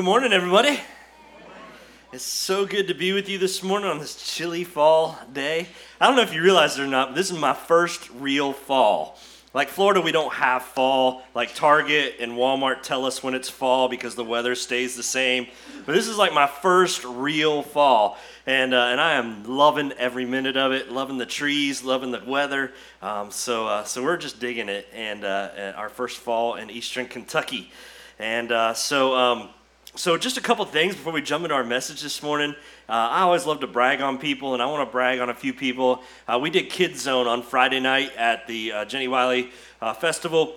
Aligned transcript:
good 0.00 0.06
morning, 0.06 0.32
everybody. 0.32 0.80
It's 2.10 2.24
so 2.24 2.64
good 2.64 2.88
to 2.88 2.94
be 2.94 3.12
with 3.12 3.28
you 3.28 3.36
this 3.36 3.62
morning 3.62 3.90
on 3.90 3.98
this 3.98 4.34
chilly 4.34 4.64
fall 4.64 5.18
day. 5.30 5.68
I 6.00 6.06
don't 6.06 6.16
know 6.16 6.22
if 6.22 6.32
you 6.32 6.42
realize 6.42 6.78
it 6.78 6.82
or 6.82 6.86
not, 6.86 7.08
but 7.08 7.16
this 7.16 7.30
is 7.30 7.36
my 7.36 7.52
first 7.52 8.08
real 8.12 8.54
fall. 8.54 9.18
Like 9.52 9.68
Florida, 9.68 10.00
we 10.00 10.10
don't 10.10 10.32
have 10.32 10.62
fall. 10.62 11.22
Like 11.34 11.54
Target 11.54 12.14
and 12.18 12.32
Walmart 12.32 12.80
tell 12.80 13.04
us 13.04 13.22
when 13.22 13.34
it's 13.34 13.50
fall 13.50 13.90
because 13.90 14.14
the 14.14 14.24
weather 14.24 14.54
stays 14.54 14.96
the 14.96 15.02
same. 15.02 15.48
But 15.84 15.94
this 15.94 16.08
is 16.08 16.16
like 16.16 16.32
my 16.32 16.46
first 16.46 17.04
real 17.04 17.62
fall. 17.62 18.16
And, 18.46 18.72
uh, 18.72 18.86
and 18.86 19.02
I 19.02 19.16
am 19.16 19.44
loving 19.44 19.92
every 19.98 20.24
minute 20.24 20.56
of 20.56 20.72
it, 20.72 20.90
loving 20.90 21.18
the 21.18 21.26
trees, 21.26 21.82
loving 21.84 22.10
the 22.10 22.22
weather. 22.26 22.72
Um, 23.02 23.30
so, 23.30 23.66
uh, 23.66 23.84
so 23.84 24.02
we're 24.02 24.16
just 24.16 24.40
digging 24.40 24.70
it. 24.70 24.88
And 24.94 25.26
uh, 25.26 25.74
our 25.76 25.90
first 25.90 26.16
fall 26.16 26.54
in 26.54 26.70
eastern 26.70 27.04
Kentucky. 27.04 27.70
And 28.18 28.50
uh, 28.50 28.72
so, 28.72 29.14
um, 29.14 29.50
so 30.00 30.16
just 30.16 30.38
a 30.38 30.40
couple 30.40 30.64
things 30.64 30.96
before 30.96 31.12
we 31.12 31.20
jump 31.20 31.44
into 31.44 31.54
our 31.54 31.62
message 31.62 32.00
this 32.00 32.22
morning. 32.22 32.54
Uh, 32.88 32.92
I 32.92 33.20
always 33.20 33.44
love 33.44 33.60
to 33.60 33.66
brag 33.66 34.00
on 34.00 34.16
people, 34.16 34.54
and 34.54 34.62
I 34.62 34.64
want 34.64 34.88
to 34.88 34.90
brag 34.90 35.20
on 35.20 35.28
a 35.28 35.34
few 35.34 35.52
people. 35.52 36.02
Uh, 36.26 36.38
we 36.40 36.48
did 36.48 36.70
Kids 36.70 37.02
Zone 37.02 37.26
on 37.26 37.42
Friday 37.42 37.80
night 37.80 38.16
at 38.16 38.46
the 38.46 38.72
uh, 38.72 38.84
Jenny 38.86 39.08
Wiley 39.08 39.50
uh, 39.82 39.92
Festival. 39.92 40.54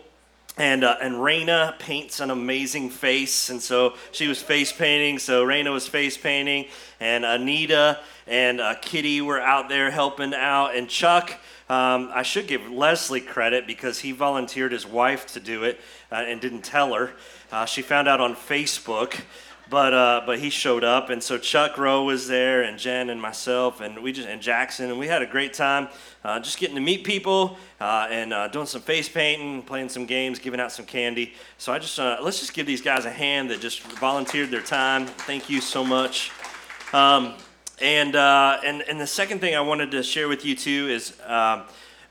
And, 0.56 0.86
uh, 0.86 0.96
and 1.02 1.16
Raina 1.16 1.78
paints 1.78 2.22
an 2.22 2.32
amazing 2.32 2.90
face, 2.90 3.50
and 3.50 3.62
so 3.62 3.96
she 4.14 4.28
was 4.28 4.42
face 4.42 4.72
painting. 4.72 5.20
So 5.20 5.46
Raina 5.46 5.74
was 5.74 5.90
face 5.90 6.18
painting, 6.18 6.68
and 7.02 7.26
Anita 7.26 8.00
and 8.28 8.62
uh, 8.62 8.76
Kitty 8.76 9.20
were 9.20 9.42
out 9.42 9.68
there 9.68 9.92
helping 9.92 10.34
out, 10.34 10.74
and 10.74 10.88
Chuck. 10.88 11.38
Um, 11.74 12.12
I 12.14 12.22
should 12.22 12.46
give 12.46 12.70
Leslie 12.70 13.20
credit 13.20 13.66
because 13.66 13.98
he 13.98 14.12
volunteered 14.12 14.72
his 14.72 14.86
wife 14.86 15.26
to 15.34 15.40
do 15.40 15.64
it 15.64 15.80
and 16.12 16.40
didn't 16.40 16.62
tell 16.62 16.94
her. 16.94 17.14
Uh, 17.52 17.66
she 17.66 17.82
found 17.82 18.08
out 18.08 18.22
on 18.22 18.36
Facebook, 18.36 19.20
but 19.72 19.92
uh, 19.92 20.22
but 20.24 20.38
he 20.38 20.52
showed 20.52 20.84
up, 20.84 21.10
and 21.10 21.24
so 21.24 21.40
Chuck 21.40 21.80
Rowe 21.80 22.04
was 22.04 22.28
there, 22.28 22.62
and 22.62 22.78
Jen 22.78 23.10
and 23.10 23.20
myself, 23.20 23.82
and 23.82 24.04
we 24.04 24.12
just 24.12 24.28
and 24.28 24.40
Jackson, 24.40 24.92
and 24.92 25.00
we 25.00 25.08
had 25.08 25.24
a 25.24 25.26
great 25.26 25.56
time, 25.56 25.88
uh, 26.24 26.40
just 26.40 26.60
getting 26.60 26.76
to 26.76 26.82
meet 26.82 27.06
people 27.06 27.58
uh, 27.82 28.08
and 28.12 28.34
uh, 28.34 28.48
doing 28.50 28.68
some 28.68 28.82
face 28.82 29.10
painting, 29.10 29.64
playing 29.64 29.90
some 29.90 30.06
games, 30.06 30.38
giving 30.38 30.60
out 30.60 30.72
some 30.72 30.86
candy. 30.86 31.34
So 31.58 31.74
I 31.74 31.80
just 31.80 31.98
uh, 31.98 32.20
let's 32.22 32.40
just 32.40 32.54
give 32.54 32.68
these 32.68 32.84
guys 32.84 33.06
a 33.06 33.10
hand 33.12 33.50
that 33.50 33.62
just 33.62 33.82
volunteered 33.82 34.52
their 34.52 34.62
time. 34.62 35.08
Thank 35.08 35.50
you 35.50 35.60
so 35.60 35.84
much. 35.84 36.32
Um, 36.94 37.34
and 37.82 38.16
and 38.16 38.82
and 38.82 39.00
the 39.00 39.08
second 39.08 39.40
thing 39.40 39.56
I 39.56 39.62
wanted 39.62 39.92
to 39.92 40.04
share 40.04 40.28
with 40.28 40.46
you 40.46 40.56
too 40.56 40.88
is. 40.90 41.20
Um, 41.26 41.64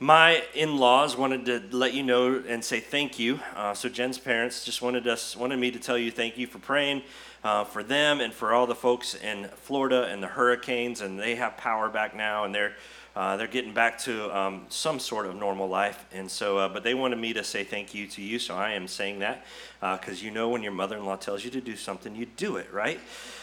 my 0.03 0.43
in-laws 0.55 1.17
wanted 1.17 1.45
to 1.47 1.63
let 1.77 1.95
you 1.95 2.03
know 2.03 2.43
and 2.49 2.65
say 2.65 2.81
thank 2.81 3.21
you. 3.21 3.39
Uh, 3.55 3.73
so 3.73 3.89
Jen's 3.89 4.19
parents 4.19 4.65
just 4.65 4.83
wanted 4.83 5.07
us 5.07 5.37
wanted 5.37 5.61
me 5.61 5.71
to 5.71 5.79
tell 5.79 5.97
you 5.97 6.11
thank 6.11 6.37
you 6.37 6.49
for 6.49 6.59
praying 6.59 7.03
uh, 7.45 7.63
for 7.65 7.83
them 7.83 8.21
and 8.21 8.33
for 8.33 8.53
all 8.53 8.67
the 8.67 8.75
folks 8.75 9.15
in 9.15 9.49
Florida 9.57 10.09
and 10.11 10.23
the 10.23 10.27
hurricanes, 10.27 11.01
and 11.01 11.19
they 11.19 11.37
have 11.37 11.57
power 11.57 11.89
back 11.89 12.17
now, 12.17 12.45
and 12.45 12.55
they're 12.55 12.75
uh, 13.15 13.37
they're 13.37 13.47
getting 13.47 13.75
back 13.75 13.99
to 13.99 14.35
um, 14.37 14.65
some 14.71 14.99
sort 14.99 15.27
of 15.27 15.37
normal 15.37 15.69
life. 15.69 16.07
And 16.13 16.31
so, 16.31 16.57
uh, 16.57 16.69
but 16.69 16.83
they 16.83 16.95
wanted 16.95 17.19
me 17.19 17.35
to 17.35 17.45
say 17.45 17.63
thank 17.63 17.95
you 17.95 18.07
to 18.09 18.23
you, 18.23 18.39
so 18.39 18.55
I 18.55 18.71
am 18.71 18.89
saying 18.89 19.19
that 19.19 19.45
because 19.81 20.23
uh, 20.23 20.25
you 20.25 20.31
know 20.31 20.49
when 20.49 20.63
your 20.63 20.73
mother-in-law 20.73 21.17
tells 21.17 21.45
you 21.45 21.51
to 21.51 21.61
do 21.61 21.77
something, 21.77 22.17
you 22.17 22.27
do 22.27 22.57
it, 22.57 22.73
right? 22.73 22.99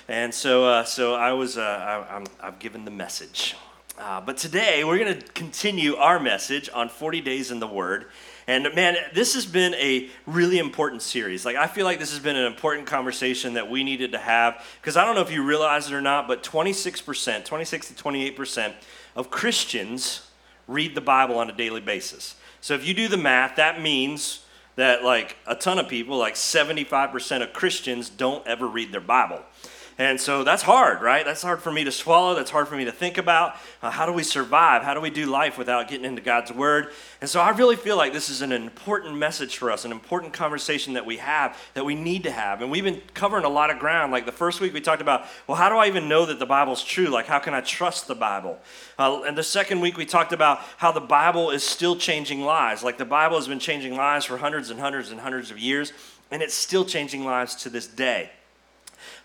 And 0.10 0.34
so, 0.34 0.66
uh, 0.66 0.86
so 0.86 1.14
I 1.14 1.34
was 1.34 1.56
I, 1.56 2.04
I'm, 2.10 2.26
I've 2.42 2.58
given 2.58 2.84
the 2.84 2.90
message. 2.90 3.56
Uh, 3.96 4.20
but 4.20 4.38
today 4.38 4.84
we're 4.84 4.98
going 4.98 5.20
to 5.20 5.28
continue 5.34 5.98
our 5.98 6.20
message 6.20 6.68
on 6.74 6.90
40 6.90 7.22
days 7.22 7.52
in 7.52 7.60
the 7.60 7.68
Word. 7.68 8.08
And 8.48 8.74
man, 8.74 8.98
this 9.14 9.36
has 9.36 9.46
been 9.46 9.76
a 9.76 10.10
really 10.26 10.58
important 10.58 11.04
series. 11.04 11.46
Like, 11.46 11.58
I 11.58 11.68
feel 11.68 11.86
like 11.86 12.00
this 12.00 12.10
has 12.10 12.20
been 12.22 12.36
an 12.36 12.48
important 12.48 12.88
conversation 12.88 13.54
that 13.54 13.70
we 13.70 13.84
needed 13.84 14.14
to 14.14 14.18
have 14.18 14.66
because 14.82 14.98
I 14.98 15.06
don't 15.06 15.14
know 15.14 15.22
if 15.22 15.32
you 15.32 15.44
realize 15.44 15.86
it 15.86 15.94
or 15.94 16.02
not, 16.02 16.28
but 16.28 16.42
26%, 16.42 17.46
26 17.46 17.88
to 17.90 17.94
28% 17.94 18.74
of 19.16 19.30
Christians 19.30 20.28
read 20.68 20.96
the 20.96 21.02
Bible 21.02 21.38
on 21.38 21.52
a 21.52 21.54
daily 21.54 21.82
basis. 21.82 22.36
So 22.62 22.74
if 22.74 22.84
you 22.84 22.96
do 22.96 23.10
the 23.10 23.18
math, 23.18 23.58
that 23.58 23.80
means 23.80 24.44
that 24.76 25.04
like 25.04 25.38
a 25.46 25.54
ton 25.54 25.78
of 25.78 25.88
people, 25.88 26.18
like 26.18 26.34
75% 26.34 27.44
of 27.44 27.54
Christians, 27.54 28.10
don't 28.10 28.48
ever 28.48 28.66
read 28.66 28.92
their 28.92 29.02
Bible. 29.02 29.44
And 30.00 30.20
so 30.20 30.46
that's 30.46 30.64
hard, 30.64 31.02
right? 31.02 31.26
That's 31.26 31.42
hard 31.42 31.62
for 31.62 31.74
me 31.74 31.84
to 31.84 31.92
swallow. 31.92 32.34
That's 32.34 32.50
hard 32.50 32.70
for 32.70 32.78
me 32.78 32.86
to 32.86 32.92
think 32.92 33.18
about. 33.18 33.58
Uh, 33.82 33.92
how 33.92 34.06
do 34.06 34.14
we 34.14 34.24
survive? 34.24 34.82
How 34.82 34.94
do 34.94 35.02
we 35.02 35.10
do 35.10 35.26
life 35.26 35.58
without 35.58 35.90
getting 35.90 36.06
into 36.06 36.22
God's 36.22 36.54
Word? 36.54 36.94
And 37.20 37.30
so 37.30 37.42
I 37.42 37.50
really 37.50 37.76
feel 37.76 37.98
like 37.98 38.14
this 38.14 38.30
is 38.30 38.42
an 38.42 38.54
important 38.54 39.18
message 39.18 39.58
for 39.58 39.70
us, 39.70 39.84
an 39.84 39.92
important 39.92 40.32
conversation 40.32 40.94
that 40.94 41.06
we 41.06 41.18
have, 41.18 41.58
that 41.74 41.84
we 41.84 41.96
need 41.96 42.24
to 42.24 42.32
have. 42.32 42.62
And 42.62 42.72
we've 42.72 42.86
been 42.86 43.02
covering 43.14 43.44
a 43.44 43.50
lot 43.50 43.72
of 43.72 43.80
ground. 43.80 44.14
Like 44.14 44.26
the 44.26 44.32
first 44.32 44.62
week, 44.62 44.74
we 44.74 44.80
talked 44.80 45.02
about, 45.02 45.26
well, 45.48 45.58
how 45.58 45.68
do 45.68 45.76
I 45.76 45.88
even 45.88 46.08
know 46.08 46.26
that 46.28 46.40
the 46.40 46.46
Bible's 46.46 46.82
true? 46.82 47.08
Like, 47.08 47.26
how 47.26 47.40
can 47.40 47.54
I 47.54 47.60
trust 47.60 48.08
the 48.08 48.16
Bible? 48.16 48.58
Uh, 48.98 49.24
and 49.24 49.38
the 49.38 49.44
second 49.44 49.82
week, 49.82 49.98
we 49.98 50.06
talked 50.06 50.32
about 50.32 50.60
how 50.78 50.94
the 50.94 51.02
Bible 51.02 51.50
is 51.50 51.62
still 51.62 51.98
changing 51.98 52.40
lives. 52.40 52.84
Like 52.84 52.98
the 52.98 53.04
Bible 53.04 53.36
has 53.36 53.50
been 53.50 53.60
changing 53.60 53.98
lives 53.98 54.24
for 54.24 54.38
hundreds 54.38 54.70
and 54.70 54.80
hundreds 54.80 55.12
and 55.12 55.20
hundreds 55.20 55.52
of 55.52 55.60
years, 55.60 55.92
and 56.32 56.42
it's 56.42 56.54
still 56.54 56.86
changing 56.86 57.26
lives 57.26 57.54
to 57.56 57.70
this 57.70 57.86
day. 57.86 58.30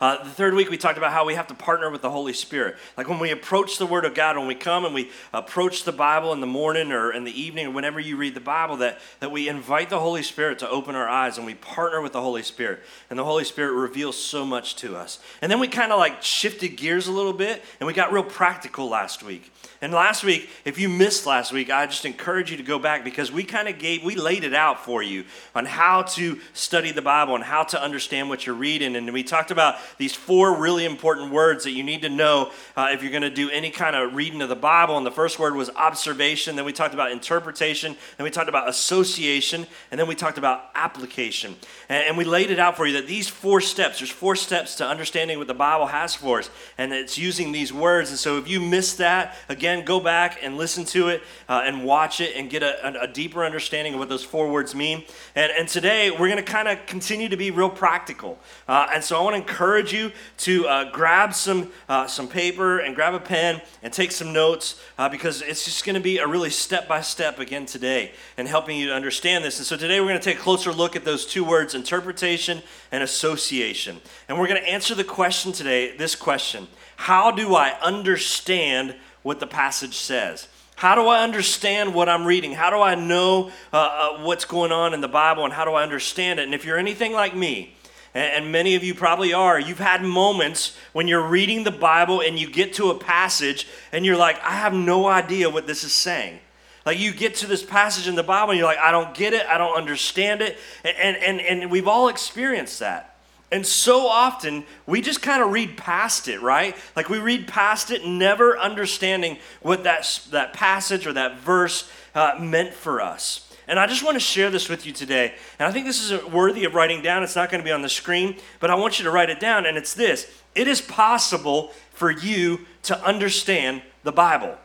Uh, 0.01 0.23
the 0.23 0.31
third 0.31 0.55
week, 0.55 0.71
we 0.71 0.77
talked 0.77 0.99
about 0.99 1.13
how 1.13 1.25
we 1.25 1.35
have 1.35 1.47
to 1.47 1.55
partner 1.55 1.91
with 1.91 2.03
the 2.03 2.11
Holy 2.11 2.33
Spirit. 2.33 2.77
Like 2.97 3.09
when 3.09 3.19
we 3.19 3.31
approach 3.31 3.79
the 3.79 3.87
Word 3.87 4.05
of 4.05 4.15
God, 4.15 4.37
when 4.37 4.47
we 4.47 4.55
come 4.55 4.85
and 4.85 4.95
we 4.95 5.11
approach 5.33 5.85
the 5.85 5.93
Bible 5.93 6.33
in 6.33 6.41
the 6.41 6.47
morning 6.47 6.93
or 6.93 7.13
in 7.13 7.25
the 7.25 7.41
evening, 7.41 7.69
or 7.69 7.71
whenever 7.71 8.01
you 8.01 8.17
read 8.17 8.35
the 8.35 8.41
Bible, 8.41 8.77
that, 8.79 8.99
that 9.21 9.31
we 9.31 9.49
invite 9.49 9.91
the 9.91 10.01
Holy 10.01 10.23
Spirit 10.23 10.59
to 10.61 10.69
open 10.69 10.95
our 10.95 11.09
eyes 11.09 11.39
and 11.39 11.47
we 11.47 11.55
partner 11.55 12.01
with 12.01 12.13
the 12.13 12.21
Holy 12.21 12.43
Spirit. 12.43 12.81
And 13.11 13.19
the 13.19 13.25
Holy 13.25 13.45
Spirit 13.45 13.73
reveals 13.73 14.17
so 14.17 14.45
much 14.45 14.77
to 14.77 14.97
us. 14.97 15.19
And 15.41 15.51
then 15.51 15.61
we 15.61 15.69
kind 15.69 15.93
of 15.93 15.99
like 15.99 16.23
shifted 16.23 16.77
gears 16.77 17.07
a 17.07 17.13
little 17.13 17.33
bit 17.33 17.63
and 17.81 17.87
we 17.87 17.93
got 17.93 18.13
real 18.13 18.25
practical 18.25 18.89
last 18.89 19.23
week. 19.23 19.51
And 19.81 19.93
last 19.93 20.25
week, 20.25 20.49
if 20.65 20.79
you 20.79 20.89
missed 20.89 21.27
last 21.27 21.53
week, 21.53 21.71
I 21.71 21.85
just 21.85 22.07
encourage 22.07 22.51
you 22.51 22.57
to 22.57 22.63
go 22.63 22.79
back 22.79 23.05
because 23.05 23.31
we 23.31 23.45
kind 23.45 23.69
of 23.69 23.79
gave, 23.79 24.03
we 24.03 24.15
laid 24.15 24.45
it 24.45 24.55
out 24.55 24.83
for 24.83 25.03
you 25.03 25.25
on 25.55 25.67
how 25.67 26.03
to 26.03 26.41
study 26.55 26.91
the 26.91 27.03
Bible 27.03 27.35
and 27.35 27.45
how 27.45 27.65
to 27.65 27.83
understand 27.83 28.31
what 28.31 28.47
you're 28.47 28.55
reading. 28.55 28.97
And 28.97 29.13
we 29.13 29.23
talked 29.23 29.51
about 29.51 29.77
these 29.99 30.15
four 30.15 30.57
really 30.57 30.85
important 30.85 31.31
words 31.31 31.65
that 31.65 31.73
you 31.73 31.83
need 31.83 32.03
to 32.03 32.09
know 32.09 32.51
uh, 32.77 32.89
if 32.93 33.03
you're 33.03 33.13
going 33.13 33.23
to 33.23 33.31
do 33.31 33.51
any 33.51 33.71
kind 33.71 33.97
of 33.97 34.15
reading 34.15 34.43
of 34.43 34.49
the 34.49 34.57
Bible. 34.57 34.97
And 34.97 35.07
the 35.07 35.11
first 35.11 35.39
word 35.39 35.55
was 35.55 35.71
observation. 35.71 36.57
Then 36.57 36.65
we 36.65 36.73
talked 36.73 36.95
about 36.95 37.13
interpretation. 37.13 37.97
Then 38.17 38.25
we 38.25 38.31
talked 38.31 38.49
about 38.49 38.69
association. 38.69 39.67
And 39.91 40.01
then 40.01 40.09
we 40.09 40.15
talked 40.15 40.39
about 40.39 40.71
application. 40.75 41.57
And, 41.89 42.05
and 42.09 42.19
we 42.19 42.25
laid 42.25 42.51
it 42.51 42.59
out 42.59 42.77
for 42.77 42.87
you 42.87 42.95
that 42.95 43.07
these 43.07 43.29
four 43.29 43.61
steps, 43.61 43.99
there's 44.01 44.11
four 44.11 44.37
steps 44.37 44.77
to 44.77 44.87
understanding 44.87 45.39
what 45.39 45.47
the 45.47 45.55
Bible 45.55 45.87
has 45.87 46.15
for 46.15 46.39
us. 46.39 46.51
And 46.79 46.93
it's 46.93 47.19
using 47.19 47.53
these 47.53 47.73
words. 47.73 48.11
And 48.11 48.19
so 48.19 48.39
if 48.39 48.49
you 48.49 48.61
missed 48.61 48.99
that, 48.99 49.37
again, 49.49 49.85
go 49.85 50.01
back 50.01 50.39
and 50.43 50.57
listen 50.57 50.85
to 50.87 51.09
it 51.09 51.23
uh, 51.49 51.63
and 51.65 51.85
watch 51.85 52.21
it 52.21 52.37
and 52.37 52.51
get 52.51 52.63
a, 52.63 53.03
a, 53.03 53.09
deeper 53.15 53.45
understanding 53.45 53.95
of 53.95 54.01
what 54.01 54.09
those 54.09 54.25
four 54.25 54.51
words 54.51 54.75
mean. 54.75 55.05
And, 55.35 55.53
and 55.57 55.69
today 55.69 56.11
we're 56.11 56.29
going 56.29 56.37
to 56.37 56.43
kind 56.43 56.69
of 56.69 56.85
continue 56.87 57.29
to 57.29 57.37
be 57.37 57.51
real 57.51 57.71
practical. 57.71 58.39
Uh, 58.67 58.89
and 58.93 59.05
so 59.05 59.19
I 59.19 59.23
want 59.23 59.35
to 59.35 59.41
encourage 59.41 59.74
you 59.83 60.13
to 60.39 60.67
uh, 60.67 60.91
grab 60.91 61.35
some, 61.35 61.71
uh, 61.89 62.07
some 62.07 62.29
paper 62.29 62.79
and 62.79 62.95
grab 62.95 63.15
a 63.15 63.21
pen 63.21 63.61
and 63.83 63.93
take 63.93 64.13
some 64.13 64.33
notes 64.33 64.81
uh, 64.99 65.09
because 65.09 65.43
it's 65.43 65.65
just 65.65 65.85
going 65.85 65.95
to 65.95 66.01
be 66.01 66.19
a 66.19 66.27
really 66.27 66.51
step 66.51 66.87
by 66.89 67.01
step 67.01 67.39
again 67.39 67.67
today 67.67 68.13
and 68.37 68.47
helping 68.49 68.79
you 68.79 68.89
to 68.89 68.95
understand 68.95 69.45
this. 69.45 69.59
And 69.59 69.67
so 69.67 69.77
today 69.77 70.01
we're 70.01 70.09
going 70.09 70.21
to 70.21 70.25
take 70.25 70.39
a 70.39 70.43
closer 70.43 70.73
look 70.73 70.97
at 70.97 71.05
those 71.05 71.27
two 71.27 71.45
words 71.45 71.75
interpretation 71.75 72.63
and 72.93 73.03
association. 73.03 74.01
And 74.29 74.39
we're 74.39 74.49
going 74.49 74.63
to 74.63 74.69
answer 74.69 74.95
the 74.95 75.05
question 75.05 75.53
today 75.53 75.97
this 75.97 76.15
question 76.15 76.69
How 76.97 77.31
do 77.31 77.55
I 77.55 77.79
understand 77.81 78.95
what 79.23 79.41
the 79.41 79.47
passage 79.47 79.97
says? 79.97 80.49
How 80.77 80.95
do 80.95 81.07
I 81.07 81.23
understand 81.23 81.95
what 81.95 82.09
I'm 82.09 82.25
reading? 82.25 82.53
How 82.53 82.71
do 82.71 82.81
I 82.81 82.95
know 82.95 83.51
uh, 83.73 83.77
uh, 83.77 84.23
what's 84.23 84.45
going 84.45 84.73
on 84.73 84.93
in 84.93 85.01
the 85.01 85.09
Bible 85.09 85.45
and 85.45 85.53
how 85.53 85.65
do 85.65 85.73
I 85.73 85.83
understand 85.83 86.41
it? 86.41 86.45
And 86.45 86.55
if 86.55 86.65
you're 86.65 86.79
anything 86.79 87.13
like 87.13 87.35
me, 87.35 87.74
and 88.15 88.53
many 88.53 88.77
of 88.77 88.85
you 88.85 88.95
probably 88.95 89.33
are, 89.33 89.59
you've 89.59 89.79
had 89.79 90.03
moments 90.03 90.77
when 90.93 91.09
you're 91.09 91.27
reading 91.27 91.65
the 91.65 91.73
Bible 91.73 92.21
and 92.21 92.39
you 92.39 92.49
get 92.49 92.75
to 92.75 92.91
a 92.91 92.99
passage 92.99 93.67
and 93.91 94.07
you're 94.07 94.17
like, 94.17 94.41
I 94.43 94.53
have 94.53 94.73
no 94.73 95.07
idea 95.07 95.51
what 95.51 95.67
this 95.67 95.83
is 95.83 95.93
saying. 95.93 96.39
Like 96.87 96.99
you 96.99 97.13
get 97.13 97.35
to 97.37 97.47
this 97.47 97.63
passage 97.63 98.07
in 98.07 98.15
the 98.15 98.23
Bible 98.23 98.53
and 98.53 98.59
you're 98.59 98.69
like, 98.69 98.79
I 98.79 98.93
don't 98.93 99.15
get 99.15 99.33
it, 99.33 99.47
I 99.47 99.59
don't 99.59 99.77
understand 99.77 100.43
it. 100.43 100.59
And, 100.85 101.17
and, 101.17 101.41
and 101.41 101.71
we've 101.71 101.89
all 101.89 102.09
experienced 102.09 102.79
that. 102.81 103.17
And 103.51 103.67
so 103.67 104.07
often 104.07 104.65
we 104.87 105.01
just 105.01 105.23
kind 105.23 105.43
of 105.43 105.51
read 105.51 105.77
past 105.77 106.29
it, 106.29 106.41
right? 106.41 106.77
Like 106.95 107.09
we 107.09 107.19
read 107.19 107.49
past 107.49 107.91
it, 107.91 108.05
never 108.05 108.59
understanding 108.59 109.39
what 109.61 109.85
that, 109.85 110.21
that 110.31 110.53
passage 110.53 111.07
or 111.07 111.13
that 111.15 111.39
verse 111.39 111.91
uh, 112.15 112.37
meant 112.39 112.75
for 112.75 113.01
us. 113.01 113.44
And 113.67 113.79
I 113.79 113.87
just 113.87 114.05
want 114.05 114.15
to 114.17 114.21
share 114.21 114.51
this 114.51 114.69
with 114.69 114.85
you 114.87 114.93
today. 114.93 115.35
And 115.59 115.67
I 115.67 115.73
think 115.73 115.87
this 115.87 116.11
is 116.11 116.25
worthy 116.25 116.65
of 116.65 116.75
writing 116.75 117.03
down. 117.03 117.23
It's 117.23 117.37
not 117.37 117.51
going 117.51 117.61
to 117.61 117.65
be 117.65 117.73
on 117.73 117.83
the 117.83 117.89
screen, 117.89 118.37
but 118.61 118.71
I 118.71 118.75
want 118.75 118.99
you 118.99 119.05
to 119.05 119.11
write 119.11 119.31
it 119.31 119.41
down. 119.41 119.67
And 119.67 119.77
it's 119.77 119.95
this 119.95 120.31
it 120.55 120.69
is 120.69 120.81
possible 120.81 121.73
for 121.93 122.11
you 122.11 122.67
to 122.85 123.03
understand 123.05 123.83
the 124.03 124.13
Bible. 124.13 124.57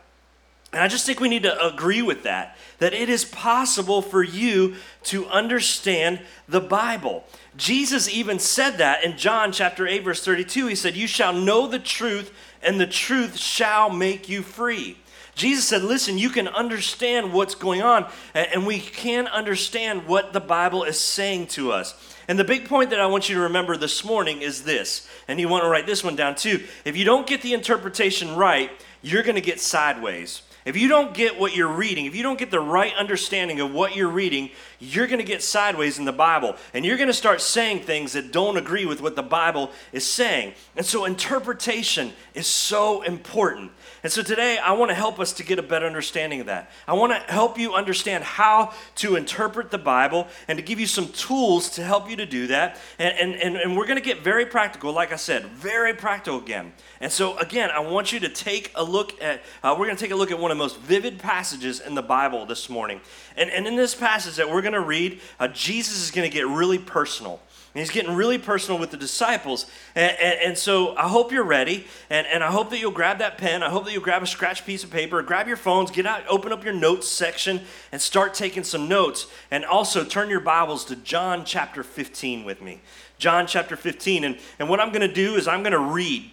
And 0.72 0.82
I 0.82 0.88
just 0.88 1.04
think 1.04 1.18
we 1.18 1.28
need 1.28 1.42
to 1.42 1.66
agree 1.66 2.02
with 2.02 2.22
that, 2.22 2.56
that 2.78 2.94
it 2.94 3.08
is 3.08 3.24
possible 3.24 4.02
for 4.02 4.22
you 4.22 4.76
to 5.04 5.26
understand 5.26 6.20
the 6.48 6.60
Bible. 6.60 7.24
Jesus 7.56 8.08
even 8.08 8.38
said 8.38 8.78
that 8.78 9.02
in 9.02 9.16
John 9.18 9.50
chapter 9.50 9.88
8, 9.88 10.04
verse 10.04 10.24
32. 10.24 10.68
He 10.68 10.74
said, 10.76 10.96
You 10.96 11.08
shall 11.08 11.32
know 11.32 11.66
the 11.66 11.80
truth, 11.80 12.32
and 12.62 12.80
the 12.80 12.86
truth 12.86 13.36
shall 13.36 13.90
make 13.90 14.28
you 14.28 14.42
free. 14.42 14.96
Jesus 15.34 15.66
said, 15.66 15.82
Listen, 15.82 16.18
you 16.18 16.30
can 16.30 16.48
understand 16.48 17.32
what's 17.32 17.54
going 17.54 17.82
on, 17.82 18.10
and 18.34 18.66
we 18.66 18.78
can 18.78 19.26
understand 19.26 20.06
what 20.06 20.32
the 20.32 20.40
Bible 20.40 20.84
is 20.84 20.98
saying 20.98 21.48
to 21.48 21.72
us. 21.72 21.94
And 22.28 22.38
the 22.38 22.44
big 22.44 22.68
point 22.68 22.90
that 22.90 23.00
I 23.00 23.06
want 23.06 23.28
you 23.28 23.34
to 23.36 23.42
remember 23.42 23.76
this 23.76 24.04
morning 24.04 24.42
is 24.42 24.62
this, 24.62 25.08
and 25.26 25.40
you 25.40 25.48
want 25.48 25.64
to 25.64 25.68
write 25.68 25.86
this 25.86 26.04
one 26.04 26.16
down 26.16 26.34
too. 26.34 26.64
If 26.84 26.96
you 26.96 27.04
don't 27.04 27.26
get 27.26 27.42
the 27.42 27.54
interpretation 27.54 28.36
right, 28.36 28.70
you're 29.02 29.22
going 29.22 29.34
to 29.36 29.40
get 29.40 29.60
sideways. 29.60 30.42
If 30.64 30.76
you 30.76 30.88
don't 30.88 31.14
get 31.14 31.40
what 31.40 31.56
you're 31.56 31.72
reading, 31.72 32.04
if 32.04 32.14
you 32.14 32.22
don't 32.22 32.38
get 32.38 32.50
the 32.50 32.60
right 32.60 32.94
understanding 32.94 33.60
of 33.60 33.72
what 33.72 33.96
you're 33.96 34.10
reading, 34.10 34.50
you're 34.78 35.06
going 35.06 35.18
to 35.18 35.24
get 35.24 35.42
sideways 35.42 35.98
in 35.98 36.04
the 36.04 36.12
Bible. 36.12 36.54
And 36.74 36.84
you're 36.84 36.98
going 36.98 37.08
to 37.08 37.14
start 37.14 37.40
saying 37.40 37.80
things 37.80 38.12
that 38.12 38.30
don't 38.30 38.58
agree 38.58 38.84
with 38.84 39.00
what 39.00 39.16
the 39.16 39.22
Bible 39.22 39.70
is 39.92 40.04
saying. 40.04 40.52
And 40.76 40.84
so, 40.84 41.06
interpretation 41.06 42.12
is 42.34 42.46
so 42.46 43.00
important. 43.02 43.72
And 44.02 44.10
so 44.10 44.22
today, 44.22 44.56
I 44.58 44.72
want 44.72 44.90
to 44.90 44.94
help 44.94 45.20
us 45.20 45.34
to 45.34 45.44
get 45.44 45.58
a 45.58 45.62
better 45.62 45.86
understanding 45.86 46.40
of 46.40 46.46
that. 46.46 46.70
I 46.88 46.94
want 46.94 47.12
to 47.12 47.32
help 47.32 47.58
you 47.58 47.74
understand 47.74 48.24
how 48.24 48.72
to 48.96 49.16
interpret 49.16 49.70
the 49.70 49.78
Bible 49.78 50.26
and 50.48 50.58
to 50.58 50.64
give 50.64 50.80
you 50.80 50.86
some 50.86 51.08
tools 51.08 51.68
to 51.70 51.84
help 51.84 52.08
you 52.08 52.16
to 52.16 52.24
do 52.24 52.46
that. 52.46 52.78
And, 52.98 53.18
and, 53.18 53.34
and, 53.34 53.56
and 53.56 53.76
we're 53.76 53.86
going 53.86 53.98
to 53.98 54.04
get 54.04 54.22
very 54.22 54.46
practical, 54.46 54.92
like 54.92 55.12
I 55.12 55.16
said, 55.16 55.44
very 55.46 55.92
practical 55.92 56.38
again. 56.38 56.72
And 57.00 57.12
so, 57.12 57.36
again, 57.38 57.70
I 57.70 57.80
want 57.80 58.10
you 58.12 58.20
to 58.20 58.28
take 58.28 58.72
a 58.74 58.82
look 58.82 59.20
at, 59.22 59.42
uh, 59.62 59.76
we're 59.78 59.86
going 59.86 59.96
to 59.96 60.02
take 60.02 60.12
a 60.12 60.16
look 60.16 60.30
at 60.30 60.38
one 60.38 60.50
of 60.50 60.56
the 60.56 60.62
most 60.62 60.78
vivid 60.78 61.18
passages 61.18 61.80
in 61.80 61.94
the 61.94 62.02
Bible 62.02 62.46
this 62.46 62.70
morning. 62.70 63.02
And, 63.36 63.50
and 63.50 63.66
in 63.66 63.76
this 63.76 63.94
passage 63.94 64.36
that 64.36 64.48
we're 64.48 64.62
going 64.62 64.72
to 64.72 64.80
read, 64.80 65.20
uh, 65.38 65.48
Jesus 65.48 66.02
is 66.02 66.10
going 66.10 66.28
to 66.28 66.34
get 66.34 66.46
really 66.46 66.78
personal. 66.78 67.40
And 67.72 67.80
he's 67.80 67.90
getting 67.90 68.16
really 68.16 68.38
personal 68.38 68.80
with 68.80 68.90
the 68.90 68.96
disciples. 68.96 69.66
And, 69.94 70.16
and, 70.18 70.40
and, 70.40 70.58
so 70.58 70.96
I 70.96 71.06
hope 71.06 71.30
you're 71.30 71.44
ready. 71.44 71.86
And, 72.08 72.26
and 72.26 72.42
I 72.42 72.50
hope 72.50 72.70
that 72.70 72.80
you'll 72.80 72.90
grab 72.90 73.18
that 73.18 73.38
pen. 73.38 73.62
I 73.62 73.70
hope 73.70 73.84
that 73.84 73.92
you'll 73.92 74.02
grab 74.02 74.24
a 74.24 74.26
scratch 74.26 74.66
piece 74.66 74.82
of 74.82 74.90
paper, 74.90 75.22
grab 75.22 75.46
your 75.46 75.56
phones, 75.56 75.92
get 75.92 76.04
out, 76.04 76.22
open 76.28 76.52
up 76.52 76.64
your 76.64 76.74
notes 76.74 77.06
section, 77.06 77.60
and 77.92 78.00
start 78.00 78.34
taking 78.34 78.64
some 78.64 78.88
notes. 78.88 79.28
And 79.52 79.64
also 79.64 80.02
turn 80.04 80.30
your 80.30 80.40
Bibles 80.40 80.84
to 80.86 80.96
John 80.96 81.44
chapter 81.44 81.84
15 81.84 82.44
with 82.44 82.60
me. 82.60 82.80
John 83.18 83.46
chapter 83.46 83.76
15. 83.76 84.24
And, 84.24 84.38
and 84.58 84.68
what 84.68 84.80
I'm 84.80 84.90
going 84.90 85.06
to 85.06 85.14
do 85.14 85.36
is 85.36 85.46
I'm 85.46 85.62
going 85.62 85.72
to 85.72 85.78
read 85.78 86.28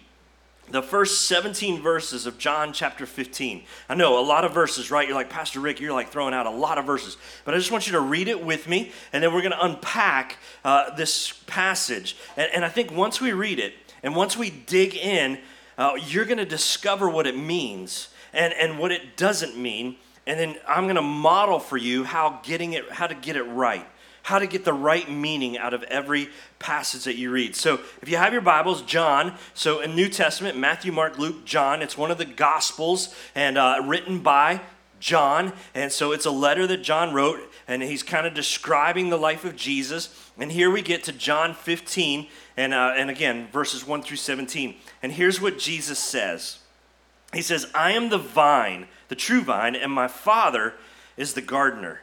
the 0.70 0.82
first 0.82 1.26
17 1.26 1.80
verses 1.80 2.26
of 2.26 2.38
John 2.38 2.72
chapter 2.72 3.06
15. 3.06 3.62
I 3.88 3.94
know 3.94 4.18
a 4.18 4.24
lot 4.24 4.44
of 4.44 4.52
verses, 4.52 4.90
right? 4.90 5.06
You're 5.06 5.16
like, 5.16 5.30
Pastor 5.30 5.60
Ricc, 5.60 5.80
you're 5.80 5.92
like 5.92 6.10
throwing 6.10 6.34
out 6.34 6.46
a 6.46 6.50
lot 6.50 6.78
of 6.78 6.84
verses. 6.84 7.16
But 7.44 7.54
I 7.54 7.58
just 7.58 7.70
want 7.70 7.86
you 7.86 7.92
to 7.92 8.00
read 8.00 8.28
it 8.28 8.44
with 8.44 8.68
me, 8.68 8.92
and 9.12 9.22
then 9.22 9.32
we're 9.32 9.42
going 9.42 9.52
to 9.52 9.64
unpack 9.64 10.38
uh, 10.64 10.94
this 10.94 11.32
passage. 11.46 12.16
And, 12.36 12.50
and, 12.54 12.64
I 12.64 12.68
think 12.68 12.92
once 12.92 13.20
we 13.20 13.32
read 13.32 13.58
it, 13.58 13.74
and 14.02 14.14
once 14.14 14.36
we 14.36 14.50
dig 14.50 14.94
in, 14.94 15.38
uh, 15.76 15.92
you're 16.06 16.24
going 16.24 16.38
to 16.38 16.44
discover 16.44 17.08
what 17.08 17.26
it 17.26 17.36
means 17.36 18.08
and, 18.32 18.52
and 18.54 18.78
what 18.78 18.92
it 18.92 19.16
doesn't 19.16 19.56
mean. 19.56 19.96
And 20.26 20.38
then 20.38 20.56
I'm 20.68 20.84
going 20.84 20.96
to 20.96 21.02
model 21.02 21.58
for 21.58 21.76
you 21.76 22.04
how 22.04 22.40
getting 22.42 22.74
it, 22.74 22.90
how 22.90 23.06
to 23.06 23.14
get 23.14 23.36
it 23.36 23.44
right 23.44 23.86
how 24.28 24.38
to 24.38 24.46
get 24.46 24.62
the 24.62 24.74
right 24.74 25.10
meaning 25.10 25.56
out 25.56 25.72
of 25.72 25.82
every 25.84 26.28
passage 26.58 27.04
that 27.04 27.16
you 27.16 27.30
read. 27.30 27.56
So, 27.56 27.80
if 28.02 28.10
you 28.10 28.18
have 28.18 28.34
your 28.34 28.42
Bibles, 28.42 28.82
John, 28.82 29.32
so 29.54 29.80
in 29.80 29.96
New 29.96 30.10
Testament, 30.10 30.58
Matthew, 30.58 30.92
Mark, 30.92 31.18
Luke, 31.18 31.46
John, 31.46 31.80
it's 31.80 31.96
one 31.96 32.10
of 32.10 32.18
the 32.18 32.26
Gospels 32.26 33.14
and 33.34 33.56
uh, 33.56 33.80
written 33.86 34.18
by 34.18 34.60
John. 35.00 35.54
And 35.74 35.90
so 35.90 36.12
it's 36.12 36.26
a 36.26 36.30
letter 36.30 36.66
that 36.66 36.82
John 36.82 37.14
wrote, 37.14 37.40
and 37.66 37.82
he's 37.82 38.02
kind 38.02 38.26
of 38.26 38.34
describing 38.34 39.08
the 39.08 39.16
life 39.16 39.46
of 39.46 39.56
Jesus. 39.56 40.30
And 40.36 40.52
here 40.52 40.70
we 40.70 40.82
get 40.82 41.04
to 41.04 41.12
John 41.12 41.54
15, 41.54 42.26
and, 42.58 42.74
uh, 42.74 42.92
and 42.98 43.08
again, 43.08 43.48
verses 43.50 43.86
1 43.86 44.02
through 44.02 44.18
17. 44.18 44.74
And 45.02 45.12
here's 45.12 45.40
what 45.40 45.58
Jesus 45.58 45.98
says 45.98 46.58
He 47.32 47.40
says, 47.40 47.66
I 47.74 47.92
am 47.92 48.10
the 48.10 48.18
vine, 48.18 48.88
the 49.08 49.14
true 49.14 49.40
vine, 49.40 49.74
and 49.74 49.90
my 49.90 50.06
Father 50.06 50.74
is 51.16 51.32
the 51.32 51.40
gardener. 51.40 52.02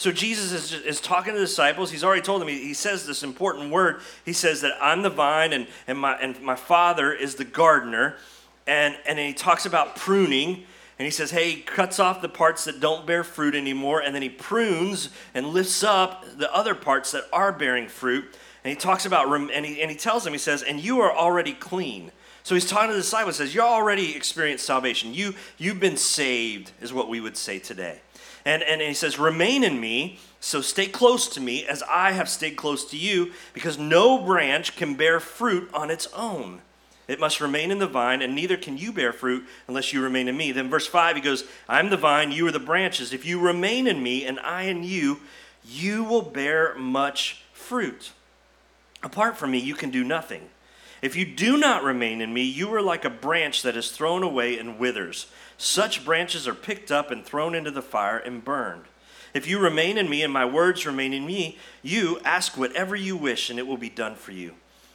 So 0.00 0.10
Jesus 0.10 0.50
is, 0.52 0.72
is 0.72 0.98
talking 0.98 1.34
to 1.34 1.38
the 1.38 1.44
disciples. 1.44 1.90
He's 1.90 2.02
already 2.02 2.22
told 2.22 2.40
them, 2.40 2.48
he, 2.48 2.58
he 2.58 2.72
says 2.72 3.06
this 3.06 3.22
important 3.22 3.70
word. 3.70 4.00
He 4.24 4.32
says 4.32 4.62
that 4.62 4.72
I'm 4.80 5.02
the 5.02 5.10
vine 5.10 5.52
and, 5.52 5.66
and, 5.86 5.98
my, 5.98 6.14
and 6.14 6.40
my 6.40 6.56
father 6.56 7.12
is 7.12 7.34
the 7.34 7.44
gardener. 7.44 8.16
And, 8.66 8.96
and 9.06 9.18
he 9.18 9.34
talks 9.34 9.66
about 9.66 9.96
pruning. 9.96 10.64
And 10.98 11.04
he 11.04 11.10
says, 11.10 11.32
hey, 11.32 11.50
he 11.50 11.60
cuts 11.60 12.00
off 12.00 12.22
the 12.22 12.30
parts 12.30 12.64
that 12.64 12.80
don't 12.80 13.06
bear 13.06 13.22
fruit 13.22 13.54
anymore. 13.54 14.00
And 14.00 14.14
then 14.14 14.22
he 14.22 14.30
prunes 14.30 15.10
and 15.34 15.48
lifts 15.48 15.84
up 15.84 16.24
the 16.38 16.50
other 16.50 16.74
parts 16.74 17.12
that 17.12 17.24
are 17.30 17.52
bearing 17.52 17.86
fruit. 17.86 18.24
And 18.64 18.70
he 18.70 18.76
talks 18.76 19.04
about, 19.04 19.28
and 19.28 19.66
he, 19.66 19.82
and 19.82 19.90
he 19.90 19.98
tells 19.98 20.24
them, 20.24 20.32
he 20.32 20.38
says, 20.38 20.62
and 20.62 20.80
you 20.80 21.00
are 21.00 21.14
already 21.14 21.52
clean. 21.52 22.10
So 22.42 22.54
he's 22.54 22.66
talking 22.66 22.88
to 22.88 22.94
the 22.94 23.00
disciples, 23.00 23.36
he 23.36 23.44
says, 23.44 23.54
You're 23.54 23.64
already 23.64 24.16
experienced 24.16 24.64
salvation. 24.64 25.12
You, 25.12 25.34
you've 25.58 25.78
been 25.78 25.98
saved, 25.98 26.72
is 26.80 26.90
what 26.90 27.10
we 27.10 27.20
would 27.20 27.36
say 27.36 27.58
today. 27.58 28.00
And, 28.44 28.62
and 28.62 28.80
he 28.80 28.94
says, 28.94 29.18
Remain 29.18 29.64
in 29.64 29.80
me, 29.80 30.18
so 30.40 30.60
stay 30.60 30.86
close 30.86 31.28
to 31.30 31.40
me 31.40 31.64
as 31.64 31.82
I 31.82 32.12
have 32.12 32.28
stayed 32.28 32.56
close 32.56 32.84
to 32.90 32.96
you, 32.96 33.32
because 33.52 33.78
no 33.78 34.18
branch 34.18 34.76
can 34.76 34.94
bear 34.94 35.20
fruit 35.20 35.68
on 35.74 35.90
its 35.90 36.08
own. 36.14 36.62
It 37.10 37.18
must 37.18 37.40
remain 37.40 37.72
in 37.72 37.78
the 37.78 37.88
vine, 37.88 38.22
and 38.22 38.36
neither 38.36 38.56
can 38.56 38.78
you 38.78 38.92
bear 38.92 39.12
fruit 39.12 39.44
unless 39.66 39.92
you 39.92 40.00
remain 40.00 40.28
in 40.28 40.36
me. 40.36 40.52
Then, 40.52 40.70
verse 40.70 40.86
5, 40.86 41.16
he 41.16 41.22
goes, 41.22 41.42
I'm 41.68 41.90
the 41.90 41.96
vine, 41.96 42.30
you 42.30 42.46
are 42.46 42.52
the 42.52 42.60
branches. 42.60 43.12
If 43.12 43.26
you 43.26 43.40
remain 43.40 43.88
in 43.88 44.00
me, 44.00 44.24
and 44.24 44.38
I 44.38 44.62
in 44.62 44.84
you, 44.84 45.18
you 45.68 46.04
will 46.04 46.22
bear 46.22 46.74
much 46.76 47.42
fruit. 47.52 48.12
Apart 49.02 49.36
from 49.36 49.50
me, 49.50 49.58
you 49.58 49.74
can 49.74 49.90
do 49.90 50.04
nothing. 50.04 50.50
If 51.02 51.16
you 51.16 51.24
do 51.24 51.56
not 51.56 51.82
remain 51.82 52.20
in 52.20 52.32
me, 52.32 52.42
you 52.42 52.72
are 52.74 52.82
like 52.82 53.04
a 53.04 53.10
branch 53.10 53.62
that 53.62 53.76
is 53.76 53.90
thrown 53.90 54.22
away 54.22 54.58
and 54.58 54.78
withers. 54.78 55.26
Such 55.62 56.06
branches 56.06 56.48
are 56.48 56.54
picked 56.54 56.90
up 56.90 57.10
and 57.10 57.22
thrown 57.22 57.54
into 57.54 57.70
the 57.70 57.82
fire 57.82 58.16
and 58.16 58.42
burned. 58.42 58.84
If 59.34 59.46
you 59.46 59.58
remain 59.58 59.98
in 59.98 60.08
me 60.08 60.22
and 60.22 60.32
my 60.32 60.46
words 60.46 60.86
remain 60.86 61.12
in 61.12 61.26
me, 61.26 61.58
you 61.82 62.18
ask 62.24 62.56
whatever 62.56 62.96
you 62.96 63.14
wish 63.14 63.50
and 63.50 63.58
it 63.58 63.66
will 63.66 63.76
be 63.76 63.90
done 63.90 64.14
for 64.14 64.32
you. 64.32 64.54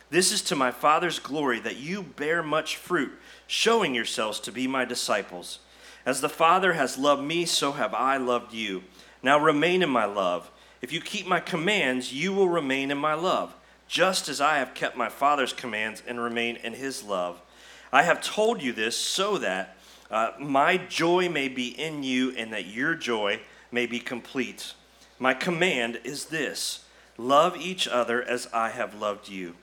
This 0.10 0.32
is 0.32 0.42
to 0.42 0.56
my 0.56 0.72
Father's 0.72 1.20
glory 1.20 1.60
that 1.60 1.78
you 1.78 2.02
bear 2.02 2.42
much 2.42 2.78
fruit, 2.78 3.12
showing 3.46 3.94
yourselves 3.94 4.40
to 4.40 4.52
be 4.52 4.66
my 4.66 4.86
disciples. 4.86 5.60
As 6.04 6.22
the 6.22 6.30
Father 6.30 6.74
has 6.74 6.98
loved 6.98 7.22
me, 7.22 7.46
so 7.46 7.74
have 7.74 7.94
I 7.94 8.18
loved 8.18 8.52
you. 8.52 8.86
Now 9.22 9.38
remain 9.38 9.84
in 9.84 9.90
my 9.92 10.06
love. 10.06 10.50
If 10.82 10.92
you 10.92 11.00
keep 11.00 11.28
my 11.28 11.42
commands, 11.42 12.12
you 12.12 12.34
will 12.34 12.50
remain 12.50 12.90
in 12.90 12.98
my 12.98 13.14
love, 13.14 13.56
just 13.88 14.28
as 14.28 14.42
I 14.42 14.58
have 14.58 14.74
kept 14.74 14.98
my 14.98 15.10
Father's 15.10 15.54
commands 15.54 16.02
and 16.08 16.20
remain 16.20 16.56
in 16.56 16.74
his 16.74 17.04
love. 17.04 17.40
I 17.94 18.02
have 18.02 18.20
told 18.20 18.64
you 18.64 18.74
this 18.74 18.98
so 18.98 19.38
that 19.38 19.78
uh, 20.12 20.32
my 20.40 20.78
joy 20.78 21.30
may 21.30 21.48
be 21.48 21.68
in 21.68 22.04
you, 22.04 22.32
and 22.32 22.54
that 22.54 22.68
your 22.68 22.96
joy 22.96 23.40
may 23.72 23.86
be 23.86 24.00
complete. 24.00 24.74
My 25.20 25.34
command 25.34 26.00
is 26.04 26.26
this 26.26 26.86
love 27.18 27.58
each 27.58 27.88
other 27.88 28.22
as 28.22 28.48
I 28.54 28.70
have 28.70 28.94
loved 28.94 29.30
you. 29.30 29.56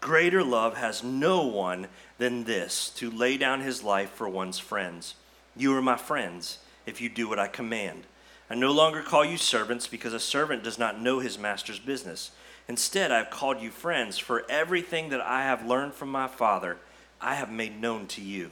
Greater 0.00 0.42
love 0.42 0.76
has 0.76 1.02
no 1.02 1.46
one 1.46 1.88
than 2.18 2.44
this 2.44 2.90
to 2.90 3.10
lay 3.10 3.36
down 3.36 3.60
his 3.60 3.82
life 3.82 4.10
for 4.10 4.28
one's 4.28 4.58
friends. 4.58 5.14
You 5.56 5.76
are 5.76 5.82
my 5.82 5.96
friends 5.96 6.58
if 6.86 7.00
you 7.00 7.08
do 7.08 7.28
what 7.28 7.38
I 7.38 7.46
command. 7.46 8.04
I 8.50 8.54
no 8.54 8.72
longer 8.72 9.02
call 9.02 9.24
you 9.24 9.36
servants 9.36 9.86
because 9.86 10.12
a 10.12 10.20
servant 10.20 10.62
does 10.62 10.78
not 10.78 11.00
know 11.00 11.20
his 11.20 11.38
master's 11.38 11.78
business. 11.78 12.32
Instead, 12.68 13.10
I 13.10 13.18
have 13.18 13.30
called 13.30 13.60
you 13.60 13.70
friends, 13.70 14.18
for 14.18 14.44
everything 14.48 15.10
that 15.10 15.20
I 15.20 15.42
have 15.42 15.66
learned 15.66 15.94
from 15.94 16.10
my 16.10 16.28
Father, 16.28 16.78
I 17.20 17.34
have 17.34 17.50
made 17.50 17.80
known 17.80 18.06
to 18.08 18.22
you. 18.22 18.50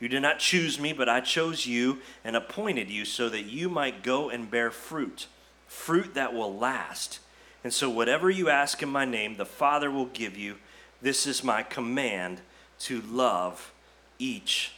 You 0.00 0.08
did 0.08 0.20
not 0.20 0.38
choose 0.38 0.78
me, 0.78 0.92
but 0.92 1.08
I 1.08 1.20
chose 1.20 1.66
you 1.66 1.98
and 2.24 2.36
appointed 2.36 2.88
you 2.90 3.04
so 3.04 3.28
that 3.28 3.46
you 3.46 3.68
might 3.68 4.02
go 4.02 4.30
and 4.30 4.50
bear 4.50 4.70
fruit, 4.70 5.26
fruit 5.66 6.14
that 6.14 6.32
will 6.32 6.56
last. 6.56 7.18
And 7.64 7.72
so, 7.72 7.90
whatever 7.90 8.30
you 8.30 8.48
ask 8.48 8.82
in 8.82 8.88
my 8.88 9.04
name, 9.04 9.36
the 9.36 9.44
Father 9.44 9.90
will 9.90 10.06
give 10.06 10.36
you. 10.36 10.56
This 11.02 11.26
is 11.26 11.42
my 11.42 11.62
command 11.62 12.40
to 12.80 13.00
love 13.02 13.72
each 14.18 14.72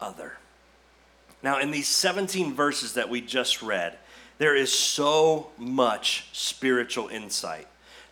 other. 0.00 0.38
Now, 1.42 1.60
in 1.60 1.70
these 1.70 1.88
17 1.88 2.54
verses 2.54 2.94
that 2.94 3.08
we 3.08 3.20
just 3.20 3.62
read, 3.62 3.98
there 4.38 4.56
is 4.56 4.72
so 4.72 5.50
much 5.56 6.28
spiritual 6.32 7.08
insight. 7.08 7.66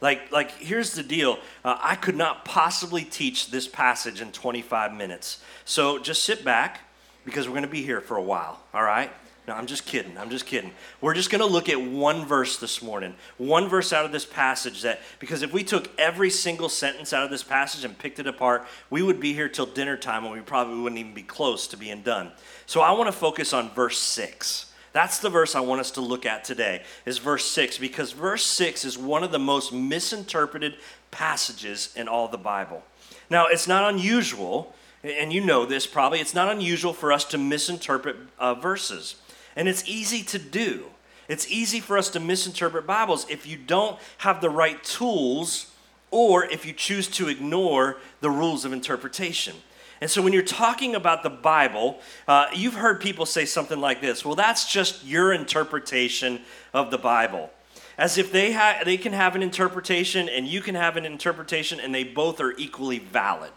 Like, 0.06 0.30
like 0.30 0.52
here's 0.52 0.92
the 0.92 1.02
deal 1.02 1.40
uh, 1.64 1.78
I 1.80 1.96
could 1.96 2.14
not 2.14 2.44
possibly 2.44 3.02
teach 3.02 3.50
this 3.50 3.66
passage 3.66 4.20
in 4.20 4.30
25 4.30 4.94
minutes. 4.94 5.40
So 5.64 5.98
just 5.98 6.22
sit 6.22 6.44
back 6.44 6.82
because 7.24 7.48
we're 7.48 7.54
going 7.54 7.64
to 7.64 7.68
be 7.68 7.82
here 7.82 8.00
for 8.00 8.16
a 8.16 8.22
while, 8.22 8.60
all 8.72 8.84
right? 8.84 9.10
No, 9.48 9.54
I'm 9.54 9.66
just 9.66 9.84
kidding. 9.84 10.16
I'm 10.16 10.30
just 10.30 10.46
kidding. 10.46 10.70
We're 11.00 11.14
just 11.14 11.28
going 11.28 11.40
to 11.40 11.46
look 11.46 11.68
at 11.68 11.80
one 11.80 12.24
verse 12.24 12.56
this 12.58 12.80
morning. 12.82 13.16
One 13.36 13.68
verse 13.68 13.92
out 13.92 14.04
of 14.04 14.12
this 14.12 14.24
passage 14.24 14.82
that, 14.82 15.00
because 15.18 15.42
if 15.42 15.52
we 15.52 15.64
took 15.64 15.90
every 15.98 16.30
single 16.30 16.68
sentence 16.68 17.12
out 17.12 17.24
of 17.24 17.30
this 17.30 17.42
passage 17.42 17.84
and 17.84 17.98
picked 17.98 18.20
it 18.20 18.28
apart, 18.28 18.64
we 18.90 19.02
would 19.02 19.18
be 19.18 19.34
here 19.34 19.48
till 19.48 19.66
dinner 19.66 19.96
time 19.96 20.24
and 20.24 20.32
we 20.32 20.40
probably 20.40 20.80
wouldn't 20.80 21.00
even 21.00 21.14
be 21.14 21.22
close 21.24 21.66
to 21.68 21.76
being 21.76 22.02
done. 22.02 22.30
So 22.66 22.80
I 22.80 22.92
want 22.92 23.08
to 23.08 23.12
focus 23.12 23.52
on 23.52 23.70
verse 23.70 23.98
6. 23.98 24.65
That's 24.96 25.18
the 25.18 25.28
verse 25.28 25.54
I 25.54 25.60
want 25.60 25.82
us 25.82 25.90
to 25.90 26.00
look 26.00 26.24
at 26.24 26.42
today, 26.42 26.82
is 27.04 27.18
verse 27.18 27.44
6, 27.44 27.76
because 27.76 28.12
verse 28.12 28.42
6 28.46 28.82
is 28.82 28.96
one 28.96 29.22
of 29.22 29.30
the 29.30 29.38
most 29.38 29.70
misinterpreted 29.70 30.76
passages 31.10 31.92
in 31.94 32.08
all 32.08 32.28
the 32.28 32.38
Bible. 32.38 32.82
Now, 33.28 33.44
it's 33.46 33.68
not 33.68 33.92
unusual, 33.92 34.74
and 35.04 35.34
you 35.34 35.42
know 35.42 35.66
this 35.66 35.86
probably, 35.86 36.20
it's 36.20 36.32
not 36.32 36.50
unusual 36.50 36.94
for 36.94 37.12
us 37.12 37.24
to 37.26 37.36
misinterpret 37.36 38.16
uh, 38.38 38.54
verses. 38.54 39.16
And 39.54 39.68
it's 39.68 39.86
easy 39.86 40.22
to 40.22 40.38
do. 40.38 40.86
It's 41.28 41.46
easy 41.50 41.80
for 41.80 41.98
us 41.98 42.08
to 42.12 42.18
misinterpret 42.18 42.86
Bibles 42.86 43.28
if 43.28 43.46
you 43.46 43.58
don't 43.58 43.98
have 44.16 44.40
the 44.40 44.48
right 44.48 44.82
tools 44.82 45.74
or 46.10 46.46
if 46.46 46.64
you 46.64 46.72
choose 46.72 47.06
to 47.08 47.28
ignore 47.28 47.98
the 48.22 48.30
rules 48.30 48.64
of 48.64 48.72
interpretation. 48.72 49.56
And 50.00 50.10
so 50.10 50.20
when 50.20 50.32
you're 50.32 50.42
talking 50.42 50.94
about 50.94 51.22
the 51.22 51.30
Bible, 51.30 52.00
uh, 52.28 52.46
you've 52.54 52.74
heard 52.74 53.00
people 53.00 53.24
say 53.24 53.44
something 53.44 53.80
like 53.80 54.00
this 54.00 54.24
well, 54.24 54.34
that's 54.34 54.70
just 54.70 55.04
your 55.04 55.32
interpretation 55.32 56.40
of 56.74 56.90
the 56.90 56.98
Bible. 56.98 57.50
As 57.98 58.18
if 58.18 58.30
they, 58.30 58.52
ha- 58.52 58.82
they 58.84 58.98
can 58.98 59.14
have 59.14 59.34
an 59.34 59.42
interpretation 59.42 60.28
and 60.28 60.46
you 60.46 60.60
can 60.60 60.74
have 60.74 60.98
an 60.98 61.06
interpretation 61.06 61.80
and 61.80 61.94
they 61.94 62.04
both 62.04 62.40
are 62.40 62.52
equally 62.58 62.98
valid. 62.98 63.52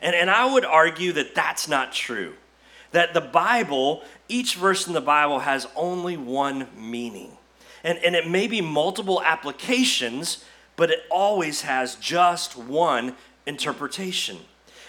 And, 0.00 0.14
and 0.14 0.30
I 0.30 0.50
would 0.50 0.64
argue 0.64 1.12
that 1.12 1.34
that's 1.34 1.68
not 1.68 1.92
true. 1.92 2.34
That 2.92 3.12
the 3.12 3.20
Bible, 3.20 4.02
each 4.28 4.54
verse 4.54 4.86
in 4.86 4.94
the 4.94 5.02
Bible 5.02 5.40
has 5.40 5.66
only 5.76 6.16
one 6.16 6.68
meaning. 6.78 7.36
And, 7.84 7.98
and 7.98 8.16
it 8.16 8.28
may 8.28 8.46
be 8.46 8.62
multiple 8.62 9.22
applications, 9.22 10.44
but 10.76 10.90
it 10.90 11.00
always 11.10 11.62
has 11.62 11.96
just 11.96 12.56
one 12.56 13.16
interpretation. 13.46 14.38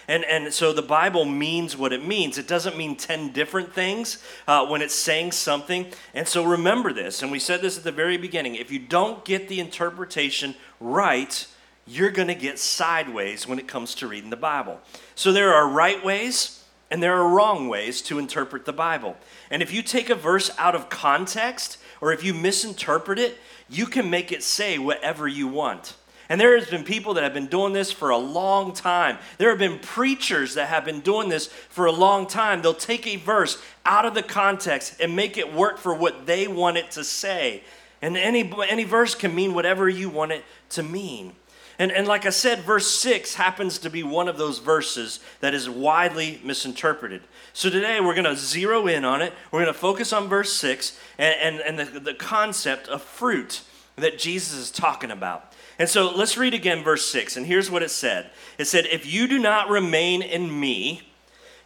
And, 0.08 0.24
and 0.24 0.52
so 0.52 0.72
the 0.72 0.82
Bible 0.82 1.24
means 1.24 1.76
what 1.76 1.92
it 1.92 2.04
means. 2.04 2.38
It 2.38 2.48
doesn't 2.48 2.76
mean 2.76 2.96
10 2.96 3.32
different 3.32 3.72
things 3.72 4.22
uh, 4.46 4.66
when 4.66 4.82
it's 4.82 4.94
saying 4.94 5.32
something. 5.32 5.86
And 6.14 6.26
so 6.26 6.44
remember 6.44 6.92
this, 6.92 7.22
and 7.22 7.30
we 7.30 7.38
said 7.38 7.62
this 7.62 7.78
at 7.78 7.84
the 7.84 7.92
very 7.92 8.16
beginning 8.16 8.54
if 8.54 8.70
you 8.70 8.78
don't 8.78 9.24
get 9.24 9.48
the 9.48 9.60
interpretation 9.60 10.54
right, 10.80 11.46
you're 11.86 12.10
going 12.10 12.28
to 12.28 12.34
get 12.34 12.58
sideways 12.58 13.46
when 13.46 13.58
it 13.58 13.66
comes 13.66 13.94
to 13.96 14.06
reading 14.06 14.30
the 14.30 14.36
Bible. 14.36 14.80
So 15.14 15.32
there 15.32 15.52
are 15.52 15.68
right 15.68 16.04
ways 16.04 16.64
and 16.90 17.02
there 17.02 17.16
are 17.16 17.28
wrong 17.28 17.68
ways 17.68 18.02
to 18.02 18.18
interpret 18.18 18.64
the 18.64 18.72
Bible. 18.72 19.16
And 19.50 19.62
if 19.62 19.72
you 19.72 19.82
take 19.82 20.10
a 20.10 20.14
verse 20.14 20.50
out 20.58 20.74
of 20.74 20.88
context 20.88 21.78
or 22.00 22.12
if 22.12 22.24
you 22.24 22.34
misinterpret 22.34 23.18
it, 23.18 23.38
you 23.68 23.86
can 23.86 24.10
make 24.10 24.32
it 24.32 24.42
say 24.42 24.78
whatever 24.78 25.28
you 25.28 25.46
want. 25.46 25.94
And 26.30 26.40
there 26.40 26.56
has 26.56 26.70
been 26.70 26.84
people 26.84 27.14
that 27.14 27.24
have 27.24 27.34
been 27.34 27.48
doing 27.48 27.72
this 27.72 27.90
for 27.90 28.10
a 28.10 28.16
long 28.16 28.72
time. 28.72 29.18
There 29.38 29.50
have 29.50 29.58
been 29.58 29.80
preachers 29.80 30.54
that 30.54 30.68
have 30.68 30.84
been 30.84 31.00
doing 31.00 31.28
this 31.28 31.48
for 31.48 31.86
a 31.86 31.92
long 31.92 32.28
time. 32.28 32.62
They'll 32.62 32.72
take 32.72 33.04
a 33.08 33.16
verse 33.16 33.60
out 33.84 34.06
of 34.06 34.14
the 34.14 34.22
context 34.22 34.94
and 35.00 35.16
make 35.16 35.36
it 35.36 35.52
work 35.52 35.76
for 35.76 35.92
what 35.92 36.26
they 36.26 36.46
want 36.46 36.76
it 36.76 36.92
to 36.92 37.02
say. 37.02 37.64
And 38.00 38.16
any, 38.16 38.50
any 38.68 38.84
verse 38.84 39.16
can 39.16 39.34
mean 39.34 39.54
whatever 39.54 39.88
you 39.88 40.08
want 40.08 40.30
it 40.30 40.44
to 40.70 40.84
mean. 40.84 41.32
And, 41.80 41.90
and 41.90 42.06
like 42.06 42.26
I 42.26 42.30
said, 42.30 42.60
verse 42.60 42.86
6 42.86 43.34
happens 43.34 43.78
to 43.78 43.90
be 43.90 44.04
one 44.04 44.28
of 44.28 44.38
those 44.38 44.60
verses 44.60 45.18
that 45.40 45.52
is 45.52 45.68
widely 45.68 46.40
misinterpreted. 46.44 47.22
So 47.54 47.70
today 47.70 48.00
we're 48.00 48.14
going 48.14 48.24
to 48.24 48.36
zero 48.36 48.86
in 48.86 49.04
on 49.04 49.20
it. 49.20 49.32
We're 49.50 49.64
going 49.64 49.74
to 49.74 49.80
focus 49.80 50.12
on 50.12 50.28
verse 50.28 50.52
6 50.52 50.96
and, 51.18 51.58
and, 51.58 51.80
and 51.80 51.94
the, 51.96 52.00
the 52.00 52.14
concept 52.14 52.86
of 52.86 53.02
fruit 53.02 53.62
that 53.96 54.16
Jesus 54.16 54.56
is 54.56 54.70
talking 54.70 55.10
about. 55.10 55.49
And 55.80 55.88
so 55.88 56.14
let's 56.14 56.36
read 56.36 56.52
again 56.52 56.84
verse 56.84 57.10
6. 57.10 57.38
And 57.38 57.46
here's 57.46 57.70
what 57.70 57.82
it 57.82 57.90
said 57.90 58.30
It 58.58 58.66
said, 58.66 58.86
If 58.86 59.10
you 59.10 59.26
do 59.26 59.38
not 59.38 59.70
remain 59.70 60.20
in 60.20 60.60
me, 60.60 61.08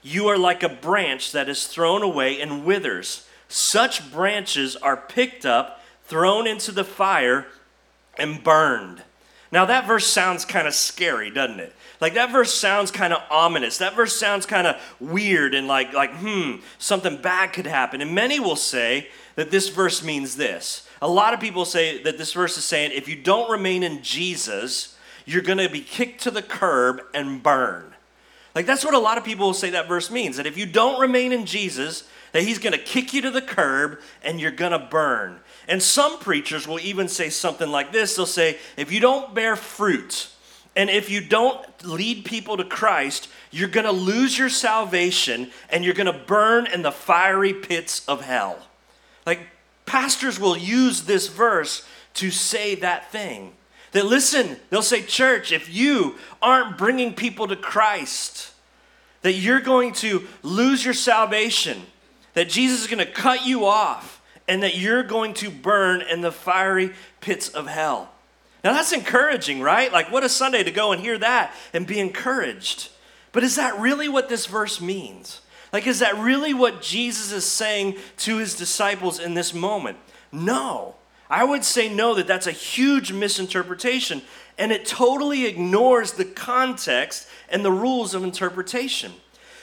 you 0.02 0.28
are 0.28 0.38
like 0.38 0.62
a 0.62 0.68
branch 0.68 1.32
that 1.32 1.48
is 1.48 1.66
thrown 1.66 2.00
away 2.00 2.40
and 2.40 2.64
withers. 2.64 3.26
Such 3.48 4.12
branches 4.12 4.76
are 4.76 4.96
picked 4.96 5.44
up, 5.44 5.82
thrown 6.04 6.46
into 6.46 6.70
the 6.70 6.84
fire, 6.84 7.48
and 8.16 8.42
burned. 8.42 9.02
Now, 9.50 9.64
that 9.64 9.86
verse 9.86 10.06
sounds 10.06 10.44
kind 10.44 10.68
of 10.68 10.74
scary, 10.74 11.30
doesn't 11.30 11.60
it? 11.60 11.74
Like, 12.00 12.14
that 12.14 12.30
verse 12.30 12.54
sounds 12.54 12.92
kind 12.92 13.12
of 13.12 13.22
ominous. 13.30 13.78
That 13.78 13.96
verse 13.96 14.14
sounds 14.14 14.46
kind 14.46 14.66
of 14.66 14.80
weird 15.00 15.54
and 15.54 15.66
like, 15.66 15.92
like, 15.92 16.14
hmm, 16.14 16.56
something 16.78 17.16
bad 17.16 17.52
could 17.52 17.66
happen. 17.66 18.00
And 18.00 18.14
many 18.14 18.38
will 18.38 18.56
say 18.56 19.08
that 19.34 19.50
this 19.50 19.70
verse 19.70 20.04
means 20.04 20.36
this. 20.36 20.83
A 21.02 21.08
lot 21.08 21.34
of 21.34 21.40
people 21.40 21.64
say 21.64 22.02
that 22.02 22.18
this 22.18 22.32
verse 22.32 22.56
is 22.56 22.64
saying 22.64 22.92
if 22.92 23.08
you 23.08 23.16
don't 23.16 23.50
remain 23.50 23.82
in 23.82 24.02
Jesus, 24.02 24.96
you're 25.26 25.42
going 25.42 25.58
to 25.58 25.68
be 25.68 25.80
kicked 25.80 26.22
to 26.22 26.30
the 26.30 26.42
curb 26.42 27.02
and 27.12 27.42
burn. 27.42 27.92
Like, 28.54 28.66
that's 28.66 28.84
what 28.84 28.94
a 28.94 28.98
lot 28.98 29.18
of 29.18 29.24
people 29.24 29.46
will 29.46 29.54
say 29.54 29.70
that 29.70 29.88
verse 29.88 30.10
means 30.10 30.36
that 30.36 30.46
if 30.46 30.56
you 30.56 30.66
don't 30.66 31.00
remain 31.00 31.32
in 31.32 31.44
Jesus, 31.44 32.08
that 32.32 32.42
he's 32.42 32.58
going 32.58 32.72
to 32.72 32.78
kick 32.78 33.12
you 33.12 33.22
to 33.22 33.30
the 33.30 33.42
curb 33.42 34.00
and 34.22 34.40
you're 34.40 34.50
going 34.50 34.72
to 34.72 34.78
burn. 34.78 35.40
And 35.66 35.82
some 35.82 36.18
preachers 36.18 36.68
will 36.68 36.80
even 36.80 37.08
say 37.08 37.30
something 37.30 37.68
like 37.68 37.92
this 37.92 38.16
they'll 38.16 38.26
say, 38.26 38.58
if 38.76 38.92
you 38.92 39.00
don't 39.00 39.34
bear 39.34 39.56
fruit, 39.56 40.28
and 40.76 40.90
if 40.90 41.08
you 41.08 41.20
don't 41.20 41.64
lead 41.84 42.24
people 42.24 42.56
to 42.56 42.64
Christ, 42.64 43.28
you're 43.50 43.68
going 43.68 43.86
to 43.86 43.92
lose 43.92 44.36
your 44.36 44.48
salvation 44.48 45.50
and 45.70 45.84
you're 45.84 45.94
going 45.94 46.12
to 46.12 46.12
burn 46.12 46.66
in 46.66 46.82
the 46.82 46.90
fiery 46.92 47.52
pits 47.52 48.06
of 48.08 48.22
hell. 48.22 48.58
Like, 49.24 49.40
pastors 49.86 50.38
will 50.38 50.56
use 50.56 51.02
this 51.02 51.28
verse 51.28 51.86
to 52.14 52.30
say 52.30 52.74
that 52.76 53.10
thing. 53.10 53.52
That 53.92 54.06
listen, 54.06 54.56
they'll 54.70 54.82
say, 54.82 55.02
Church, 55.02 55.52
if 55.52 55.72
you 55.72 56.16
aren't 56.42 56.76
bringing 56.76 57.14
people 57.14 57.46
to 57.48 57.56
Christ, 57.56 58.52
that 59.22 59.34
you're 59.34 59.60
going 59.60 59.92
to 59.94 60.26
lose 60.42 60.84
your 60.84 60.94
salvation, 60.94 61.82
that 62.34 62.48
Jesus 62.48 62.82
is 62.82 62.86
going 62.86 63.04
to 63.04 63.10
cut 63.10 63.46
you 63.46 63.64
off, 63.64 64.20
and 64.46 64.62
that 64.62 64.76
you're 64.76 65.02
going 65.02 65.32
to 65.34 65.50
burn 65.50 66.02
in 66.02 66.20
the 66.20 66.32
fiery 66.32 66.92
pits 67.20 67.48
of 67.48 67.66
hell. 67.66 68.10
Now 68.62 68.72
that's 68.72 68.92
encouraging, 68.92 69.60
right? 69.60 69.92
Like, 69.92 70.10
what 70.10 70.24
a 70.24 70.28
Sunday 70.28 70.62
to 70.62 70.70
go 70.70 70.92
and 70.92 71.00
hear 71.00 71.18
that 71.18 71.54
and 71.72 71.86
be 71.86 72.00
encouraged. 72.00 72.90
But 73.32 73.44
is 73.44 73.56
that 73.56 73.78
really 73.78 74.08
what 74.08 74.28
this 74.28 74.46
verse 74.46 74.80
means? 74.80 75.40
Like, 75.74 75.88
is 75.88 75.98
that 75.98 76.16
really 76.18 76.54
what 76.54 76.80
Jesus 76.80 77.32
is 77.32 77.44
saying 77.44 77.96
to 78.18 78.36
his 78.36 78.54
disciples 78.54 79.18
in 79.18 79.34
this 79.34 79.52
moment? 79.52 79.98
No. 80.30 80.94
I 81.28 81.42
would 81.42 81.64
say 81.64 81.92
no, 81.92 82.14
that 82.14 82.28
that's 82.28 82.46
a 82.46 82.52
huge 82.52 83.12
misinterpretation, 83.12 84.22
and 84.56 84.70
it 84.70 84.86
totally 84.86 85.46
ignores 85.46 86.12
the 86.12 86.24
context 86.24 87.26
and 87.48 87.64
the 87.64 87.72
rules 87.72 88.14
of 88.14 88.22
interpretation. 88.22 89.10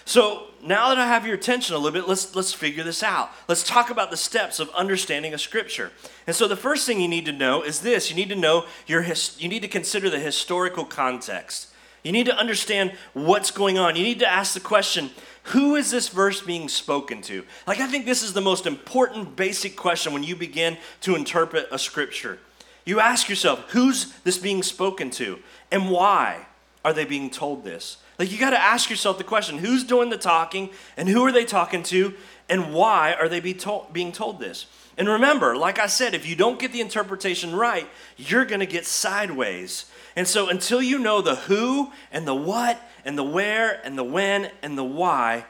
So 0.04 0.48
now 0.62 0.90
that 0.90 0.98
I 0.98 1.08
have 1.08 1.26
your 1.26 1.36
attention 1.36 1.76
a 1.76 1.78
little 1.78 1.98
bit, 1.98 2.10
let's 2.10 2.36
let's 2.36 2.52
figure 2.52 2.84
this 2.84 3.04
out. 3.04 3.30
Let's 3.48 3.64
talk 3.64 3.90
about 3.90 4.12
the 4.12 4.18
steps 4.18 4.60
of 4.60 4.70
understanding 4.72 5.34
a 5.34 5.38
scripture. 5.38 5.92
And 6.28 6.36
so 6.36 6.46
the 6.46 6.58
first 6.58 6.86
thing 6.86 7.00
you 7.00 7.08
need 7.08 7.26
to 7.26 7.32
know 7.32 7.62
is 7.62 7.80
this: 7.80 8.10
you 8.10 8.18
need 8.18 8.30
to 8.30 8.36
know 8.36 8.66
your 8.86 9.06
you 9.38 9.48
need 9.48 9.62
to 9.62 9.70
consider 9.70 10.10
the 10.10 10.20
historical 10.20 10.84
context. 10.84 11.71
You 12.04 12.12
need 12.12 12.26
to 12.26 12.38
understand 12.38 12.94
what's 13.14 13.52
going 13.52 13.78
on. 13.78 13.96
You 13.96 14.04
need 14.04 14.20
to 14.20 14.28
ask 14.28 14.54
the 14.54 14.60
question, 14.60 15.12
who 15.44 15.76
is 15.76 15.92
this 15.92 16.10
verse 16.10 16.42
being 16.42 16.70
spoken 16.70 17.22
to? 17.24 17.44
Like 17.68 17.80
I 17.80 17.88
think 17.88 18.06
this 18.06 18.24
is 18.24 18.34
the 18.34 18.42
most 18.42 18.66
important 18.66 19.36
basic 19.36 19.76
question 19.76 20.14
when 20.14 20.24
you 20.24 20.36
begin 20.36 20.78
to 21.02 21.16
interpret 21.16 21.68
a 21.72 21.80
scripture. 21.80 22.40
You 22.86 23.00
ask 23.00 23.30
yourself, 23.30 23.72
who's 23.72 24.14
this 24.24 24.38
being 24.38 24.64
spoken 24.64 25.10
to 25.12 25.40
and 25.72 25.90
why 25.90 26.48
are 26.84 26.94
they 26.94 27.06
being 27.06 27.30
told 27.30 27.64
this? 27.64 27.98
Like, 28.18 28.32
you 28.32 28.38
got 28.38 28.52
to 28.52 28.62
ask 28.62 28.90
yourself 28.90 29.18
the 29.18 29.24
question 29.24 29.58
who's 29.58 29.84
doing 29.84 30.10
the 30.12 30.18
talking 30.18 30.70
and 30.96 31.10
who 31.10 31.26
are 31.26 31.32
they 31.32 31.46
talking 31.46 31.82
to 31.84 32.14
and 32.50 32.72
why 32.74 33.14
are 33.14 33.28
they 33.28 33.40
be 33.40 33.54
told, 33.54 33.94
being 33.94 34.12
told 34.12 34.40
this? 34.40 34.68
And 34.98 35.08
remember, 35.08 35.56
like 35.56 35.80
I 35.80 35.88
said, 35.88 36.14
if 36.14 36.28
you 36.28 36.36
don't 36.36 36.60
get 36.60 36.72
the 36.72 36.82
interpretation 36.82 37.56
right, 37.56 37.88
you're 38.18 38.46
going 38.46 38.60
to 38.60 38.68
get 38.68 38.86
sideways. 38.86 39.86
And 40.16 40.28
so, 40.28 40.50
until 40.50 40.82
you 40.82 41.00
know 41.00 41.22
the 41.22 41.36
who 41.36 41.92
and 42.12 42.28
the 42.28 42.36
what 42.36 42.82
and 43.06 43.18
the 43.18 43.24
where 43.24 43.82
and 43.86 43.98
the 43.98 44.04
when 44.04 44.52
and 44.62 44.78
the 44.78 44.84
why, 44.84 45.46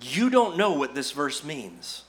you 0.00 0.28
don't 0.28 0.56
know 0.56 0.72
what 0.72 0.94
this 0.94 1.12
verse 1.12 1.42
means. 1.42 2.02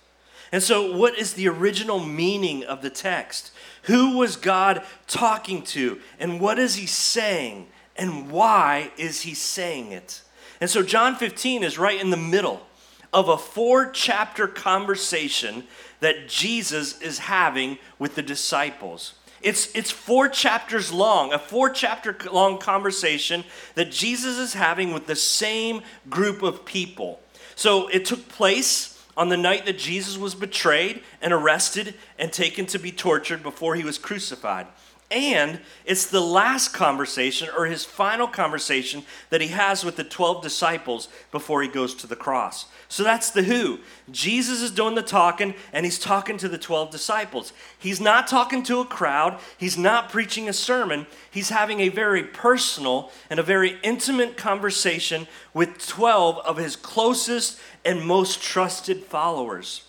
And 0.52 0.62
so, 0.62 0.96
what 0.96 1.18
is 1.18 1.34
the 1.34 1.48
original 1.48 2.00
meaning 2.00 2.64
of 2.64 2.82
the 2.82 2.90
text? 2.90 3.52
Who 3.84 4.18
was 4.18 4.36
God 4.36 4.84
talking 5.08 5.64
to? 5.64 6.00
And 6.20 6.40
what 6.40 6.60
is 6.60 6.76
he 6.76 6.86
saying? 6.86 7.68
And 7.96 8.32
why 8.32 8.92
is 8.98 9.22
he 9.22 9.34
saying 9.34 9.92
it? 9.92 10.22
And 10.60 10.70
so 10.70 10.82
John 10.82 11.16
15 11.16 11.64
is 11.64 11.78
right 11.78 12.00
in 12.00 12.10
the 12.10 12.18
middle 12.18 12.66
of 13.12 13.28
a 13.30 13.38
four 13.38 13.92
chapter 13.92 14.48
conversation 14.48 15.66
that 16.00 16.28
Jesus 16.28 17.00
is 17.02 17.20
having 17.20 17.78
with 18.00 18.16
the 18.16 18.22
disciples. 18.22 19.16
It's, 19.44 19.74
it's 19.76 19.92
four 19.92 20.30
chapters 20.30 20.92
long, 20.92 21.34
a 21.34 21.40
four 21.40 21.70
chapter 21.70 22.16
long 22.32 22.58
conversation 22.58 23.44
that 23.76 23.92
Jesus 23.92 24.38
is 24.38 24.54
having 24.54 24.94
with 24.94 25.06
the 25.06 25.16
same 25.16 25.82
group 26.10 26.42
of 26.42 26.64
people. 26.64 27.20
So 27.56 27.90
it 27.90 28.06
took 28.06 28.30
place 28.30 29.04
on 29.16 29.30
the 29.30 29.38
night 29.38 29.66
that 29.66 29.78
Jesus 29.78 30.18
was 30.18 30.34
betrayed 30.34 31.04
and 31.22 31.34
arrested 31.34 31.94
and 32.18 32.32
taken 32.32 32.66
to 32.68 32.80
be 32.80 32.92
tortured 32.92 33.44
before 33.44 33.76
he 33.76 33.84
was 33.84 33.98
crucified. 33.98 34.66
And 35.14 35.60
it's 35.86 36.08
the 36.08 36.20
last 36.20 36.74
conversation 36.74 37.48
or 37.56 37.68
his 37.68 37.86
final 37.86 38.26
conversation 38.26 39.04
that 39.30 39.42
he 39.42 39.50
has 39.50 39.86
with 39.86 39.96
the 39.96 40.04
12 40.04 40.42
disciples 40.42 41.08
before 41.32 41.62
he 41.62 41.68
goes 41.68 41.94
to 41.96 42.08
the 42.08 42.16
cross. 42.16 42.66
So 42.88 43.04
that's 43.04 43.30
the 43.30 43.44
who. 43.44 43.80
Jesus 44.10 44.64
is 44.64 44.72
doing 44.72 44.96
the 44.96 45.04
talking 45.04 45.54
and 45.72 45.86
he's 45.86 46.00
talking 46.00 46.38
to 46.38 46.50
the 46.50 46.58
12 46.58 46.90
disciples. 46.90 47.54
He's 47.78 48.02
not 48.02 48.28
talking 48.28 48.64
to 48.64 48.80
a 48.80 48.86
crowd, 48.86 49.40
he's 49.56 49.78
not 49.78 50.10
preaching 50.10 50.50
a 50.50 50.54
sermon. 50.54 51.06
He's 51.30 51.50
having 51.50 51.80
a 51.80 51.90
very 51.90 52.24
personal 52.24 53.12
and 53.30 53.40
a 53.40 53.44
very 53.44 53.78
intimate 53.84 54.36
conversation 54.36 55.28
with 55.54 55.86
12 55.86 56.40
of 56.40 56.58
his 56.58 56.76
closest 56.76 57.60
and 57.86 58.04
most 58.04 58.42
trusted 58.42 59.04
followers. 59.04 59.84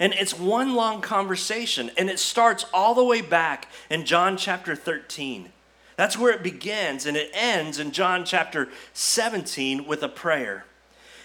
And 0.00 0.14
it's 0.14 0.36
one 0.36 0.74
long 0.74 1.02
conversation, 1.02 1.90
and 1.98 2.08
it 2.08 2.18
starts 2.18 2.64
all 2.72 2.94
the 2.94 3.04
way 3.04 3.20
back 3.20 3.68
in 3.90 4.06
John 4.06 4.38
chapter 4.38 4.74
13. 4.74 5.50
That's 5.96 6.16
where 6.16 6.32
it 6.32 6.42
begins, 6.42 7.04
and 7.04 7.18
it 7.18 7.30
ends 7.34 7.78
in 7.78 7.92
John 7.92 8.24
chapter 8.24 8.70
17 8.94 9.86
with 9.86 10.02
a 10.02 10.08
prayer. 10.08 10.64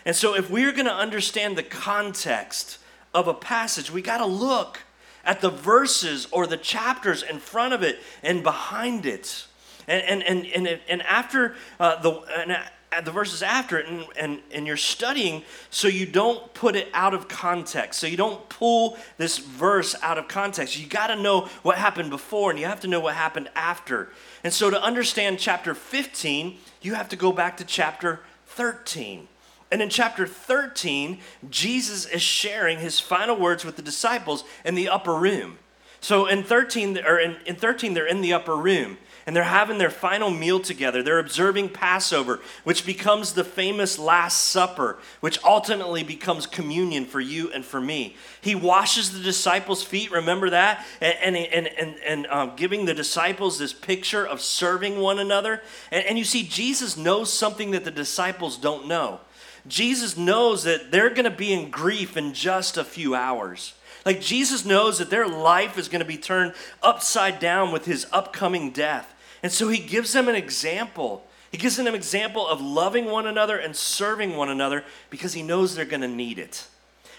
And 0.05 0.13
so, 0.13 0.35
if 0.35 0.49
we're 0.49 0.73
going 0.73 0.85
to 0.85 0.93
understand 0.93 1.57
the 1.57 1.63
context 1.63 2.77
of 3.13 3.29
a 3.29 3.33
passage, 3.33 3.89
we 3.89 4.01
got 4.01 4.17
to 4.17 4.25
look 4.25 4.81
at 5.23 5.39
the 5.39 5.49
verses 5.49 6.27
or 6.31 6.45
the 6.45 6.57
chapters 6.57 7.23
in 7.23 7.39
front 7.39 7.73
of 7.73 7.81
it 7.81 7.99
and 8.21 8.43
behind 8.43 9.05
it. 9.05 9.47
And, 9.87 10.21
and, 10.21 10.45
and, 10.45 10.67
and, 10.67 10.79
and 10.89 11.01
after 11.03 11.55
uh, 11.79 12.01
the, 12.01 12.11
and 12.37 12.57
the 13.03 13.11
verses 13.11 13.43
after 13.43 13.77
it 13.77 13.87
and, 13.87 14.05
and, 14.17 14.39
and 14.51 14.67
you're 14.67 14.77
studying 14.77 15.43
so 15.69 15.87
you 15.87 16.05
don't 16.05 16.53
put 16.53 16.75
it 16.75 16.87
out 16.93 17.13
of 17.13 17.27
context. 17.27 17.99
So 17.99 18.07
you 18.07 18.17
don't 18.17 18.47
pull 18.49 18.97
this 19.17 19.37
verse 19.37 19.95
out 20.01 20.17
of 20.17 20.27
context. 20.27 20.79
You 20.79 20.87
got 20.87 21.07
to 21.07 21.15
know 21.15 21.49
what 21.63 21.77
happened 21.77 22.09
before 22.09 22.51
and 22.51 22.59
you 22.59 22.65
have 22.65 22.79
to 22.81 22.87
know 22.87 22.99
what 22.99 23.15
happened 23.15 23.49
after. 23.55 24.09
And 24.43 24.53
so 24.53 24.69
to 24.69 24.81
understand 24.81 25.39
chapter 25.39 25.73
15, 25.73 26.57
you 26.81 26.93
have 26.93 27.09
to 27.09 27.15
go 27.15 27.31
back 27.31 27.57
to 27.57 27.65
chapter 27.65 28.21
13. 28.47 29.27
And 29.71 29.81
in 29.81 29.89
chapter 29.89 30.27
13, 30.27 31.19
Jesus 31.49 32.05
is 32.05 32.21
sharing 32.21 32.79
his 32.79 32.99
final 32.99 33.35
words 33.35 33.65
with 33.65 33.75
the 33.75 33.81
disciples 33.81 34.43
in 34.63 34.75
the 34.75 34.87
upper 34.87 35.15
room. 35.15 35.57
So 35.99 36.27
in 36.27 36.43
13, 36.43 36.99
or 36.99 37.19
in, 37.19 37.37
in 37.47 37.55
13, 37.55 37.95
they're 37.95 38.05
in 38.05 38.21
the 38.21 38.33
upper 38.33 38.55
room 38.55 38.97
and 39.25 39.35
they're 39.35 39.43
having 39.43 39.79
their 39.79 39.89
final 39.89 40.29
meal 40.29 40.59
together. 40.59 41.01
They're 41.01 41.19
observing 41.19 41.69
Passover, 41.69 42.41
which 42.63 42.85
becomes 42.85 43.33
the 43.33 43.43
famous 43.43 43.97
Last 43.97 44.43
Supper, 44.43 44.97
which 45.19 45.43
ultimately 45.43 46.03
becomes 46.03 46.45
communion 46.45 47.05
for 47.05 47.19
you 47.19 47.51
and 47.51 47.65
for 47.65 47.81
me. 47.81 48.15
He 48.41 48.53
washes 48.53 49.11
the 49.11 49.23
disciples' 49.23 49.83
feet, 49.83 50.11
remember 50.11 50.51
that? 50.51 50.85
And, 51.01 51.35
and, 51.35 51.67
and, 51.67 51.95
and, 52.05 52.27
um, 52.27 52.53
giving 52.55 52.85
the 52.85 52.93
disciples 52.93 53.57
this 53.57 53.73
picture 53.73 54.25
of 54.25 54.41
serving 54.41 54.99
one 54.99 55.17
another. 55.17 55.61
And, 55.91 56.05
and 56.05 56.17
you 56.19 56.23
see, 56.23 56.43
Jesus 56.43 56.95
knows 56.95 57.33
something 57.33 57.71
that 57.71 57.83
the 57.83 57.91
disciples 57.91 58.57
don't 58.57 58.87
know. 58.87 59.21
Jesus 59.67 60.15
knows 60.15 60.63
that 60.63 60.91
they're 60.91 61.09
going 61.09 61.23
to 61.23 61.31
be 61.31 61.51
in 61.51 61.71
grief 61.71 62.15
in 62.15 62.33
just 62.33 62.77
a 62.77 62.83
few 62.83 63.15
hours. 63.15 63.73
Like 64.05 64.21
Jesus 64.21 64.65
knows 64.65 64.99
that 64.99 65.09
their 65.09 65.27
life 65.27 65.79
is 65.79 65.89
going 65.89 66.01
to 66.01 66.05
be 66.05 66.17
turned 66.17 66.53
upside 66.83 67.39
down 67.39 67.71
with 67.71 67.85
his 67.85 68.05
upcoming 68.11 68.69
death. 68.69 69.14
And 69.45 69.51
so 69.51 69.67
he 69.67 69.77
gives 69.77 70.11
them 70.11 70.27
an 70.27 70.33
example. 70.33 71.23
He 71.51 71.59
gives 71.59 71.77
them 71.77 71.85
an 71.85 71.93
example 71.93 72.47
of 72.47 72.61
loving 72.61 73.05
one 73.05 73.27
another 73.27 73.59
and 73.59 73.75
serving 73.75 74.35
one 74.35 74.49
another 74.49 74.83
because 75.11 75.33
he 75.33 75.43
knows 75.43 75.75
they're 75.75 75.85
going 75.85 76.01
to 76.01 76.07
need 76.07 76.39
it. 76.39 76.65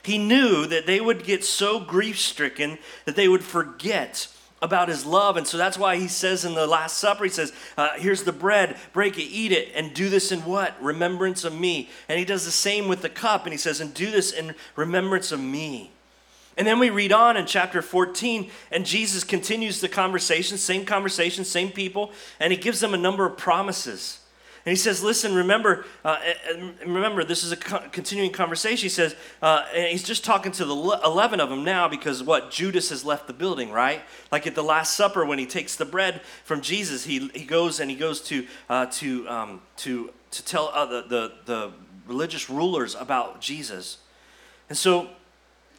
He 0.03 0.19
knew 0.19 0.67
that 0.67 0.87
they 0.87 1.01
would 1.01 1.23
get 1.23 1.45
so 1.45 1.79
grief 1.79 2.19
stricken 2.19 2.79
that 3.05 3.15
they 3.15 3.29
would 3.29 3.45
forget 3.45 4.27
about 4.61 4.89
his 4.89 5.07
love. 5.07 5.37
And 5.37 5.47
so 5.47 5.57
that's 5.57 5.79
why 5.79 5.99
he 5.99 6.09
says 6.09 6.45
in 6.45 6.55
the 6.55 6.67
Last 6.67 6.99
Supper, 6.99 7.23
he 7.23 7.31
says, 7.31 7.53
uh, 7.77 7.91
Here's 7.97 8.25
the 8.25 8.33
bread, 8.33 8.77
break 8.93 9.19
it, 9.19 9.23
eat 9.23 9.53
it, 9.53 9.71
and 9.77 9.95
do 9.95 10.09
this 10.09 10.33
in 10.33 10.41
what? 10.41 10.75
Remembrance 10.83 11.45
of 11.45 11.55
me. 11.57 11.91
And 12.09 12.19
he 12.19 12.25
does 12.25 12.45
the 12.45 12.51
same 12.51 12.89
with 12.89 13.03
the 13.03 13.09
cup, 13.09 13.45
and 13.45 13.53
he 13.53 13.57
says, 13.57 13.81
And 13.81 13.95
do 13.95 14.11
this 14.11 14.33
in 14.33 14.57
remembrance 14.75 15.31
of 15.31 15.39
me. 15.39 15.93
And 16.57 16.67
then 16.67 16.79
we 16.79 16.89
read 16.89 17.13
on 17.13 17.37
in 17.37 17.45
chapter 17.45 17.83
14, 17.83 18.51
and 18.71 18.87
Jesus 18.87 19.25
continues 19.25 19.81
the 19.81 19.89
conversation, 19.89 20.57
same 20.57 20.87
conversation, 20.87 21.45
same 21.45 21.71
people, 21.71 22.13
and 22.41 22.53
he 22.53 22.59
gives 22.59 22.81
them 22.81 22.95
a 22.95 22.99
number 22.99 23.27
of 23.27 23.37
promises. 23.37 24.21
And 24.67 24.73
he 24.73 24.77
says, 24.77 25.01
"Listen, 25.01 25.33
remember, 25.33 25.87
uh, 26.05 26.19
remember, 26.85 27.23
this 27.23 27.45
is 27.45 27.53
a 27.53 27.57
co- 27.57 27.89
continuing 27.93 28.33
conversation." 28.33 28.83
He 28.83 28.89
says, 28.89 29.15
uh, 29.41 29.65
and 29.73 29.87
he's 29.93 30.03
just 30.03 30.25
talking 30.25 30.51
to 30.53 30.65
the 30.65 30.75
eleven 30.75 31.39
of 31.39 31.51
them 31.51 31.63
now 31.63 31.87
because 31.87 32.21
what 32.21 32.51
Judas 32.51 32.89
has 32.89 33.05
left 33.05 33.29
the 33.29 33.33
building, 33.33 33.71
right? 33.71 34.03
Like 34.33 34.45
at 34.45 34.57
the 34.57 34.65
Last 34.65 34.97
Supper, 34.97 35.25
when 35.25 35.39
he 35.39 35.47
takes 35.47 35.77
the 35.77 35.85
bread 35.85 36.21
from 36.43 36.63
Jesus, 36.63 37.05
he, 37.05 37.29
he 37.33 37.45
goes 37.45 37.79
and 37.79 37.89
he 37.89 37.97
goes 37.97 38.21
to 38.23 38.45
uh, 38.69 38.87
to 38.87 39.29
um, 39.29 39.63
to 39.77 40.13
to 40.33 40.45
tell 40.45 40.73
the, 40.89 41.05
the 41.07 41.33
the 41.45 41.73
religious 42.09 42.51
rulers 42.51 42.97
about 42.97 43.41
Jesus, 43.41 43.99
and 44.69 44.77
so 44.77 45.11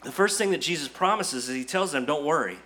the 0.03 0.11
first 0.11 0.37
thing 0.37 0.51
that 0.51 0.61
Jesus 0.61 0.87
promises 0.87 1.49
is 1.49 1.55
he 1.55 1.65
tells 1.65 1.91
them, 1.91 2.05
Don't 2.05 2.25
worry. 2.25 2.57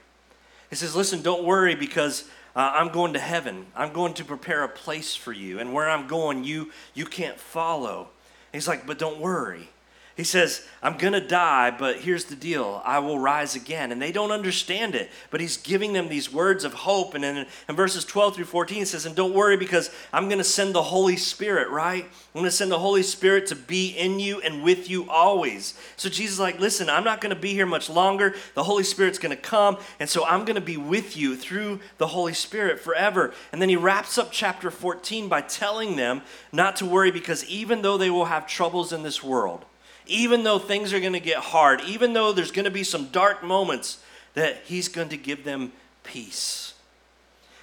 He 0.70 0.76
says, 0.76 0.96
Listen, 0.96 1.22
don't 1.22 1.44
worry 1.44 1.76
because 1.76 2.26
uh, 2.56 2.72
I'm 2.76 2.90
going 2.90 3.14
to 3.14 3.20
heaven. 3.20 3.66
I'm 3.76 3.94
going 3.94 4.14
to 4.16 4.26
prepare 4.26 4.64
a 4.64 4.70
place 4.70 5.16
for 5.16 5.32
you. 5.32 5.60
And 5.60 5.74
where 5.74 5.90
I'm 5.90 6.08
going, 6.08 6.44
you, 6.44 6.72
you 6.94 7.06
can't 7.06 7.40
follow. 7.40 8.10
He's 8.52 8.68
like, 8.68 8.86
But 8.86 9.00
don't 9.00 9.20
worry. 9.20 9.70
He 10.18 10.26
says, 10.26 10.68
I'm 10.84 10.98
going 10.98 11.14
to 11.14 11.26
die, 11.26 11.72
but 11.72 11.98
here's 11.98 12.26
the 12.26 12.36
deal 12.36 12.82
I 12.84 13.00
will 13.00 13.18
rise 13.18 13.56
again. 13.56 13.92
And 13.92 14.02
they 14.02 14.12
don't 14.12 14.32
understand 14.32 14.94
it, 14.94 15.10
but 15.30 15.40
he's 15.40 15.56
giving 15.56 15.94
them 15.94 16.10
these 16.10 16.32
words 16.32 16.66
of 16.66 16.74
hope. 16.74 17.14
And 17.14 17.24
then 17.24 17.48
in 17.70 17.76
verses 17.76 18.04
12 18.04 18.36
through 18.36 18.46
14, 18.46 18.80
he 18.80 18.86
says, 18.86 19.06
And 19.06 19.16
don't 19.16 19.34
worry 19.34 19.56
because 19.56 19.90
I'm 20.12 20.26
going 20.26 20.40
to 20.40 20.44
send 20.44 20.76
the 20.76 20.84
Holy 20.84 21.16
Spirit, 21.16 21.70
right? 21.70 22.04
I'm 22.04 22.42
going 22.42 22.46
to 22.46 22.52
send 22.52 22.72
the 22.72 22.80
Holy 22.80 23.04
Spirit 23.04 23.48
to 23.48 23.56
be 23.56 23.90
in 23.90 24.20
you 24.20 24.42
and 24.42 24.64
with 24.64 24.90
you 24.90 25.10
always. 25.10 25.76
So 25.96 26.10
Jesus 26.10 26.34
is 26.34 26.40
like, 26.40 26.60
Listen, 26.60 26.90
I'm 26.90 27.06
not 27.06 27.22
going 27.22 27.34
to 27.34 27.42
be 27.42 27.54
here 27.54 27.66
much 27.66 27.90
longer. 27.90 28.36
The 28.54 28.64
Holy 28.64 28.84
Spirit's 28.84 29.20
going 29.20 29.36
to 29.36 29.42
come. 29.42 29.78
And 30.00 30.10
so 30.10 30.26
I'm 30.26 30.44
going 30.44 30.56
to 30.56 30.62
be 30.62 30.78
with 30.78 31.16
you 31.16 31.38
through 31.38 31.80
the 32.00 32.08
Holy 32.08 32.34
Spirit 32.34 32.82
forever. 32.82 33.34
And 33.54 33.62
then 33.62 33.70
he 33.70 33.78
wraps 33.78 34.18
up 34.18 34.32
chapter 34.32 34.72
14 34.72 35.30
by 35.30 35.40
telling 35.40 35.96
them 35.96 36.22
not 36.52 36.76
to 36.78 36.86
worry 36.86 37.12
because 37.12 37.46
even 37.46 37.82
though 37.82 37.98
they 37.98 38.10
will 38.10 38.26
have 38.26 38.46
troubles 38.46 38.92
in 38.92 39.04
this 39.04 39.24
world, 39.24 39.66
even 40.12 40.44
though 40.44 40.60
things 40.60 40.94
are 40.94 41.00
going 41.00 41.14
to 41.14 41.20
get 41.20 41.38
hard, 41.38 41.82
even 41.82 42.14
though 42.14 42.32
there's 42.32 42.52
going 42.52 42.66
to 42.66 42.72
be 42.72 42.84
some 42.84 43.08
dark 43.08 43.44
moments, 43.44 44.00
that 44.34 44.62
He's 44.66 44.88
going 44.88 45.10
to 45.10 45.18
give 45.18 45.44
them 45.44 45.72
peace. 46.04 46.74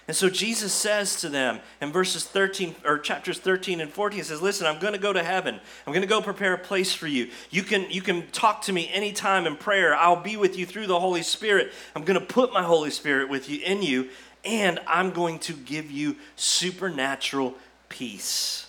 And 0.09 0.17
so 0.17 0.31
Jesus 0.31 0.73
says 0.73 1.21
to 1.21 1.29
them 1.29 1.61
in 1.83 1.93
verses 1.93 2.25
13 2.25 2.77
or 2.87 2.99
chapters 2.99 3.39
13 3.39 3.83
and 3.83 3.93
14, 3.93 4.17
he 4.17 4.25
says, 4.25 4.41
Listen, 4.41 4.67
I'm 4.67 4.79
going 4.79 4.95
to 4.95 4.99
go 4.99 5.13
to 5.13 5.23
heaven. 5.23 5.61
I'm 5.87 5.93
going 5.93 6.01
to 6.01 6.09
go 6.09 6.23
prepare 6.23 6.55
a 6.55 6.59
place 6.59 6.95
for 6.95 7.07
you. 7.07 7.29
You 7.51 7.63
can, 7.63 7.91
you 7.91 8.01
can 8.01 8.27
talk 8.29 8.63
to 8.63 8.73
me 8.73 8.89
anytime 8.91 9.47
in 9.47 9.57
prayer. 9.57 9.95
I'll 9.95 10.23
be 10.23 10.39
with 10.39 10.57
you 10.57 10.65
through 10.65 10.87
the 10.87 10.99
Holy 10.99 11.23
Spirit. 11.23 11.73
I'm 11.95 12.05
going 12.05 12.19
to 12.19 12.25
put 12.25 12.55
my 12.55 12.63
Holy 12.63 12.91
Spirit 12.91 13.29
with 13.29 13.51
you 13.51 13.61
in 13.63 13.83
you, 13.83 14.09
and 14.47 14.81
I'm 14.87 15.11
going 15.11 15.41
to 15.41 15.53
give 15.53 15.91
you 15.91 16.17
supernatural 16.37 17.55
peace. 17.91 18.68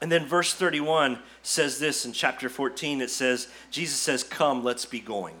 And 0.00 0.10
then 0.10 0.26
verse 0.26 0.54
31 0.54 1.18
says 1.42 1.78
this 1.78 2.06
in 2.06 2.12
chapter 2.12 2.48
14 2.48 3.00
it 3.00 3.10
says, 3.10 3.48
Jesus 3.70 3.98
says, 3.98 4.24
Come, 4.24 4.64
let's 4.64 4.86
be 4.86 5.00
going. 5.00 5.34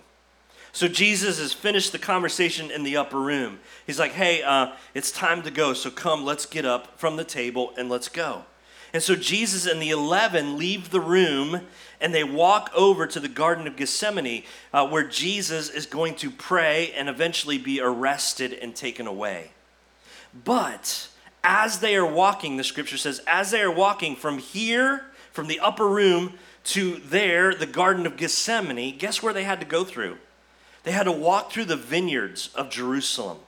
So 0.72 0.86
Jesus 0.86 1.40
has 1.40 1.52
finished 1.52 1.92
the 1.92 1.98
conversation 1.98 2.70
in 2.70 2.84
the 2.84 2.96
upper 2.96 3.18
room. 3.20 3.58
He's 3.86 3.98
like, 3.98 4.12
Hey, 4.12 4.42
uh, 4.42 4.72
it's 4.94 5.10
time 5.10 5.42
to 5.42 5.50
go. 5.50 5.72
So 5.72 5.90
come, 5.90 6.24
let's 6.24 6.46
get 6.46 6.66
up 6.66 6.98
from 6.98 7.16
the 7.16 7.24
table 7.24 7.72
and 7.78 7.88
let's 7.88 8.08
go. 8.08 8.44
And 8.92 9.02
so 9.02 9.14
Jesus 9.14 9.66
and 9.66 9.80
the 9.80 9.90
11 9.90 10.58
leave 10.58 10.90
the 10.90 11.00
room 11.00 11.62
and 12.00 12.14
they 12.14 12.24
walk 12.24 12.70
over 12.74 13.06
to 13.06 13.20
the 13.20 13.28
Garden 13.28 13.66
of 13.66 13.76
Gethsemane 13.76 14.42
uh, 14.72 14.88
where 14.88 15.06
Jesus 15.06 15.70
is 15.70 15.86
going 15.86 16.16
to 16.16 16.30
pray 16.30 16.92
and 16.96 17.08
eventually 17.08 17.56
be 17.56 17.80
arrested 17.80 18.52
and 18.52 18.74
taken 18.74 19.06
away. 19.06 19.52
But 20.44 21.08
as 21.42 21.80
they 21.80 21.96
are 21.96 22.06
walking, 22.06 22.56
the 22.56 22.64
scripture 22.64 22.96
says, 22.96 23.20
as 23.26 23.50
they 23.50 23.62
are 23.62 23.70
walking 23.70 24.16
from 24.16 24.38
here, 24.38 25.06
from 25.32 25.46
the 25.46 25.60
upper 25.60 25.88
room 25.88 26.34
to 26.64 26.96
there, 26.96 27.54
the 27.54 27.66
Garden 27.66 28.06
of 28.06 28.16
Gethsemane, 28.16 28.98
guess 28.98 29.22
where 29.22 29.32
they 29.32 29.44
had 29.44 29.60
to 29.60 29.66
go 29.66 29.84
through? 29.84 30.18
They 30.82 30.92
had 30.92 31.04
to 31.04 31.12
walk 31.12 31.52
through 31.52 31.66
the 31.66 31.76
vineyards 31.76 32.50
of 32.54 32.70
Jerusalem. 32.70 33.38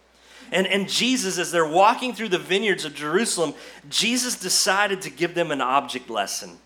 And, 0.51 0.67
and 0.67 0.89
Jesus, 0.89 1.39
as 1.39 1.51
they're 1.51 1.67
walking 1.67 2.15
through 2.15 2.29
the 2.29 2.39
vineyards 2.39 2.85
of 2.85 2.95
Jerusalem, 2.95 3.55
Jesus 3.89 4.39
decided 4.39 5.03
to 5.03 5.11
give 5.11 5.35
them 5.35 5.51
an 5.51 5.63
object 5.63 6.11
lesson. 6.11 6.59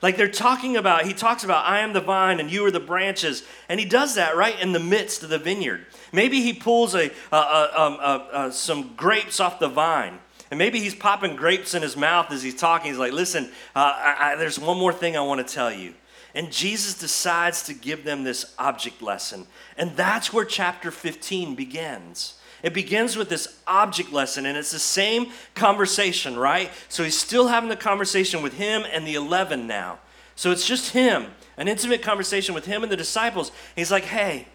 Like 0.00 0.16
they're 0.16 0.28
talking 0.28 0.76
about, 0.76 1.06
he 1.06 1.12
talks 1.12 1.44
about, 1.44 1.64
I 1.64 1.80
am 1.80 1.92
the 1.92 2.00
vine 2.00 2.40
and 2.40 2.50
you 2.50 2.64
are 2.66 2.70
the 2.70 2.80
branches. 2.80 3.44
And 3.68 3.78
he 3.78 3.86
does 3.86 4.16
that 4.16 4.36
right 4.36 4.58
in 4.60 4.72
the 4.72 4.80
midst 4.80 5.22
of 5.22 5.28
the 5.28 5.38
vineyard. 5.38 5.86
Maybe 6.12 6.42
he 6.42 6.52
pulls 6.52 6.94
a, 6.94 7.10
a, 7.30 7.36
a, 7.36 7.72
um, 7.76 7.98
a 8.32 8.52
some 8.52 8.94
grapes 8.96 9.38
off 9.40 9.60
the 9.60 9.68
vine. 9.68 10.18
And 10.52 10.58
maybe 10.58 10.80
he's 10.80 10.94
popping 10.94 11.34
grapes 11.34 11.72
in 11.72 11.80
his 11.80 11.96
mouth 11.96 12.30
as 12.30 12.42
he's 12.42 12.54
talking. 12.54 12.90
He's 12.90 12.98
like, 12.98 13.14
listen, 13.14 13.46
uh, 13.74 13.94
I, 13.96 14.16
I, 14.20 14.36
there's 14.36 14.58
one 14.58 14.76
more 14.76 14.92
thing 14.92 15.16
I 15.16 15.22
want 15.22 15.46
to 15.46 15.50
tell 15.50 15.72
you. 15.72 15.94
And 16.34 16.52
Jesus 16.52 16.92
decides 16.92 17.62
to 17.62 17.72
give 17.72 18.04
them 18.04 18.22
this 18.22 18.54
object 18.58 19.00
lesson. 19.00 19.46
And 19.78 19.96
that's 19.96 20.30
where 20.30 20.44
chapter 20.44 20.90
15 20.90 21.54
begins. 21.54 22.38
It 22.62 22.74
begins 22.74 23.16
with 23.16 23.30
this 23.30 23.60
object 23.66 24.12
lesson, 24.12 24.44
and 24.44 24.58
it's 24.58 24.72
the 24.72 24.78
same 24.78 25.30
conversation, 25.54 26.38
right? 26.38 26.70
So 26.90 27.02
he's 27.02 27.16
still 27.16 27.48
having 27.48 27.70
the 27.70 27.74
conversation 27.74 28.42
with 28.42 28.52
him 28.52 28.84
and 28.92 29.06
the 29.06 29.14
11 29.14 29.66
now. 29.66 30.00
So 30.36 30.50
it's 30.50 30.66
just 30.66 30.92
him, 30.92 31.28
an 31.56 31.66
intimate 31.66 32.02
conversation 32.02 32.54
with 32.54 32.66
him 32.66 32.82
and 32.82 32.92
the 32.92 32.96
disciples. 32.98 33.52
He's 33.74 33.90
like, 33.90 34.04
hey, 34.04 34.48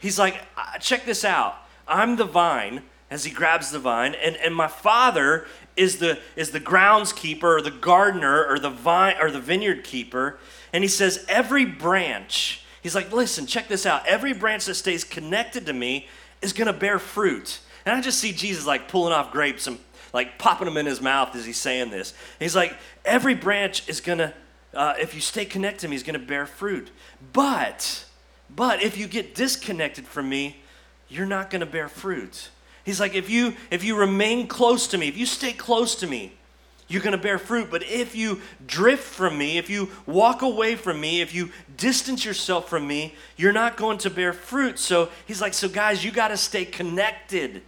he's 0.00 0.18
like, 0.18 0.38
uh, 0.58 0.76
check 0.80 1.06
this 1.06 1.24
out. 1.24 1.56
I'm 1.88 2.16
the 2.16 2.26
vine, 2.26 2.82
as 3.10 3.24
he 3.24 3.30
grabs 3.30 3.70
the 3.70 3.78
vine, 3.78 4.14
and, 4.14 4.36
and 4.36 4.54
my 4.54 4.68
father 4.68 5.46
is 5.76 5.98
the 5.98 6.18
is 6.36 6.50
the 6.50 6.60
groundskeeper 6.60 7.42
or 7.42 7.62
the 7.62 7.70
gardener 7.70 8.44
or 8.44 8.58
the 8.58 8.70
vine 8.70 9.16
or 9.20 9.30
the 9.30 9.40
vineyard 9.40 9.82
keeper. 9.82 10.38
And 10.72 10.84
he 10.84 10.88
says, 10.88 11.24
every 11.28 11.64
branch, 11.64 12.64
he's 12.82 12.94
like, 12.94 13.12
listen, 13.12 13.46
check 13.46 13.68
this 13.68 13.86
out. 13.86 14.06
Every 14.06 14.32
branch 14.32 14.66
that 14.66 14.74
stays 14.74 15.02
connected 15.02 15.66
to 15.66 15.72
me 15.72 16.06
is 16.42 16.52
going 16.52 16.66
to 16.66 16.72
bear 16.72 16.98
fruit. 16.98 17.60
And 17.84 17.96
I 17.96 18.00
just 18.00 18.20
see 18.20 18.32
Jesus 18.32 18.66
like 18.66 18.88
pulling 18.88 19.12
off 19.12 19.32
grapes 19.32 19.66
and 19.66 19.78
like 20.12 20.38
popping 20.38 20.66
them 20.66 20.76
in 20.76 20.86
his 20.86 21.00
mouth 21.00 21.34
as 21.34 21.44
he's 21.44 21.56
saying 21.56 21.90
this. 21.90 22.14
he's 22.38 22.56
like, 22.56 22.76
every 23.04 23.34
branch 23.34 23.88
is 23.88 24.00
going 24.00 24.18
to, 24.18 24.34
uh, 24.74 24.94
if 24.98 25.14
you 25.14 25.20
stay 25.20 25.44
connected 25.44 25.80
to 25.80 25.88
me, 25.88 25.96
is 25.96 26.02
going 26.02 26.18
to 26.18 26.24
bear 26.24 26.46
fruit. 26.46 26.90
But, 27.32 28.04
but 28.48 28.82
if 28.82 28.98
you 28.98 29.06
get 29.06 29.34
disconnected 29.34 30.06
from 30.06 30.28
me, 30.28 30.62
you're 31.08 31.26
not 31.26 31.50
going 31.50 31.60
to 31.60 31.66
bear 31.66 31.88
fruit. 31.88 32.50
He's 32.84 33.00
like, 33.00 33.14
if 33.14 33.28
you 33.28 33.54
if 33.70 33.84
you 33.84 33.96
remain 33.96 34.46
close 34.46 34.86
to 34.88 34.98
me, 34.98 35.08
if 35.08 35.16
you 35.16 35.26
stay 35.26 35.52
close 35.52 35.94
to 35.96 36.06
me, 36.06 36.32
you're 36.90 37.02
going 37.02 37.12
to 37.12 37.18
bear 37.18 37.38
fruit. 37.38 37.70
But 37.70 37.84
if 37.84 38.16
you 38.16 38.40
drift 38.66 39.04
from 39.04 39.38
me, 39.38 39.58
if 39.58 39.70
you 39.70 39.90
walk 40.06 40.42
away 40.42 40.74
from 40.74 41.00
me, 41.00 41.20
if 41.20 41.32
you 41.32 41.50
distance 41.76 42.24
yourself 42.24 42.68
from 42.68 42.86
me, 42.86 43.14
you're 43.36 43.52
not 43.52 43.76
going 43.76 43.98
to 43.98 44.10
bear 44.10 44.32
fruit. 44.32 44.78
So 44.78 45.08
he's 45.26 45.40
like, 45.40 45.54
so 45.54 45.68
guys, 45.68 46.04
you 46.04 46.10
got 46.10 46.28
to 46.28 46.36
stay 46.36 46.64
connected. 46.64 47.62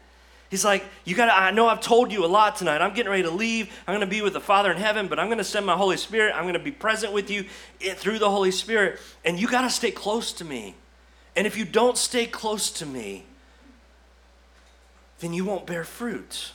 He's 0.50 0.64
like, 0.66 0.84
you 1.04 1.14
got 1.14 1.26
to, 1.26 1.34
I 1.34 1.50
know 1.50 1.66
I've 1.66 1.80
told 1.80 2.12
you 2.12 2.24
a 2.24 2.26
lot 2.26 2.56
tonight. 2.56 2.82
I'm 2.82 2.92
getting 2.92 3.10
ready 3.10 3.22
to 3.22 3.30
leave. 3.30 3.72
I'm 3.86 3.94
going 3.94 4.06
to 4.06 4.12
be 4.12 4.20
with 4.20 4.34
the 4.34 4.40
Father 4.40 4.70
in 4.70 4.76
heaven, 4.76 5.08
but 5.08 5.18
I'm 5.18 5.28
going 5.28 5.38
to 5.38 5.44
send 5.44 5.64
my 5.64 5.76
Holy 5.76 5.96
Spirit. 5.96 6.34
I'm 6.34 6.42
going 6.42 6.52
to 6.54 6.60
be 6.60 6.72
present 6.72 7.12
with 7.12 7.30
you 7.30 7.46
eh, 7.80 7.94
through 7.94 8.18
the 8.18 8.28
Holy 8.28 8.50
Spirit. 8.50 8.98
And 9.24 9.40
you 9.40 9.46
got 9.46 9.62
to 9.62 9.70
stay 9.70 9.90
close 9.92 10.32
to 10.34 10.44
me. 10.44 10.74
And 11.36 11.46
if 11.46 11.56
you 11.56 11.64
don't 11.64 11.96
stay 11.96 12.26
close 12.26 12.70
to 12.72 12.84
me, 12.84 13.24
then 15.22 15.32
you 15.32 15.44
won't 15.44 15.66
bear 15.66 15.84
fruit. 15.84 16.52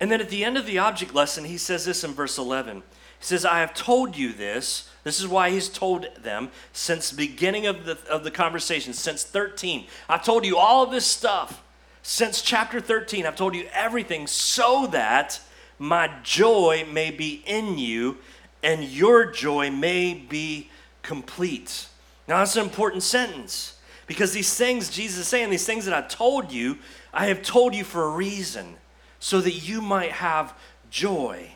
And 0.00 0.10
then 0.10 0.20
at 0.20 0.28
the 0.28 0.44
end 0.44 0.58
of 0.58 0.66
the 0.66 0.78
object 0.78 1.14
lesson, 1.14 1.44
he 1.44 1.56
says 1.56 1.84
this 1.84 2.04
in 2.04 2.12
verse 2.12 2.36
11. 2.36 2.78
He 2.78 3.24
says, 3.24 3.44
I 3.44 3.60
have 3.60 3.74
told 3.74 4.16
you 4.16 4.32
this. 4.32 4.90
This 5.04 5.20
is 5.20 5.26
why 5.26 5.50
he's 5.50 5.68
told 5.68 6.06
them 6.20 6.50
since 6.72 7.10
the 7.10 7.16
beginning 7.16 7.66
of 7.66 7.84
the, 7.84 7.96
of 8.10 8.24
the 8.24 8.30
conversation, 8.30 8.92
since 8.92 9.22
13. 9.22 9.86
I've 10.08 10.24
told 10.24 10.44
you 10.44 10.56
all 10.56 10.84
of 10.84 10.90
this 10.90 11.06
stuff. 11.06 11.62
Since 12.02 12.42
chapter 12.42 12.80
13, 12.80 13.24
I've 13.24 13.36
told 13.36 13.54
you 13.54 13.68
everything 13.72 14.26
so 14.26 14.86
that 14.88 15.40
my 15.78 16.10
joy 16.22 16.86
may 16.92 17.10
be 17.10 17.42
in 17.46 17.78
you 17.78 18.18
and 18.62 18.84
your 18.84 19.26
joy 19.26 19.70
may 19.70 20.14
be 20.14 20.70
complete. 21.02 21.86
Now, 22.26 22.38
that's 22.38 22.56
an 22.56 22.64
important 22.64 23.02
sentence 23.02 23.78
because 24.06 24.32
these 24.32 24.54
things 24.54 24.90
Jesus 24.90 25.20
is 25.20 25.28
saying, 25.28 25.50
these 25.50 25.66
things 25.66 25.84
that 25.84 25.94
I've 25.94 26.08
told 26.08 26.50
you, 26.50 26.78
I 27.12 27.26
have 27.26 27.42
told 27.42 27.74
you 27.74 27.84
for 27.84 28.04
a 28.04 28.10
reason 28.10 28.76
so 29.18 29.40
that 29.40 29.68
you 29.68 29.80
might 29.80 30.12
have 30.12 30.54
joy. 30.90 31.52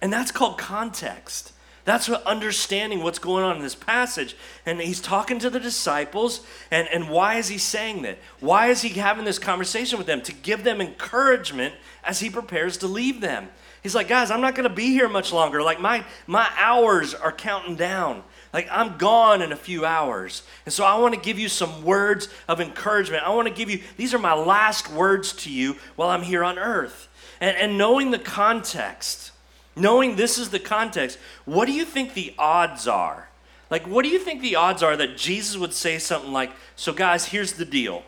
And 0.00 0.12
that's 0.12 0.30
called 0.30 0.58
context. 0.58 1.52
That's 1.84 2.08
what 2.08 2.24
understanding 2.24 3.02
what's 3.02 3.18
going 3.18 3.44
on 3.44 3.56
in 3.56 3.62
this 3.62 3.74
passage. 3.74 4.36
And 4.64 4.80
he's 4.80 5.00
talking 5.00 5.38
to 5.40 5.50
the 5.50 5.58
disciples. 5.58 6.42
And, 6.70 6.86
and 6.88 7.10
why 7.10 7.36
is 7.36 7.48
he 7.48 7.58
saying 7.58 8.02
that? 8.02 8.18
Why 8.38 8.68
is 8.68 8.82
he 8.82 8.90
having 8.90 9.24
this 9.24 9.38
conversation 9.38 9.98
with 9.98 10.06
them? 10.06 10.22
To 10.22 10.32
give 10.32 10.62
them 10.62 10.80
encouragement 10.80 11.74
as 12.04 12.20
he 12.20 12.30
prepares 12.30 12.76
to 12.78 12.86
leave 12.86 13.20
them. 13.20 13.48
He's 13.82 13.96
like, 13.96 14.06
guys, 14.06 14.30
I'm 14.30 14.40
not 14.40 14.54
going 14.54 14.68
to 14.68 14.74
be 14.74 14.88
here 14.92 15.08
much 15.08 15.32
longer. 15.32 15.60
Like, 15.60 15.80
my, 15.80 16.04
my 16.28 16.48
hours 16.56 17.14
are 17.14 17.32
counting 17.32 17.74
down. 17.74 18.22
Like, 18.52 18.68
I'm 18.70 18.98
gone 18.98 19.40
in 19.40 19.50
a 19.50 19.56
few 19.56 19.86
hours. 19.86 20.42
And 20.66 20.72
so 20.72 20.84
I 20.84 20.98
want 20.98 21.14
to 21.14 21.20
give 21.20 21.38
you 21.38 21.48
some 21.48 21.84
words 21.84 22.28
of 22.48 22.60
encouragement. 22.60 23.24
I 23.24 23.30
want 23.30 23.48
to 23.48 23.54
give 23.54 23.70
you, 23.70 23.80
these 23.96 24.12
are 24.12 24.18
my 24.18 24.34
last 24.34 24.90
words 24.90 25.32
to 25.34 25.50
you 25.50 25.76
while 25.96 26.10
I'm 26.10 26.22
here 26.22 26.44
on 26.44 26.58
earth. 26.58 27.08
And, 27.40 27.56
and 27.56 27.78
knowing 27.78 28.10
the 28.10 28.18
context, 28.18 29.32
knowing 29.74 30.16
this 30.16 30.36
is 30.36 30.50
the 30.50 30.58
context, 30.58 31.18
what 31.46 31.66
do 31.66 31.72
you 31.72 31.86
think 31.86 32.12
the 32.12 32.34
odds 32.38 32.86
are? 32.86 33.30
Like, 33.70 33.86
what 33.86 34.02
do 34.02 34.10
you 34.10 34.18
think 34.18 34.42
the 34.42 34.56
odds 34.56 34.82
are 34.82 34.98
that 34.98 35.16
Jesus 35.16 35.56
would 35.56 35.72
say 35.72 35.98
something 35.98 36.30
like, 36.30 36.52
So, 36.76 36.92
guys, 36.92 37.24
here's 37.26 37.54
the 37.54 37.64
deal. 37.64 38.02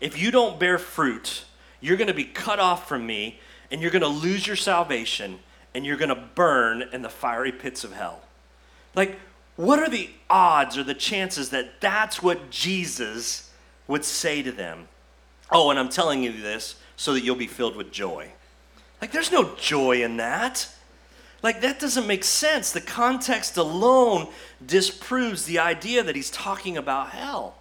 If 0.00 0.18
you 0.18 0.30
don't 0.30 0.58
bear 0.58 0.78
fruit, 0.78 1.44
you're 1.82 1.98
going 1.98 2.08
to 2.08 2.14
be 2.14 2.24
cut 2.24 2.58
off 2.58 2.88
from 2.88 3.06
me 3.06 3.38
and 3.70 3.82
you're 3.82 3.90
going 3.90 4.00
to 4.00 4.08
lose 4.08 4.46
your 4.46 4.56
salvation 4.56 5.40
and 5.74 5.84
you're 5.84 5.98
going 5.98 6.08
to 6.08 6.14
burn 6.34 6.82
in 6.94 7.02
the 7.02 7.10
fiery 7.10 7.52
pits 7.52 7.84
of 7.84 7.92
hell. 7.92 8.22
Like, 8.94 9.18
what 9.62 9.78
are 9.78 9.88
the 9.88 10.10
odds 10.28 10.76
or 10.76 10.82
the 10.82 10.92
chances 10.92 11.50
that 11.50 11.80
that's 11.80 12.20
what 12.20 12.50
Jesus 12.50 13.48
would 13.86 14.04
say 14.04 14.42
to 14.42 14.50
them? 14.50 14.88
Oh, 15.52 15.70
and 15.70 15.78
I'm 15.78 15.88
telling 15.88 16.24
you 16.24 16.32
this 16.32 16.74
so 16.96 17.14
that 17.14 17.22
you'll 17.22 17.36
be 17.36 17.46
filled 17.46 17.76
with 17.76 17.92
joy. 17.92 18.32
Like, 19.00 19.12
there's 19.12 19.30
no 19.30 19.54
joy 19.54 20.02
in 20.02 20.16
that. 20.16 20.68
Like, 21.44 21.60
that 21.60 21.78
doesn't 21.78 22.08
make 22.08 22.24
sense. 22.24 22.72
The 22.72 22.80
context 22.80 23.56
alone 23.56 24.26
disproves 24.64 25.44
the 25.44 25.60
idea 25.60 26.02
that 26.02 26.16
he's 26.16 26.30
talking 26.30 26.76
about 26.76 27.10
hell. 27.10 27.54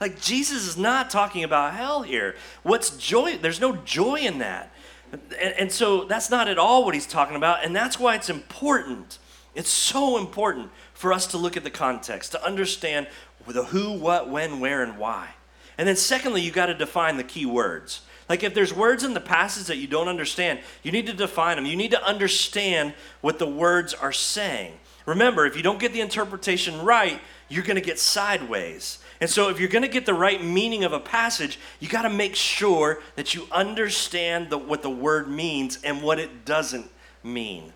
Like, 0.00 0.20
Jesus 0.20 0.66
is 0.66 0.76
not 0.76 1.10
talking 1.10 1.44
about 1.44 1.74
hell 1.74 2.02
here. 2.02 2.34
What's 2.64 2.96
joy? 2.96 3.38
There's 3.38 3.60
no 3.60 3.76
joy 3.76 4.16
in 4.16 4.38
that. 4.38 4.72
And, 5.12 5.54
and 5.58 5.72
so 5.72 6.04
that's 6.04 6.28
not 6.28 6.48
at 6.48 6.58
all 6.58 6.84
what 6.84 6.94
he's 6.94 7.06
talking 7.06 7.36
about. 7.36 7.64
And 7.64 7.74
that's 7.74 8.00
why 8.00 8.16
it's 8.16 8.28
important. 8.28 9.20
It's 9.56 9.70
so 9.70 10.18
important 10.18 10.70
for 10.92 11.12
us 11.12 11.26
to 11.28 11.38
look 11.38 11.56
at 11.56 11.64
the 11.64 11.70
context, 11.70 12.32
to 12.32 12.44
understand 12.44 13.08
the 13.46 13.64
who, 13.64 13.92
what, 13.92 14.28
when, 14.28 14.60
where, 14.60 14.82
and 14.82 14.98
why. 14.98 15.30
And 15.78 15.88
then, 15.88 15.96
secondly, 15.96 16.42
you 16.42 16.50
got 16.50 16.66
to 16.66 16.74
define 16.74 17.16
the 17.16 17.24
key 17.24 17.46
words. 17.46 18.02
Like 18.28 18.42
if 18.42 18.54
there's 18.54 18.74
words 18.74 19.04
in 19.04 19.14
the 19.14 19.20
passage 19.20 19.66
that 19.66 19.76
you 19.76 19.86
don't 19.86 20.08
understand, 20.08 20.60
you 20.82 20.92
need 20.92 21.06
to 21.06 21.12
define 21.12 21.56
them. 21.56 21.66
You 21.66 21.76
need 21.76 21.92
to 21.92 22.04
understand 22.04 22.94
what 23.20 23.38
the 23.38 23.48
words 23.48 23.94
are 23.94 24.12
saying. 24.12 24.72
Remember, 25.06 25.46
if 25.46 25.56
you 25.56 25.62
don't 25.62 25.78
get 25.78 25.92
the 25.92 26.00
interpretation 26.00 26.82
right, 26.82 27.20
you're 27.48 27.62
going 27.62 27.76
to 27.76 27.82
get 27.82 27.98
sideways. 27.98 28.98
And 29.20 29.30
so, 29.30 29.48
if 29.48 29.60
you're 29.60 29.68
going 29.68 29.82
to 29.82 29.88
get 29.88 30.04
the 30.04 30.14
right 30.14 30.42
meaning 30.42 30.84
of 30.84 30.92
a 30.92 31.00
passage, 31.00 31.58
you 31.80 31.88
got 31.88 32.02
to 32.02 32.10
make 32.10 32.34
sure 32.34 33.00
that 33.14 33.34
you 33.34 33.46
understand 33.52 34.50
the, 34.50 34.58
what 34.58 34.82
the 34.82 34.90
word 34.90 35.28
means 35.28 35.78
and 35.84 36.02
what 36.02 36.18
it 36.18 36.44
doesn't 36.44 36.90
mean. 37.22 37.72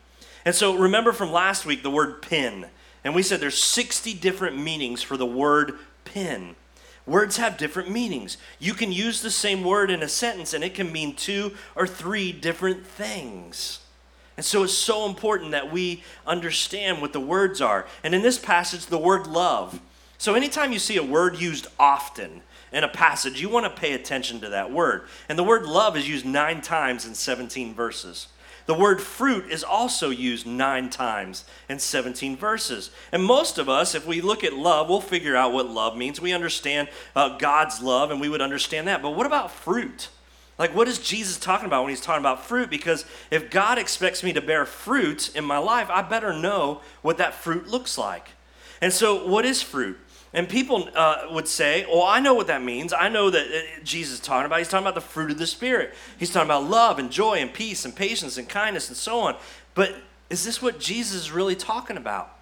And 0.51 0.57
so, 0.57 0.75
remember 0.75 1.13
from 1.13 1.31
last 1.31 1.65
week 1.65 1.85
the 1.85 1.93
word 1.93 2.23
pin. 2.23 2.67
And 3.05 3.15
we 3.15 3.23
said 3.23 3.39
there's 3.39 3.63
60 3.63 4.15
different 4.15 4.59
meanings 4.59 5.01
for 5.01 5.17
the 5.17 5.25
word 5.25 5.79
pin. 6.05 6.57
Words 7.07 7.37
have 7.37 7.57
different 7.57 7.89
meanings. 7.89 8.37
You 8.59 8.75
can 8.75 8.91
use 8.91 9.23
the 9.23 9.31
same 9.31 9.63
word 9.63 9.93
in 9.93 10.03
a 10.03 10.09
sentence 10.09 10.53
and 10.53 10.65
it 10.65 10.75
can 10.75 10.91
mean 10.91 11.15
two 11.15 11.53
or 11.77 11.87
three 11.87 12.33
different 12.33 12.85
things. 12.85 13.79
And 14.37 14.45
so 14.45 14.65
it's 14.65 14.75
so 14.75 15.07
important 15.07 15.53
that 15.53 15.71
we 15.71 16.03
understand 16.27 17.01
what 17.01 17.13
the 17.13 17.21
words 17.21 17.61
are. 17.61 17.87
And 18.03 18.13
in 18.13 18.23
this 18.23 18.37
passage, 18.37 18.87
the 18.87 18.99
word 18.99 19.29
love 19.29 19.81
so, 20.21 20.35
anytime 20.35 20.71
you 20.71 20.79
see 20.79 20.99
a 20.99 21.03
word 21.03 21.41
used 21.41 21.67
often 21.79 22.43
in 22.75 22.85
a 22.85 22.89
passage, 22.89 23.41
you 23.41 23.49
want 23.49 23.65
to 23.65 23.81
pay 23.81 23.95
attention 23.95 24.39
to 24.41 24.51
that 24.51 24.71
word. 24.71 25.05
And 25.31 25.39
the 25.39 25.43
word 25.43 25.65
love 25.65 25.97
is 25.97 26.07
used 26.07 26.27
nine 26.27 26.61
times 26.61 27.07
in 27.07 27.15
17 27.15 27.73
verses. 27.73 28.27
The 28.67 28.75
word 28.75 29.01
fruit 29.01 29.51
is 29.51 29.65
also 29.65 30.11
used 30.11 30.47
nine 30.47 30.91
times 30.91 31.45
in 31.69 31.79
17 31.79 32.37
verses. 32.37 32.91
And 33.13 33.23
most 33.23 33.59
of 33.59 33.69
us, 33.69 33.95
if 33.95 34.07
we 34.07 34.21
look 34.21 34.45
at 34.45 34.55
love, 34.55 34.89
we'll 34.89 35.01
figure 35.01 35.37
out 35.37 35.53
what 35.53 35.69
love 35.69 35.97
means. 35.97 36.21
We 36.21 36.33
understand 36.33 36.89
uh, 37.17 37.39
God's 37.39 37.83
love, 37.83 38.11
and 38.11 38.21
we 38.21 38.29
would 38.29 38.43
understand 38.43 38.89
that. 38.89 39.03
But 39.03 39.17
what 39.17 39.27
about 39.27 39.51
fruit? 39.51 40.09
Like, 40.59 40.75
what 40.75 40.89
is 40.89 40.99
Jesus 40.99 41.39
talking 41.39 41.67
about 41.67 41.85
when 41.85 41.91
he's 41.91 42.03
talking 42.03 42.21
about 42.21 42.45
fruit? 42.45 42.69
Because 42.69 43.07
if 43.31 43.51
God 43.51 43.79
expects 43.79 44.23
me 44.23 44.35
to 44.35 44.43
bear 44.43 44.67
fruit 44.67 45.35
in 45.35 45.43
my 45.43 45.57
life, 45.57 45.89
I 45.89 46.03
better 46.03 46.35
know 46.35 46.83
what 47.01 47.17
that 47.17 47.35
fruit 47.35 47.67
looks 47.67 47.97
like. 47.97 48.29
And 48.83 48.93
so, 48.93 49.27
what 49.27 49.47
is 49.47 49.63
fruit? 49.63 49.99
And 50.33 50.49
people 50.49 50.89
uh, 50.95 51.27
would 51.31 51.49
say, 51.49 51.87
Well, 51.89 52.05
I 52.05 52.21
know 52.21 52.35
what 52.35 52.47
that 52.47 52.63
means. 52.63 52.93
I 52.93 53.09
know 53.09 53.31
that 53.31 53.47
uh, 53.47 53.85
Jesus 53.85 54.15
is 54.15 54.21
talking 54.21 54.47
about. 54.47 54.59
He's 54.59 54.69
talking 54.69 54.85
about 54.85 54.95
the 54.95 55.01
fruit 55.01 55.31
of 55.31 55.39
the 55.39 55.47
Spirit. 55.47 55.95
He's 56.19 56.31
talking 56.31 56.47
about 56.47 56.65
love 56.65 56.99
and 56.99 57.11
joy 57.11 57.39
and 57.39 57.53
peace 57.53 57.85
and 57.85 57.95
patience 57.95 58.39
and 58.39 58.49
kindness 58.49 58.89
and 58.89 58.97
so 58.97 59.21
on. 59.21 59.37
But 59.75 59.95
is 60.29 60.45
this 60.45 60.63
what 60.63 60.79
Jesus 60.79 61.23
is 61.23 61.33
really 61.33 61.57
talking 61.57 61.97
about? 61.97 62.37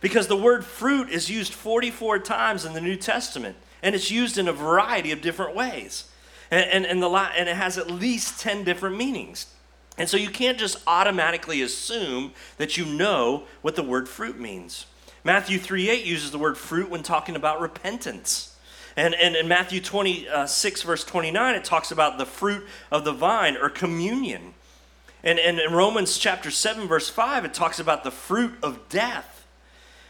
because 0.00 0.26
the 0.26 0.36
word 0.36 0.64
fruit 0.64 1.08
is 1.08 1.30
used 1.30 1.52
44 1.52 2.20
times 2.20 2.64
in 2.64 2.72
the 2.74 2.80
New 2.80 2.96
Testament, 2.96 3.56
and 3.82 3.94
it's 3.94 4.10
used 4.10 4.38
in 4.38 4.48
a 4.48 4.52
variety 4.52 5.12
of 5.12 5.20
different 5.20 5.54
ways. 5.54 6.04
And, 6.50 6.70
and, 6.70 6.86
and, 6.86 7.02
the, 7.02 7.08
and 7.10 7.48
it 7.48 7.56
has 7.56 7.78
at 7.78 7.90
least 7.90 8.40
10 8.40 8.64
different 8.64 8.96
meanings. 8.96 9.46
And 9.98 10.08
so 10.08 10.16
you 10.16 10.28
can't 10.28 10.58
just 10.58 10.78
automatically 10.86 11.62
assume 11.62 12.32
that 12.58 12.76
you 12.76 12.84
know 12.84 13.44
what 13.62 13.76
the 13.76 13.82
word 13.82 14.08
fruit 14.08 14.38
means. 14.38 14.86
Matthew 15.26 15.58
3 15.58 15.90
8 15.90 16.04
uses 16.06 16.30
the 16.30 16.38
word 16.38 16.56
fruit 16.56 16.88
when 16.88 17.02
talking 17.02 17.34
about 17.34 17.60
repentance. 17.60 18.56
And, 18.96 19.12
and 19.14 19.34
in 19.34 19.48
Matthew 19.48 19.80
26, 19.80 20.82
verse 20.82 21.04
29, 21.04 21.54
it 21.56 21.64
talks 21.64 21.90
about 21.90 22.16
the 22.16 22.24
fruit 22.24 22.64
of 22.90 23.04
the 23.04 23.12
vine 23.12 23.56
or 23.56 23.68
communion. 23.68 24.54
And, 25.24 25.38
and 25.40 25.58
in 25.58 25.72
Romans 25.72 26.16
chapter 26.16 26.50
7, 26.52 26.86
verse 26.86 27.10
5, 27.10 27.44
it 27.44 27.52
talks 27.52 27.80
about 27.80 28.04
the 28.04 28.10
fruit 28.12 28.54
of 28.62 28.88
death. 28.88 29.44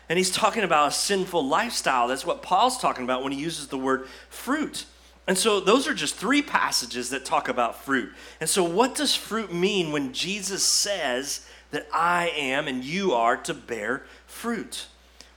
And 0.09 0.19
he's 0.19 0.31
talking 0.31 0.63
about 0.63 0.89
a 0.89 0.93
sinful 0.93 1.49
lifestyle. 1.49 2.07
That's 2.09 2.27
what 2.27 2.43
Paul's 2.43 2.79
talking 2.79 3.03
about 3.03 3.25
when 3.25 3.33
he 3.33 3.41
uses 3.41 3.69
the 3.69 3.79
word 3.79 4.07
fruit. 4.29 4.85
And 5.27 5.37
so 5.37 5.61
those 5.61 5.89
are 5.89 5.95
just 5.95 6.15
three 6.15 6.43
passages 6.43 7.09
that 7.11 7.25
talk 7.25 7.49
about 7.49 7.83
fruit. 7.83 8.13
And 8.39 8.49
so, 8.49 8.63
what 8.63 8.95
does 8.95 9.17
fruit 9.17 9.53
mean 9.53 9.91
when 9.91 10.13
Jesus 10.13 10.63
says 10.63 11.49
that 11.71 11.89
I 11.93 12.29
am 12.37 12.69
and 12.69 12.85
you 12.85 13.15
are 13.15 13.37
to 13.39 13.55
bear 13.55 14.05
fruit? 14.27 14.87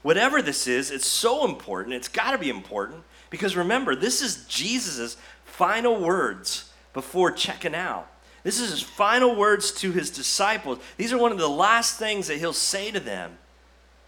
Whatever 0.02 0.40
this 0.40 0.66
is, 0.66 0.90
it's 0.90 1.06
so 1.06 1.44
important. 1.44 1.94
It's 1.94 2.08
got 2.08 2.30
to 2.32 2.38
be 2.38 2.48
important 2.48 3.02
because 3.28 3.56
remember, 3.56 3.94
this 3.94 4.22
is 4.22 4.44
Jesus' 4.46 5.16
final 5.44 6.00
words 6.00 6.70
before 6.92 7.30
checking 7.30 7.74
out. 7.74 8.08
This 8.42 8.58
is 8.58 8.70
his 8.70 8.82
final 8.82 9.36
words 9.36 9.72
to 9.72 9.92
his 9.92 10.10
disciples. 10.10 10.78
These 10.96 11.12
are 11.12 11.18
one 11.18 11.32
of 11.32 11.38
the 11.38 11.48
last 11.48 11.98
things 11.98 12.28
that 12.28 12.38
he'll 12.38 12.52
say 12.52 12.90
to 12.90 13.00
them. 13.00 13.36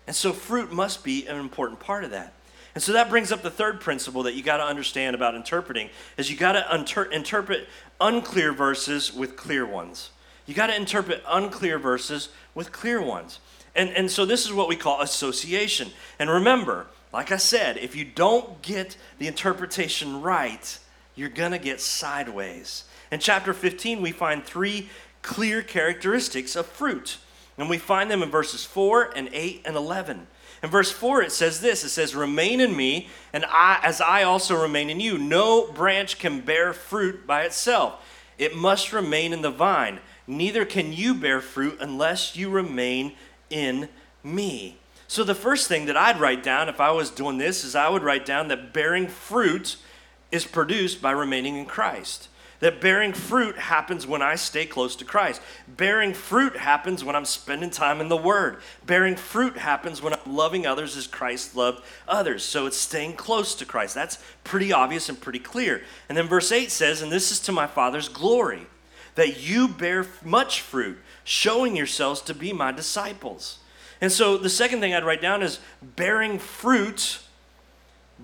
And 0.06 0.16
so 0.16 0.32
fruit 0.32 0.72
must 0.72 1.04
be 1.04 1.26
an 1.26 1.38
important 1.38 1.80
part 1.80 2.04
of 2.04 2.10
that. 2.10 2.32
And 2.74 2.82
so 2.82 2.92
that 2.94 3.10
brings 3.10 3.30
up 3.30 3.42
the 3.42 3.50
third 3.50 3.80
principle 3.80 4.22
that 4.22 4.34
you 4.34 4.42
got 4.42 4.56
to 4.56 4.64
understand 4.64 5.14
about 5.14 5.34
interpreting 5.34 5.90
is 6.16 6.30
you 6.30 6.38
got 6.38 6.52
to 6.52 6.74
inter- 6.74 7.04
interpret 7.04 7.68
unclear 8.00 8.52
verses 8.52 9.12
with 9.12 9.36
clear 9.36 9.66
ones. 9.66 10.10
You 10.46 10.54
got 10.54 10.68
to 10.68 10.76
interpret 10.76 11.22
unclear 11.28 11.78
verses 11.78 12.30
with 12.54 12.72
clear 12.72 13.00
ones. 13.00 13.40
And, 13.74 13.90
and 13.90 14.10
so 14.10 14.24
this 14.24 14.44
is 14.44 14.52
what 14.52 14.68
we 14.68 14.76
call 14.76 15.00
association. 15.00 15.90
And 16.18 16.28
remember, 16.28 16.86
like 17.12 17.32
I 17.32 17.36
said, 17.36 17.76
if 17.76 17.96
you 17.96 18.04
don't 18.04 18.60
get 18.62 18.96
the 19.18 19.26
interpretation 19.26 20.20
right, 20.22 20.78
you're 21.14 21.28
going 21.28 21.52
to 21.52 21.58
get 21.58 21.80
sideways. 21.80 22.84
In 23.10 23.20
chapter 23.20 23.52
15, 23.52 24.00
we 24.00 24.12
find 24.12 24.44
three 24.44 24.88
clear 25.22 25.62
characteristics 25.62 26.56
of 26.56 26.66
fruit. 26.66 27.18
And 27.58 27.68
we 27.68 27.78
find 27.78 28.10
them 28.10 28.22
in 28.22 28.30
verses 28.30 28.64
4 28.64 29.12
and 29.14 29.28
8 29.32 29.62
and 29.64 29.76
11. 29.76 30.26
In 30.62 30.70
verse 30.70 30.90
4, 30.90 31.22
it 31.22 31.32
says 31.32 31.60
this 31.60 31.84
it 31.84 31.90
says, 31.90 32.14
Remain 32.14 32.60
in 32.60 32.76
me, 32.76 33.08
and 33.32 33.44
I, 33.48 33.80
as 33.82 34.00
I 34.00 34.22
also 34.22 34.60
remain 34.60 34.90
in 34.90 35.00
you. 35.00 35.18
No 35.18 35.70
branch 35.70 36.18
can 36.18 36.40
bear 36.40 36.72
fruit 36.72 37.26
by 37.26 37.42
itself, 37.42 38.00
it 38.38 38.56
must 38.56 38.92
remain 38.92 39.32
in 39.32 39.42
the 39.42 39.50
vine. 39.50 40.00
Neither 40.26 40.64
can 40.64 40.92
you 40.92 41.14
bear 41.14 41.40
fruit 41.40 41.78
unless 41.80 42.36
you 42.36 42.48
remain 42.48 43.16
in 43.52 43.88
me. 44.24 44.78
So, 45.06 45.24
the 45.24 45.34
first 45.34 45.68
thing 45.68 45.86
that 45.86 45.96
I'd 45.96 46.18
write 46.18 46.42
down 46.42 46.70
if 46.70 46.80
I 46.80 46.90
was 46.90 47.10
doing 47.10 47.36
this 47.36 47.64
is 47.64 47.76
I 47.76 47.88
would 47.88 48.02
write 48.02 48.24
down 48.24 48.48
that 48.48 48.72
bearing 48.72 49.08
fruit 49.08 49.76
is 50.30 50.46
produced 50.46 51.02
by 51.02 51.10
remaining 51.10 51.56
in 51.56 51.66
Christ. 51.66 52.28
That 52.62 52.80
bearing 52.80 53.12
fruit 53.12 53.58
happens 53.58 54.06
when 54.06 54.22
I 54.22 54.36
stay 54.36 54.66
close 54.66 54.94
to 54.94 55.04
Christ. 55.04 55.42
Bearing 55.66 56.14
fruit 56.14 56.56
happens 56.56 57.02
when 57.02 57.16
I'm 57.16 57.24
spending 57.24 57.70
time 57.70 58.00
in 58.00 58.08
the 58.08 58.16
Word. 58.16 58.58
Bearing 58.86 59.16
fruit 59.16 59.56
happens 59.56 60.00
when 60.00 60.14
I'm 60.14 60.32
loving 60.32 60.64
others 60.64 60.96
as 60.96 61.08
Christ 61.08 61.56
loved 61.56 61.82
others. 62.06 62.44
So 62.44 62.66
it's 62.66 62.76
staying 62.76 63.14
close 63.14 63.56
to 63.56 63.66
Christ. 63.66 63.96
That's 63.96 64.22
pretty 64.44 64.72
obvious 64.72 65.08
and 65.08 65.20
pretty 65.20 65.40
clear. 65.40 65.82
And 66.08 66.16
then 66.16 66.28
verse 66.28 66.52
8 66.52 66.70
says, 66.70 67.02
And 67.02 67.10
this 67.10 67.32
is 67.32 67.40
to 67.40 67.52
my 67.52 67.66
Father's 67.66 68.08
glory, 68.08 68.68
that 69.16 69.40
you 69.40 69.66
bear 69.66 70.06
much 70.24 70.60
fruit, 70.60 70.98
showing 71.24 71.76
yourselves 71.76 72.20
to 72.22 72.34
be 72.34 72.52
my 72.52 72.72
disciples. 72.72 73.58
And 74.00 74.10
so 74.10 74.36
the 74.36 74.50
second 74.50 74.80
thing 74.80 74.94
I'd 74.94 75.04
write 75.04 75.22
down 75.22 75.42
is 75.42 75.60
bearing 75.80 76.38
fruit 76.38 77.20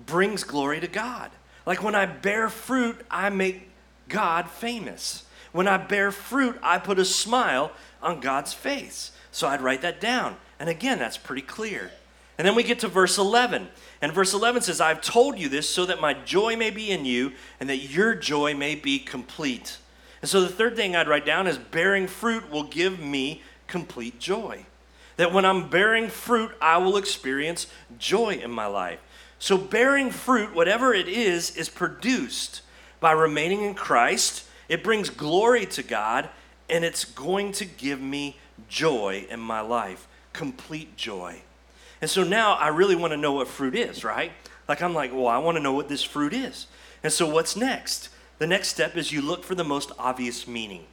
brings 0.05 0.43
glory 0.43 0.79
to 0.79 0.87
God. 0.87 1.31
Like 1.65 1.83
when 1.83 1.95
I 1.95 2.05
bear 2.05 2.49
fruit, 2.49 2.99
I 3.09 3.29
make 3.29 3.69
God 4.07 4.49
famous. 4.49 5.25
When 5.51 5.67
I 5.67 5.77
bear 5.77 6.11
fruit, 6.11 6.57
I 6.61 6.79
put 6.79 6.99
a 6.99 7.05
smile 7.05 7.71
on 8.01 8.19
God's 8.19 8.53
face. 8.53 9.11
So 9.31 9.47
I'd 9.47 9.61
write 9.61 9.81
that 9.81 10.01
down. 10.01 10.37
And 10.59 10.69
again, 10.69 10.99
that's 10.99 11.17
pretty 11.17 11.41
clear. 11.41 11.91
And 12.37 12.47
then 12.47 12.55
we 12.55 12.63
get 12.63 12.79
to 12.79 12.87
verse 12.87 13.17
11. 13.17 13.67
And 14.01 14.13
verse 14.13 14.33
11 14.33 14.63
says, 14.63 14.79
I've 14.79 15.01
told 15.01 15.37
you 15.37 15.49
this 15.49 15.69
so 15.69 15.85
that 15.85 15.99
my 15.99 16.13
joy 16.13 16.55
may 16.55 16.69
be 16.69 16.89
in 16.89 17.05
you 17.05 17.33
and 17.59 17.69
that 17.69 17.77
your 17.77 18.15
joy 18.15 18.53
may 18.53 18.75
be 18.75 18.97
complete. 18.99 19.77
And 20.21 20.29
so 20.29 20.41
the 20.41 20.49
third 20.49 20.75
thing 20.75 20.95
I'd 20.95 21.07
write 21.07 21.25
down 21.25 21.47
is 21.47 21.57
bearing 21.57 22.07
fruit 22.07 22.49
will 22.51 22.63
give 22.63 22.99
me 22.99 23.41
complete 23.67 24.19
joy 24.19 24.65
that 25.19 25.33
when 25.33 25.43
I'm 25.43 25.69
bearing 25.69 26.07
fruit, 26.07 26.51
I 26.61 26.77
will 26.77 26.95
experience 26.95 27.67
joy 27.97 28.35
in 28.41 28.51
my 28.51 28.67
life. 28.67 28.99
So, 29.37 29.57
bearing 29.57 30.11
fruit, 30.11 30.55
whatever 30.55 30.93
it 30.93 31.09
is, 31.09 31.57
is 31.57 31.67
produced 31.67 32.61
by 33.01 33.11
remaining 33.11 33.63
in 33.63 33.73
Christ. 33.73 34.45
It 34.69 34.81
brings 34.81 35.09
glory 35.09 35.65
to 35.65 35.83
God, 35.83 36.29
and 36.69 36.85
it's 36.85 37.03
going 37.03 37.51
to 37.53 37.65
give 37.65 37.99
me 37.99 38.37
joy 38.69 39.25
in 39.29 39.41
my 39.41 39.59
life 39.59 40.07
complete 40.31 40.95
joy. 40.95 41.41
And 41.99 42.09
so 42.09 42.23
now 42.23 42.53
I 42.53 42.69
really 42.69 42.95
want 42.95 43.11
to 43.11 43.17
know 43.17 43.33
what 43.33 43.49
fruit 43.49 43.75
is, 43.75 44.05
right? 44.05 44.31
Like, 44.69 44.81
I'm 44.81 44.93
like, 44.93 45.11
well, 45.11 45.27
I 45.27 45.39
want 45.39 45.57
to 45.57 45.63
know 45.63 45.73
what 45.73 45.89
this 45.89 46.03
fruit 46.03 46.31
is. 46.31 46.67
And 47.03 47.11
so, 47.11 47.27
what's 47.27 47.57
next? 47.57 48.07
The 48.39 48.47
next 48.47 48.69
step 48.69 48.97
is 48.97 49.11
you 49.11 49.21
look 49.21 49.43
for 49.43 49.53
the 49.53 49.63
most 49.63 49.91
obvious 49.99 50.47
meaning. 50.47 50.85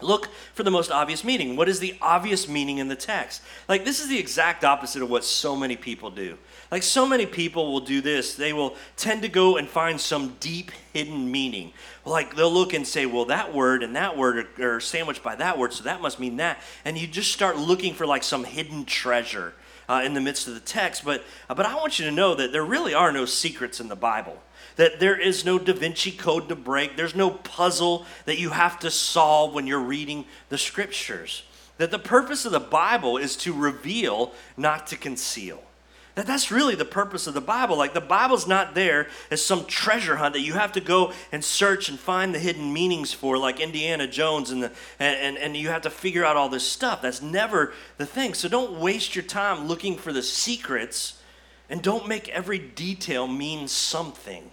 Look 0.00 0.28
for 0.54 0.64
the 0.64 0.72
most 0.72 0.90
obvious 0.90 1.24
meaning. 1.24 1.56
What 1.56 1.68
is 1.68 1.78
the 1.78 1.96
obvious 2.02 2.48
meaning 2.48 2.78
in 2.78 2.88
the 2.88 2.96
text? 2.96 3.42
Like, 3.68 3.84
this 3.84 4.00
is 4.00 4.08
the 4.08 4.18
exact 4.18 4.64
opposite 4.64 5.02
of 5.02 5.08
what 5.08 5.24
so 5.24 5.54
many 5.54 5.76
people 5.76 6.10
do. 6.10 6.36
Like, 6.70 6.82
so 6.82 7.06
many 7.06 7.26
people 7.26 7.72
will 7.72 7.80
do 7.80 8.00
this. 8.00 8.34
They 8.34 8.52
will 8.52 8.74
tend 8.96 9.22
to 9.22 9.28
go 9.28 9.56
and 9.56 9.68
find 9.68 10.00
some 10.00 10.36
deep 10.40 10.72
hidden 10.92 11.30
meaning. 11.30 11.72
Like, 12.04 12.34
they'll 12.34 12.52
look 12.52 12.74
and 12.74 12.86
say, 12.86 13.06
well, 13.06 13.26
that 13.26 13.54
word 13.54 13.84
and 13.84 13.94
that 13.94 14.16
word 14.16 14.48
are, 14.58 14.80
sandwiched 14.80 15.22
by 15.22 15.36
that 15.36 15.58
word, 15.58 15.72
so 15.72 15.84
that 15.84 16.02
must 16.02 16.18
mean 16.18 16.36
that. 16.36 16.60
And 16.84 16.98
you 16.98 17.06
just 17.06 17.32
start 17.32 17.56
looking 17.56 17.94
for 17.94 18.04
like 18.04 18.24
some 18.24 18.42
hidden 18.42 18.84
treasure 18.84 19.54
uh, 19.88 20.02
in 20.04 20.12
the 20.12 20.20
midst 20.20 20.48
of 20.48 20.54
the 20.54 20.60
text. 20.60 21.04
But, 21.04 21.22
uh, 21.48 21.54
but 21.54 21.66
I 21.66 21.76
want 21.76 22.00
you 22.00 22.04
to 22.06 22.12
know 22.12 22.34
that 22.34 22.52
there 22.52 22.64
really 22.64 22.94
are 22.94 23.12
no 23.12 23.24
secrets 23.24 23.80
in 23.80 23.88
the 23.88 23.96
Bible 23.96 24.42
that 24.76 25.00
there 25.00 25.18
is 25.18 25.44
no 25.44 25.58
Da 25.58 25.72
Vinci 25.72 26.10
code 26.10 26.48
to 26.48 26.56
break, 26.56 26.96
there's 26.96 27.14
no 27.14 27.30
puzzle 27.30 28.06
that 28.24 28.38
you 28.38 28.50
have 28.50 28.78
to 28.80 28.90
solve 28.90 29.54
when 29.54 29.66
you're 29.66 29.78
reading 29.78 30.24
the 30.48 30.58
scriptures. 30.58 31.44
That 31.78 31.90
the 31.90 31.98
purpose 31.98 32.44
of 32.44 32.52
the 32.52 32.60
Bible 32.60 33.16
is 33.16 33.36
to 33.38 33.52
reveal, 33.52 34.32
not 34.56 34.86
to 34.88 34.96
conceal. 34.96 35.62
That 36.14 36.26
that's 36.26 36.52
really 36.52 36.76
the 36.76 36.84
purpose 36.84 37.26
of 37.26 37.34
the 37.34 37.40
Bible. 37.40 37.76
Like 37.76 37.92
the 37.92 38.00
Bible's 38.00 38.46
not 38.46 38.76
there 38.76 39.08
as 39.32 39.44
some 39.44 39.64
treasure 39.64 40.16
hunt 40.16 40.34
that 40.34 40.42
you 40.42 40.52
have 40.52 40.70
to 40.72 40.80
go 40.80 41.12
and 41.32 41.42
search 41.42 41.88
and 41.88 41.98
find 41.98 42.32
the 42.32 42.38
hidden 42.38 42.72
meanings 42.72 43.12
for, 43.12 43.36
like 43.36 43.58
Indiana 43.58 44.06
Jones, 44.06 44.52
and, 44.52 44.62
the, 44.62 44.72
and, 45.00 45.16
and, 45.18 45.38
and 45.38 45.56
you 45.56 45.70
have 45.70 45.82
to 45.82 45.90
figure 45.90 46.24
out 46.24 46.36
all 46.36 46.48
this 46.48 46.66
stuff. 46.66 47.02
That's 47.02 47.20
never 47.20 47.72
the 47.96 48.06
thing. 48.06 48.34
So 48.34 48.48
don't 48.48 48.78
waste 48.78 49.16
your 49.16 49.24
time 49.24 49.66
looking 49.66 49.96
for 49.96 50.12
the 50.12 50.22
secrets 50.22 51.20
and 51.68 51.82
don't 51.82 52.06
make 52.06 52.28
every 52.28 52.60
detail 52.60 53.26
mean 53.26 53.66
something. 53.66 54.50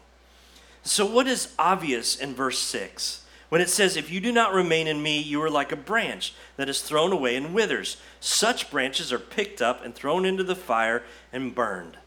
So, 0.83 1.05
what 1.05 1.27
is 1.27 1.53
obvious 1.59 2.15
in 2.15 2.33
verse 2.33 2.59
6? 2.59 3.25
When 3.49 3.61
it 3.61 3.69
says, 3.69 3.97
If 3.97 4.09
you 4.09 4.19
do 4.19 4.31
not 4.31 4.53
remain 4.53 4.87
in 4.87 5.03
me, 5.03 5.19
you 5.19 5.41
are 5.43 5.49
like 5.49 5.71
a 5.71 5.75
branch 5.75 6.33
that 6.55 6.69
is 6.69 6.81
thrown 6.81 7.11
away 7.11 7.35
and 7.35 7.53
withers. 7.53 7.97
Such 8.19 8.71
branches 8.71 9.11
are 9.11 9.19
picked 9.19 9.61
up 9.61 9.83
and 9.83 9.93
thrown 9.93 10.25
into 10.25 10.43
the 10.43 10.55
fire 10.55 11.03
and 11.33 11.53
burned. 11.53 11.97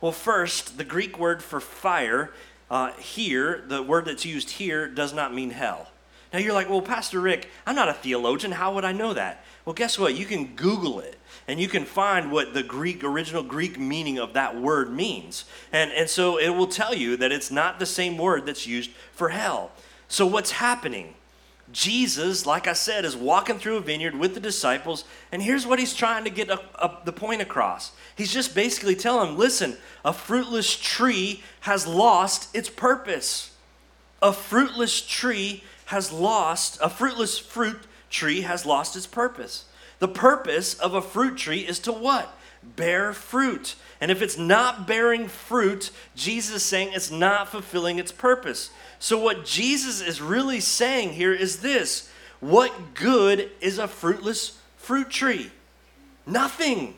Well, 0.00 0.12
first, 0.12 0.78
the 0.78 0.84
Greek 0.84 1.18
word 1.18 1.42
for 1.42 1.60
fire 1.60 2.32
uh, 2.70 2.92
here, 2.94 3.62
the 3.68 3.82
word 3.82 4.06
that's 4.06 4.24
used 4.24 4.50
here, 4.50 4.88
does 4.88 5.12
not 5.12 5.34
mean 5.34 5.50
hell. 5.50 5.90
Now 6.32 6.40
you're 6.40 6.54
like, 6.54 6.68
well, 6.68 6.82
Pastor 6.82 7.20
Ricc, 7.20 7.44
I'm 7.66 7.76
not 7.76 7.88
a 7.88 7.94
theologian. 7.94 8.52
How 8.52 8.74
would 8.74 8.84
I 8.84 8.92
know 8.92 9.14
that? 9.14 9.44
Well, 9.64 9.74
guess 9.74 9.98
what? 9.98 10.16
You 10.16 10.26
can 10.26 10.56
Google 10.56 10.98
it 10.98 11.16
and 11.48 11.60
you 11.60 11.68
can 11.68 11.84
find 11.84 12.30
what 12.30 12.54
the 12.54 12.62
Greek, 12.62 13.02
original 13.04 13.42
Greek 13.42 13.78
meaning 13.78 14.18
of 14.18 14.32
that 14.34 14.60
word 14.60 14.92
means. 14.92 15.44
And, 15.72 15.90
and 15.92 16.08
so 16.08 16.38
it 16.38 16.50
will 16.50 16.66
tell 16.66 16.94
you 16.94 17.16
that 17.16 17.32
it's 17.32 17.50
not 17.50 17.78
the 17.78 17.86
same 17.86 18.18
word 18.18 18.46
that's 18.46 18.66
used 18.66 18.90
for 19.12 19.30
hell. 19.30 19.72
So 20.08 20.26
what's 20.26 20.52
happening? 20.52 21.14
Jesus, 21.72 22.46
like 22.46 22.66
I 22.66 22.72
said, 22.72 23.04
is 23.04 23.16
walking 23.16 23.58
through 23.58 23.76
a 23.76 23.80
vineyard 23.80 24.16
with 24.16 24.34
the 24.34 24.40
disciples, 24.40 25.04
and 25.30 25.40
here's 25.40 25.66
what 25.66 25.78
he's 25.78 25.94
trying 25.94 26.24
to 26.24 26.30
get 26.30 26.48
the 26.48 27.12
point 27.12 27.42
across. 27.42 27.92
He's 28.16 28.32
just 28.32 28.54
basically 28.54 28.96
telling 28.96 29.30
them 29.30 29.38
listen, 29.38 29.76
a 30.04 30.12
fruitless 30.12 30.76
tree 30.76 31.42
has 31.60 31.86
lost 31.86 32.54
its 32.54 32.68
purpose. 32.68 33.54
A 34.20 34.32
fruitless 34.32 35.00
tree 35.00 35.62
has 35.86 36.12
lost, 36.12 36.78
a 36.82 36.90
fruitless 36.90 37.38
fruit 37.38 37.80
tree 38.10 38.42
has 38.42 38.66
lost 38.66 38.96
its 38.96 39.06
purpose. 39.06 39.64
The 40.00 40.08
purpose 40.08 40.74
of 40.74 40.94
a 40.94 41.02
fruit 41.02 41.36
tree 41.36 41.60
is 41.60 41.78
to 41.80 41.92
what? 41.92 42.36
bear 42.62 43.12
fruit. 43.12 43.74
And 44.00 44.10
if 44.10 44.22
it's 44.22 44.38
not 44.38 44.86
bearing 44.86 45.28
fruit, 45.28 45.90
Jesus 46.14 46.56
is 46.56 46.62
saying 46.62 46.92
it's 46.92 47.10
not 47.10 47.48
fulfilling 47.48 47.98
its 47.98 48.12
purpose. 48.12 48.70
So, 48.98 49.18
what 49.18 49.44
Jesus 49.44 50.00
is 50.00 50.20
really 50.20 50.60
saying 50.60 51.10
here 51.10 51.32
is 51.32 51.60
this 51.60 52.10
What 52.40 52.94
good 52.94 53.50
is 53.60 53.78
a 53.78 53.88
fruitless 53.88 54.58
fruit 54.76 55.10
tree? 55.10 55.50
Nothing, 56.26 56.94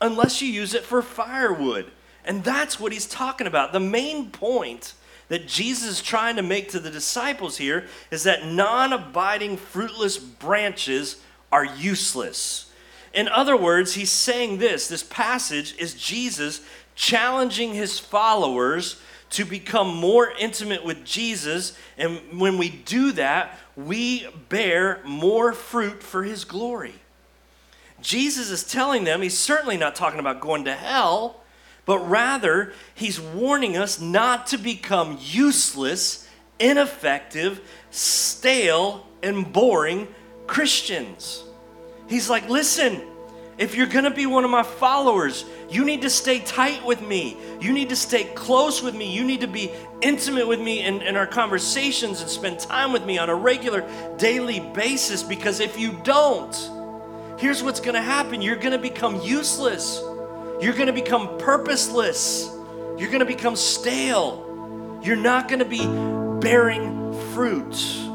unless 0.00 0.40
you 0.40 0.48
use 0.48 0.74
it 0.74 0.84
for 0.84 1.02
firewood. 1.02 1.90
And 2.24 2.44
that's 2.44 2.78
what 2.78 2.92
he's 2.92 3.06
talking 3.06 3.46
about. 3.46 3.72
The 3.72 3.80
main 3.80 4.30
point 4.30 4.94
that 5.28 5.48
Jesus 5.48 5.88
is 5.88 6.02
trying 6.02 6.36
to 6.36 6.42
make 6.42 6.68
to 6.70 6.80
the 6.80 6.90
disciples 6.90 7.56
here 7.56 7.86
is 8.10 8.24
that 8.24 8.46
non 8.46 8.92
abiding, 8.92 9.56
fruitless 9.56 10.18
branches 10.18 11.22
are 11.52 11.64
useless. 11.64 12.70
In 13.12 13.28
other 13.28 13.56
words, 13.56 13.94
he's 13.94 14.10
saying 14.10 14.58
this 14.58 14.88
this 14.88 15.02
passage 15.02 15.74
is 15.78 15.94
Jesus 15.94 16.60
challenging 16.94 17.74
his 17.74 17.98
followers 17.98 19.00
to 19.30 19.44
become 19.44 19.96
more 19.96 20.32
intimate 20.38 20.84
with 20.84 21.04
Jesus. 21.04 21.76
And 21.96 22.20
when 22.38 22.58
we 22.58 22.68
do 22.68 23.12
that, 23.12 23.58
we 23.76 24.28
bear 24.48 25.00
more 25.04 25.52
fruit 25.52 26.02
for 26.02 26.24
his 26.24 26.44
glory. 26.44 26.94
Jesus 28.00 28.50
is 28.50 28.64
telling 28.64 29.04
them, 29.04 29.22
he's 29.22 29.38
certainly 29.38 29.76
not 29.76 29.94
talking 29.94 30.20
about 30.20 30.40
going 30.40 30.64
to 30.64 30.74
hell, 30.74 31.42
but 31.86 31.98
rather, 31.98 32.72
he's 32.94 33.20
warning 33.20 33.76
us 33.76 34.00
not 34.00 34.46
to 34.48 34.58
become 34.58 35.18
useless, 35.20 36.28
ineffective, 36.58 37.60
stale, 37.90 39.06
and 39.22 39.52
boring 39.52 40.08
Christians. 40.50 41.44
He's 42.08 42.28
like, 42.28 42.48
listen, 42.48 43.00
if 43.56 43.76
you're 43.76 43.86
gonna 43.86 44.10
be 44.10 44.26
one 44.26 44.42
of 44.42 44.50
my 44.50 44.64
followers, 44.64 45.44
you 45.68 45.84
need 45.84 46.02
to 46.02 46.10
stay 46.10 46.40
tight 46.40 46.84
with 46.84 47.00
me. 47.00 47.36
You 47.60 47.72
need 47.72 47.90
to 47.90 47.96
stay 47.96 48.24
close 48.24 48.82
with 48.82 48.96
me. 48.96 49.14
You 49.14 49.22
need 49.22 49.42
to 49.42 49.46
be 49.46 49.70
intimate 50.00 50.48
with 50.48 50.58
me 50.58 50.82
in, 50.82 51.02
in 51.02 51.14
our 51.14 51.28
conversations 51.28 52.20
and 52.20 52.28
spend 52.28 52.58
time 52.58 52.92
with 52.92 53.04
me 53.04 53.16
on 53.16 53.30
a 53.30 53.34
regular 53.34 53.88
daily 54.16 54.58
basis 54.58 55.22
because 55.22 55.60
if 55.60 55.78
you 55.78 55.92
don't, 56.02 56.56
here's 57.38 57.62
what's 57.62 57.78
gonna 57.78 58.02
happen 58.02 58.42
you're 58.42 58.56
gonna 58.56 58.76
become 58.76 59.20
useless, 59.20 60.02
you're 60.60 60.74
gonna 60.74 60.92
become 60.92 61.38
purposeless, 61.38 62.50
you're 62.98 63.12
gonna 63.12 63.24
become 63.24 63.54
stale, 63.54 65.00
you're 65.00 65.14
not 65.14 65.48
gonna 65.48 65.64
be 65.64 65.86
bearing 66.40 67.12
fruit. 67.34 68.09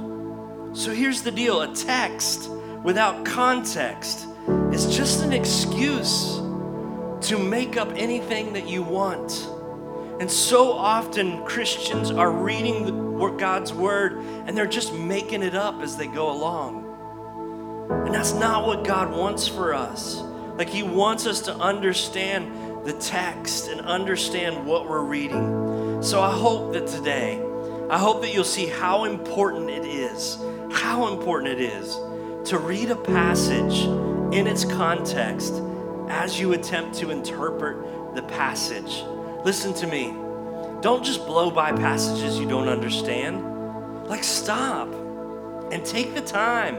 So 0.75 0.93
here's 0.93 1.21
the 1.21 1.31
deal 1.31 1.61
a 1.61 1.73
text 1.73 2.49
without 2.83 3.25
context 3.25 4.27
is 4.71 4.95
just 4.95 5.23
an 5.23 5.33
excuse 5.33 6.35
to 7.29 7.39
make 7.39 7.77
up 7.77 7.91
anything 7.95 8.53
that 8.53 8.67
you 8.67 8.83
want. 8.83 9.49
And 10.19 10.29
so 10.29 10.71
often 10.73 11.43
Christians 11.45 12.11
are 12.11 12.31
reading 12.31 13.05
God's 13.37 13.73
word 13.73 14.17
and 14.17 14.57
they're 14.57 14.65
just 14.65 14.93
making 14.93 15.43
it 15.43 15.55
up 15.55 15.81
as 15.81 15.97
they 15.97 16.07
go 16.07 16.31
along. 16.31 16.83
And 17.89 18.13
that's 18.13 18.33
not 18.33 18.65
what 18.65 18.83
God 18.83 19.15
wants 19.15 19.47
for 19.47 19.73
us. 19.73 20.21
Like, 20.57 20.69
He 20.69 20.83
wants 20.83 21.27
us 21.27 21.41
to 21.41 21.55
understand 21.55 22.85
the 22.85 22.93
text 22.93 23.67
and 23.67 23.81
understand 23.81 24.65
what 24.65 24.89
we're 24.89 25.03
reading. 25.03 26.01
So 26.01 26.21
I 26.21 26.31
hope 26.31 26.73
that 26.73 26.87
today, 26.87 27.41
I 27.89 27.97
hope 27.97 28.21
that 28.21 28.33
you'll 28.33 28.43
see 28.43 28.67
how 28.67 29.05
important 29.05 29.69
it 29.69 29.85
is, 29.85 30.37
how 30.75 31.07
important 31.07 31.59
it 31.59 31.61
is 31.61 31.95
to 32.49 32.59
read 32.59 32.91
a 32.91 32.95
passage 32.95 33.85
in 34.35 34.45
its 34.45 34.65
context 34.65 35.53
as 36.09 36.39
you 36.39 36.53
attempt 36.53 36.95
to 36.97 37.09
interpret 37.09 38.15
the 38.15 38.21
passage. 38.23 39.03
Listen 39.43 39.73
to 39.73 39.87
me. 39.87 40.13
Don't 40.81 41.03
just 41.03 41.25
blow 41.25 41.49
by 41.49 41.71
passages 41.71 42.37
you 42.39 42.47
don't 42.47 42.67
understand. 42.67 44.07
Like, 44.07 44.23
stop 44.23 44.93
and 45.71 45.83
take 45.83 46.13
the 46.13 46.21
time 46.21 46.75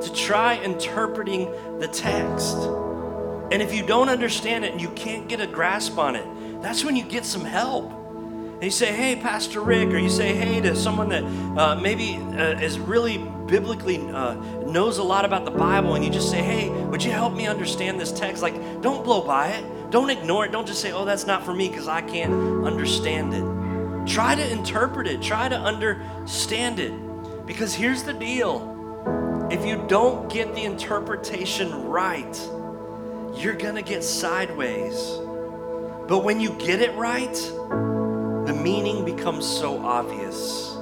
to 0.00 0.12
try 0.14 0.56
interpreting 0.62 1.50
the 1.78 1.88
text. 1.88 2.56
And 3.52 3.60
if 3.60 3.74
you 3.74 3.84
don't 3.84 4.08
understand 4.08 4.64
it 4.64 4.72
and 4.72 4.80
you 4.80 4.90
can't 4.90 5.28
get 5.28 5.40
a 5.40 5.46
grasp 5.46 5.98
on 5.98 6.16
it, 6.16 6.62
that's 6.62 6.84
when 6.84 6.96
you 6.96 7.04
get 7.04 7.24
some 7.24 7.44
help. 7.44 7.92
You 8.64 8.70
say, 8.70 8.94
hey, 8.94 9.14
Pastor 9.14 9.60
Ricc, 9.60 9.92
or 9.92 9.98
you 9.98 10.08
say, 10.08 10.34
hey, 10.34 10.58
to 10.62 10.74
someone 10.74 11.10
that 11.10 11.22
uh, 11.22 11.76
maybe 11.76 12.16
uh, 12.16 12.58
is 12.58 12.78
really 12.78 13.18
biblically 13.18 13.98
uh, 13.98 14.36
knows 14.64 14.96
a 14.96 15.02
lot 15.02 15.26
about 15.26 15.44
the 15.44 15.50
Bible, 15.50 15.96
and 15.96 16.02
you 16.02 16.10
just 16.10 16.30
say, 16.30 16.42
hey, 16.42 16.70
would 16.70 17.04
you 17.04 17.10
help 17.10 17.34
me 17.34 17.46
understand 17.46 18.00
this 18.00 18.10
text? 18.10 18.42
Like, 18.42 18.54
don't 18.80 19.04
blow 19.04 19.20
by 19.20 19.48
it. 19.48 19.90
Don't 19.90 20.08
ignore 20.08 20.46
it. 20.46 20.52
Don't 20.52 20.66
just 20.66 20.80
say, 20.80 20.92
oh, 20.92 21.04
that's 21.04 21.26
not 21.26 21.44
for 21.44 21.52
me 21.52 21.68
because 21.68 21.88
I 21.88 22.00
can't 22.00 22.64
understand 22.64 23.34
it. 23.34 24.10
Try 24.10 24.34
to 24.34 24.50
interpret 24.50 25.08
it, 25.08 25.20
try 25.20 25.46
to 25.46 25.56
understand 25.56 26.80
it. 26.80 26.92
Because 27.46 27.74
here's 27.74 28.02
the 28.02 28.14
deal 28.14 28.70
if 29.52 29.66
you 29.66 29.84
don't 29.88 30.32
get 30.32 30.54
the 30.54 30.64
interpretation 30.64 31.70
right, 31.84 32.34
you're 33.34 33.56
to 33.76 33.82
get 33.82 34.02
sideways. 34.02 35.18
But 36.08 36.24
when 36.24 36.40
you 36.40 36.52
get 36.54 36.80
it 36.80 36.94
right, 36.94 37.36
the 38.46 38.52
meaning 38.52 39.04
becomes 39.04 39.46
so 39.46 39.78
obvious. 39.78 40.74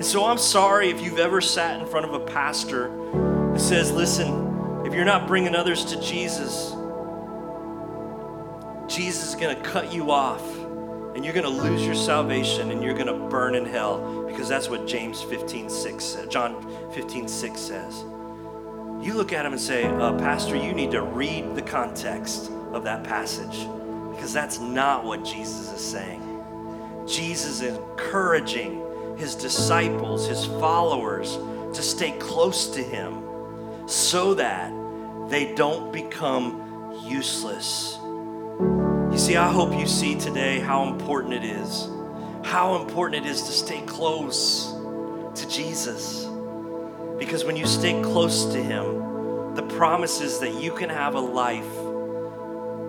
And 0.00 0.04
so 0.04 0.24
I'm 0.24 0.38
sorry 0.38 0.90
if 0.90 1.00
you've 1.00 1.18
ever 1.18 1.40
sat 1.40 1.80
in 1.80 1.86
front 1.86 2.06
of 2.06 2.14
a 2.14 2.20
pastor 2.20 2.88
who 2.88 3.58
says, 3.58 3.92
listen, 3.92 4.84
if 4.86 4.94
you're 4.94 5.04
not 5.04 5.26
bringing 5.26 5.54
others 5.54 5.84
to 5.86 6.00
Jesus, 6.00 6.74
Jesus 8.94 9.28
is 9.28 9.34
going 9.34 9.56
to 9.56 9.62
cut 9.62 9.92
you 9.92 10.10
off 10.10 10.42
and 11.14 11.24
you're 11.24 11.34
going 11.34 11.44
to 11.44 11.62
lose 11.62 11.84
your 11.84 11.94
salvation 11.94 12.70
and 12.70 12.82
you're 12.82 12.94
going 12.94 13.06
to 13.06 13.28
burn 13.28 13.54
in 13.54 13.64
hell 13.64 14.24
because 14.26 14.48
that's 14.48 14.68
what 14.68 14.86
James 14.86 15.22
15 15.22 15.68
6 15.68 16.16
John 16.28 16.66
15 16.92 17.28
6 17.28 17.60
says. 17.60 18.04
You 19.02 19.14
look 19.14 19.32
at 19.32 19.46
him 19.46 19.52
and 19.52 19.60
say, 19.60 19.84
uh, 19.84 20.12
Pastor, 20.18 20.56
you 20.56 20.72
need 20.72 20.90
to 20.90 21.02
read 21.02 21.54
the 21.54 21.62
context 21.62 22.50
of 22.72 22.84
that 22.84 23.02
passage 23.02 23.66
because 24.14 24.32
that's 24.32 24.58
not 24.58 25.04
what 25.04 25.24
Jesus 25.24 25.72
is 25.72 25.80
saying. 25.80 26.29
Jesus 27.06 27.60
is 27.60 27.76
encouraging 27.76 29.16
his 29.16 29.34
disciples, 29.34 30.26
his 30.26 30.44
followers, 30.44 31.36
to 31.74 31.82
stay 31.82 32.12
close 32.12 32.68
to 32.70 32.82
him 32.82 33.22
so 33.86 34.34
that 34.34 34.72
they 35.28 35.54
don't 35.54 35.92
become 35.92 37.02
useless. 37.04 37.98
You 39.12 39.18
see, 39.18 39.36
I 39.36 39.50
hope 39.50 39.78
you 39.78 39.86
see 39.86 40.18
today 40.18 40.60
how 40.60 40.88
important 40.88 41.34
it 41.34 41.44
is, 41.44 41.88
how 42.44 42.80
important 42.80 43.24
it 43.24 43.28
is 43.28 43.42
to 43.42 43.52
stay 43.52 43.80
close 43.82 44.72
to 45.34 45.48
Jesus. 45.48 46.26
Because 47.18 47.44
when 47.44 47.56
you 47.56 47.66
stay 47.66 48.00
close 48.02 48.46
to 48.46 48.62
him, 48.62 49.54
the 49.54 49.62
promise 49.62 50.20
is 50.20 50.38
that 50.38 50.54
you 50.54 50.72
can 50.72 50.88
have 50.88 51.14
a 51.14 51.20
life 51.20 51.74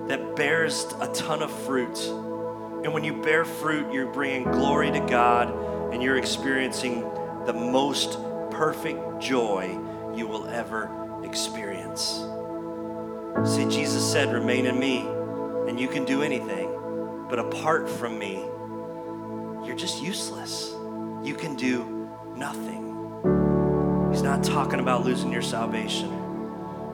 that 0.08 0.36
bears 0.36 0.86
a 1.00 1.08
ton 1.13 1.41
of 1.41 1.52
fruit. 1.65 1.97
And 2.84 2.94
when 2.94 3.04
you 3.04 3.22
bear 3.22 3.46
fruit, 3.46 3.94
you're 3.94 4.12
bringing 4.12 4.44
glory 4.44 4.91
to 4.91 5.00
God 5.02 5.94
and 5.94 6.02
you're 6.02 6.17
experiencing 6.17 7.02
the 7.46 7.54
most 7.54 8.17
perfect 8.50 9.20
joy 9.20 9.78
you 10.15 10.28
will 10.28 10.48
ever 10.48 10.89
experience. 11.24 12.24
See, 13.46 13.65
Jesus 13.65 14.10
said, 14.10 14.34
Remain 14.34 14.65
in 14.65 14.80
me, 14.80 15.00
and 15.67 15.80
you 15.80 15.88
can 15.88 16.06
do 16.06 16.22
anything. 16.22 16.70
But 17.30 17.39
apart 17.39 17.89
from 17.89 18.20
me, 18.20 18.36
you're 19.65 19.76
just 19.76 20.02
useless. 20.02 20.74
You 21.24 21.36
can 21.36 21.56
do 21.56 22.10
nothing. 22.36 24.10
He's 24.12 24.22
not 24.22 24.44
talking 24.44 24.80
about 24.80 25.06
losing 25.06 25.32
your 25.32 25.41
salvation, 25.41 26.17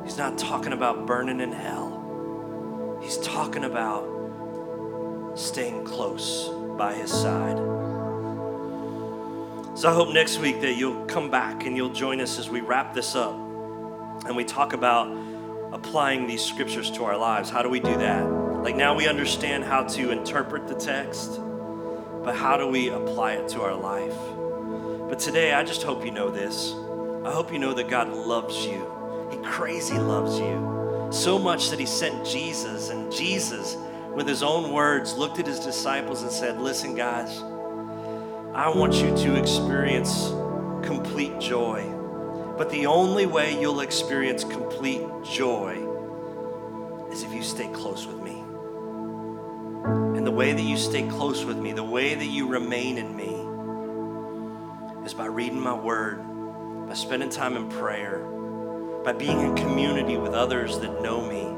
He's 0.04 0.18
not 0.18 0.38
talking 0.38 0.74
about 0.74 1.06
burning 1.06 1.42
in 1.42 1.52
hell. 1.52 3.00
He's 3.02 3.18
talking 3.18 3.64
about 3.64 4.17
staying 5.38 5.86
close 5.86 6.50
by 6.78 6.94
His 6.94 7.12
side. 7.12 7.58
So 9.78 9.90
I 9.90 9.94
hope 9.94 10.14
next 10.14 10.40
week 10.40 10.62
that 10.62 10.74
you'll 10.74 11.06
come 11.06 11.30
back 11.30 11.66
and 11.66 11.78
you'll 11.78 11.94
join 11.94 12.20
us 12.20 12.40
as 12.40 12.50
we 12.50 12.62
wrap 12.62 12.94
this 12.94 13.16
up 13.16 13.36
and 14.26 14.36
we 14.36 14.44
talk 14.44 14.74
about 14.74 15.16
applying 15.72 16.26
these 16.26 16.44
scriptures 16.44 16.90
to 16.92 17.04
our 17.04 17.16
lives. 17.16 17.50
How 17.50 17.62
do 17.62 17.70
we 17.70 17.80
do 17.80 17.96
that? 17.98 18.26
Like 18.26 18.76
now 18.76 18.96
we 18.96 19.08
understand 19.08 19.64
how 19.64 19.84
to 19.84 20.12
interpret 20.12 20.68
the 20.68 20.74
text, 20.74 21.40
but 22.24 22.36
how 22.36 22.58
do 22.58 22.68
we 22.68 22.90
apply 22.90 23.34
it 23.34 23.48
to 23.50 23.62
our 23.62 23.76
life? 23.76 24.18
But 25.10 25.20
today, 25.20 25.54
I 25.54 25.64
just 25.64 25.84
hope 25.84 26.04
you 26.04 26.12
know 26.12 26.30
this. 26.30 26.74
I 27.24 27.32
hope 27.32 27.54
you 27.54 27.60
know 27.60 27.74
that 27.74 27.88
God 27.88 28.10
loves 28.10 28.66
you. 28.66 28.92
He 29.32 29.38
crazy 29.38 29.98
loves 29.98 30.38
you. 30.38 31.10
So 31.12 31.40
much 31.40 31.70
that 31.70 31.80
He 31.80 31.86
sent 31.86 32.26
Jesus, 32.26 32.90
and 32.90 33.10
Jesus, 33.12 33.78
with 34.18 34.28
His 34.28 34.42
own 34.42 34.72
words, 34.72 35.14
looked 35.14 35.38
at 35.38 35.46
His 35.46 35.60
disciples 35.60 36.24
and 36.24 36.32
said, 36.32 36.60
Listen, 36.60 36.96
guys, 36.96 37.40
I 38.52 38.68
want 38.68 38.96
you 38.96 39.16
to 39.16 39.36
experience 39.40 40.30
complete 40.82 41.40
joy. 41.40 41.94
But 42.58 42.72
the 42.72 42.88
only 42.88 43.28
way 43.28 43.62
you'll 43.62 43.82
experience 43.82 44.44
complete 44.44 45.04
joy 45.24 45.78
is 47.12 47.22
if 47.22 47.32
you 47.32 47.44
stay 47.44 47.68
close 47.68 48.08
with 48.08 48.20
me. 48.24 48.42
And 50.18 50.26
the 50.26 50.32
way 50.32 50.52
that 50.52 50.64
you 50.64 50.78
stay 50.78 51.08
close 51.08 51.46
with 51.46 51.58
me, 51.58 51.72
the 51.74 51.84
way 51.84 52.16
that 52.16 52.26
you 52.26 52.48
remain 52.48 52.98
in 52.98 53.16
me, 53.16 55.06
is 55.06 55.14
by 55.14 55.28
reading 55.28 55.60
my 55.60 55.76
word, 55.76 56.18
by 56.88 56.96
spending 56.96 57.30
time 57.30 57.56
in 57.56 57.70
prayer, 57.70 58.26
by 59.06 59.14
being 59.14 59.42
in 59.42 59.56
community 59.56 60.18
with 60.18 60.34
others 60.34 60.80
that 60.80 61.04
know 61.04 61.22
me, 61.22 61.57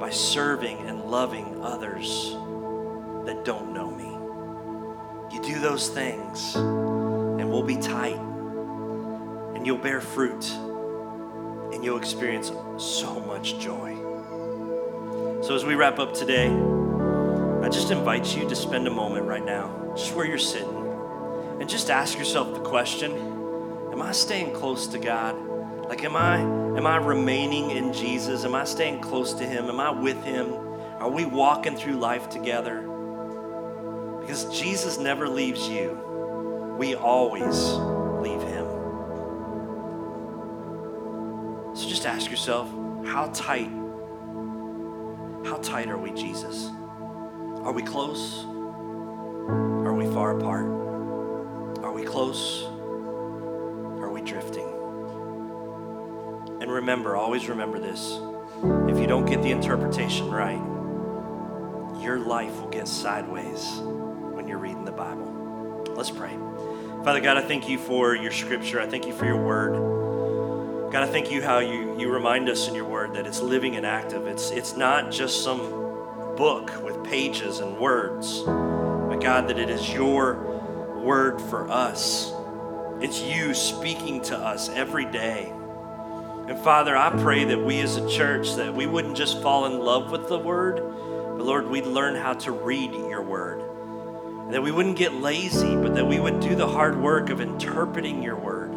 by 0.00 0.08
serving 0.08 0.78
and 0.88 1.04
loving 1.04 1.62
others 1.62 2.32
that 3.26 3.44
don't 3.44 3.74
know 3.74 3.90
me. 3.90 4.08
You 5.30 5.42
do 5.42 5.60
those 5.60 5.90
things, 5.90 6.54
and 6.56 7.50
we'll 7.50 7.62
be 7.62 7.76
tight, 7.76 8.18
and 9.54 9.66
you'll 9.66 9.76
bear 9.76 10.00
fruit, 10.00 10.50
and 11.74 11.84
you'll 11.84 11.98
experience 11.98 12.50
so 12.78 13.20
much 13.20 13.58
joy. 13.58 13.94
So, 15.42 15.54
as 15.54 15.66
we 15.66 15.74
wrap 15.74 15.98
up 15.98 16.14
today, 16.14 16.48
I 16.48 17.68
just 17.68 17.90
invite 17.90 18.34
you 18.34 18.48
to 18.48 18.56
spend 18.56 18.88
a 18.88 18.90
moment 18.90 19.26
right 19.26 19.44
now, 19.44 19.92
just 19.94 20.14
where 20.14 20.24
you're 20.24 20.38
sitting, 20.38 20.76
and 21.60 21.68
just 21.68 21.90
ask 21.90 22.18
yourself 22.18 22.54
the 22.54 22.60
question 22.60 23.12
Am 23.92 24.00
I 24.00 24.12
staying 24.12 24.54
close 24.54 24.86
to 24.88 24.98
God? 24.98 25.49
Like, 25.90 26.04
am 26.04 26.14
I, 26.14 26.38
am 26.38 26.86
I 26.86 26.98
remaining 26.98 27.72
in 27.72 27.92
Jesus? 27.92 28.44
Am 28.44 28.54
I 28.54 28.62
staying 28.62 29.00
close 29.00 29.34
to 29.34 29.44
Him? 29.44 29.68
Am 29.68 29.80
I 29.80 29.90
with 29.90 30.22
Him? 30.22 30.54
Are 31.00 31.10
we 31.10 31.24
walking 31.24 31.76
through 31.76 31.94
life 31.94 32.28
together? 32.28 32.82
Because 34.20 34.44
Jesus 34.56 34.98
never 34.98 35.28
leaves 35.28 35.68
you, 35.68 36.76
we 36.78 36.94
always 36.94 37.72
leave 38.22 38.40
Him. 38.40 38.66
So 41.74 41.88
just 41.88 42.06
ask 42.06 42.30
yourself 42.30 42.68
how 43.04 43.28
tight, 43.34 43.68
how 45.44 45.58
tight 45.60 45.88
are 45.88 45.98
we, 45.98 46.12
Jesus? 46.12 46.70
Are 47.64 47.72
we 47.72 47.82
close? 47.82 48.44
Are 48.44 49.94
we 49.94 50.06
far 50.14 50.38
apart? 50.38 50.66
Are 51.82 51.92
we 51.92 52.04
close? 52.04 52.62
Are 54.00 54.12
we 54.12 54.20
drifting? 54.22 54.69
And 56.70 56.76
remember, 56.76 57.16
always 57.16 57.48
remember 57.48 57.80
this 57.80 58.20
if 58.88 58.96
you 58.96 59.08
don't 59.08 59.26
get 59.26 59.42
the 59.42 59.50
interpretation 59.50 60.30
right, 60.30 60.60
your 62.00 62.20
life 62.20 62.60
will 62.60 62.68
get 62.68 62.86
sideways 62.86 63.80
when 63.80 64.46
you're 64.46 64.58
reading 64.58 64.84
the 64.84 64.92
Bible. 64.92 65.84
Let's 65.96 66.12
pray. 66.12 66.30
Father 67.02 67.18
God, 67.20 67.36
I 67.38 67.42
thank 67.42 67.68
you 67.68 67.76
for 67.76 68.14
your 68.14 68.30
scripture. 68.30 68.80
I 68.80 68.86
thank 68.86 69.04
you 69.04 69.12
for 69.12 69.24
your 69.24 69.44
word. 69.44 70.92
God, 70.92 71.02
I 71.02 71.06
thank 71.06 71.32
you 71.32 71.42
how 71.42 71.58
you, 71.58 71.98
you 71.98 72.08
remind 72.08 72.48
us 72.48 72.68
in 72.68 72.76
your 72.76 72.84
word 72.84 73.14
that 73.14 73.26
it's 73.26 73.40
living 73.40 73.74
and 73.74 73.84
active. 73.84 74.28
It's, 74.28 74.52
it's 74.52 74.76
not 74.76 75.10
just 75.10 75.42
some 75.42 75.70
book 76.36 76.84
with 76.84 77.02
pages 77.02 77.58
and 77.58 77.78
words, 77.78 78.42
but 78.44 79.16
God, 79.16 79.48
that 79.48 79.58
it 79.58 79.70
is 79.70 79.92
your 79.92 80.36
word 81.02 81.40
for 81.40 81.68
us. 81.68 82.32
It's 83.00 83.20
you 83.20 83.54
speaking 83.54 84.22
to 84.22 84.38
us 84.38 84.68
every 84.68 85.06
day. 85.06 85.52
And 86.50 86.58
Father, 86.58 86.96
I 86.96 87.10
pray 87.10 87.44
that 87.44 87.64
we 87.64 87.78
as 87.78 87.96
a 87.96 88.10
church 88.10 88.56
that 88.56 88.74
we 88.74 88.84
wouldn't 88.84 89.16
just 89.16 89.40
fall 89.40 89.66
in 89.66 89.78
love 89.78 90.10
with 90.10 90.26
the 90.26 90.36
word, 90.36 90.78
but 90.78 91.46
Lord, 91.46 91.68
we'd 91.68 91.86
learn 91.86 92.16
how 92.16 92.32
to 92.32 92.50
read 92.50 92.92
your 92.92 93.22
word. 93.22 93.60
And 94.46 94.52
that 94.52 94.60
we 94.60 94.72
wouldn't 94.72 94.96
get 94.96 95.14
lazy, 95.14 95.76
but 95.76 95.94
that 95.94 96.04
we 96.04 96.18
would 96.18 96.40
do 96.40 96.56
the 96.56 96.66
hard 96.66 97.00
work 97.00 97.30
of 97.30 97.40
interpreting 97.40 98.20
your 98.20 98.34
word. 98.34 98.72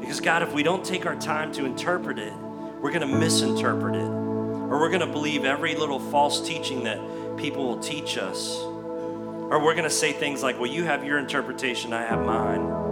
Because 0.00 0.20
God, 0.20 0.42
if 0.42 0.54
we 0.54 0.62
don't 0.62 0.82
take 0.82 1.04
our 1.04 1.16
time 1.16 1.52
to 1.52 1.66
interpret 1.66 2.18
it, 2.18 2.32
we're 2.80 2.92
going 2.92 3.06
to 3.06 3.18
misinterpret 3.18 3.94
it. 3.94 4.08
Or 4.08 4.80
we're 4.80 4.88
going 4.88 5.06
to 5.06 5.06
believe 5.06 5.44
every 5.44 5.74
little 5.74 6.00
false 6.00 6.48
teaching 6.48 6.84
that 6.84 6.98
people 7.36 7.66
will 7.66 7.80
teach 7.80 8.16
us. 8.16 8.56
Or 8.56 9.62
we're 9.62 9.74
going 9.74 9.84
to 9.84 9.90
say 9.90 10.14
things 10.14 10.42
like, 10.42 10.58
well, 10.58 10.70
you 10.70 10.84
have 10.84 11.04
your 11.04 11.18
interpretation, 11.18 11.92
I 11.92 12.06
have 12.06 12.24
mine. 12.24 12.85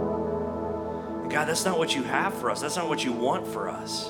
God, 1.35 1.49
that's 1.49 1.65
not 1.65 1.77
what 1.77 1.93
you 1.93 2.01
have 2.03 2.33
for 2.33 2.49
us. 2.49 2.61
That's 2.61 2.77
not 2.77 2.87
what 2.87 3.03
you 3.03 3.11
want 3.11 3.45
for 3.45 3.67
us. 3.67 4.09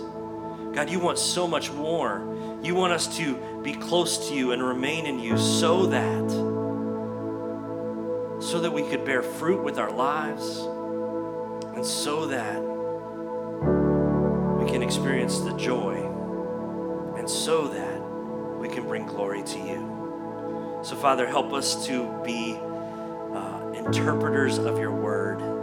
God, 0.75 0.91
you 0.91 0.99
want 0.99 1.17
so 1.17 1.47
much 1.47 1.71
more. 1.71 2.59
You 2.61 2.75
want 2.75 2.93
us 2.93 3.17
to 3.17 3.35
be 3.63 3.73
close 3.73 4.29
to 4.29 4.35
you 4.35 4.51
and 4.51 4.61
remain 4.61 5.07
in 5.07 5.17
you 5.17 5.35
so 5.35 5.87
that 5.87 6.29
so 8.39 8.59
that 8.59 8.71
we 8.71 8.83
could 8.83 9.03
bear 9.05 9.23
fruit 9.23 9.63
with 9.63 9.79
our 9.79 9.89
lives 9.89 10.59
and 11.75 11.83
so 11.83 12.27
that 12.27 12.61
we 14.59 14.71
can 14.71 14.83
experience 14.83 15.39
the 15.39 15.57
joy 15.57 15.95
and 17.17 17.27
so 17.27 17.67
that 17.69 18.01
we 18.59 18.69
can 18.69 18.83
bring 18.83 19.07
glory 19.07 19.41
to 19.41 19.57
you. 19.57 20.79
So 20.83 20.95
Father, 20.95 21.25
help 21.25 21.53
us 21.53 21.87
to 21.87 22.21
be 22.23 22.55
uh, 23.33 23.71
interpreters 23.71 24.59
of 24.59 24.77
your 24.77 24.91
word 24.91 25.54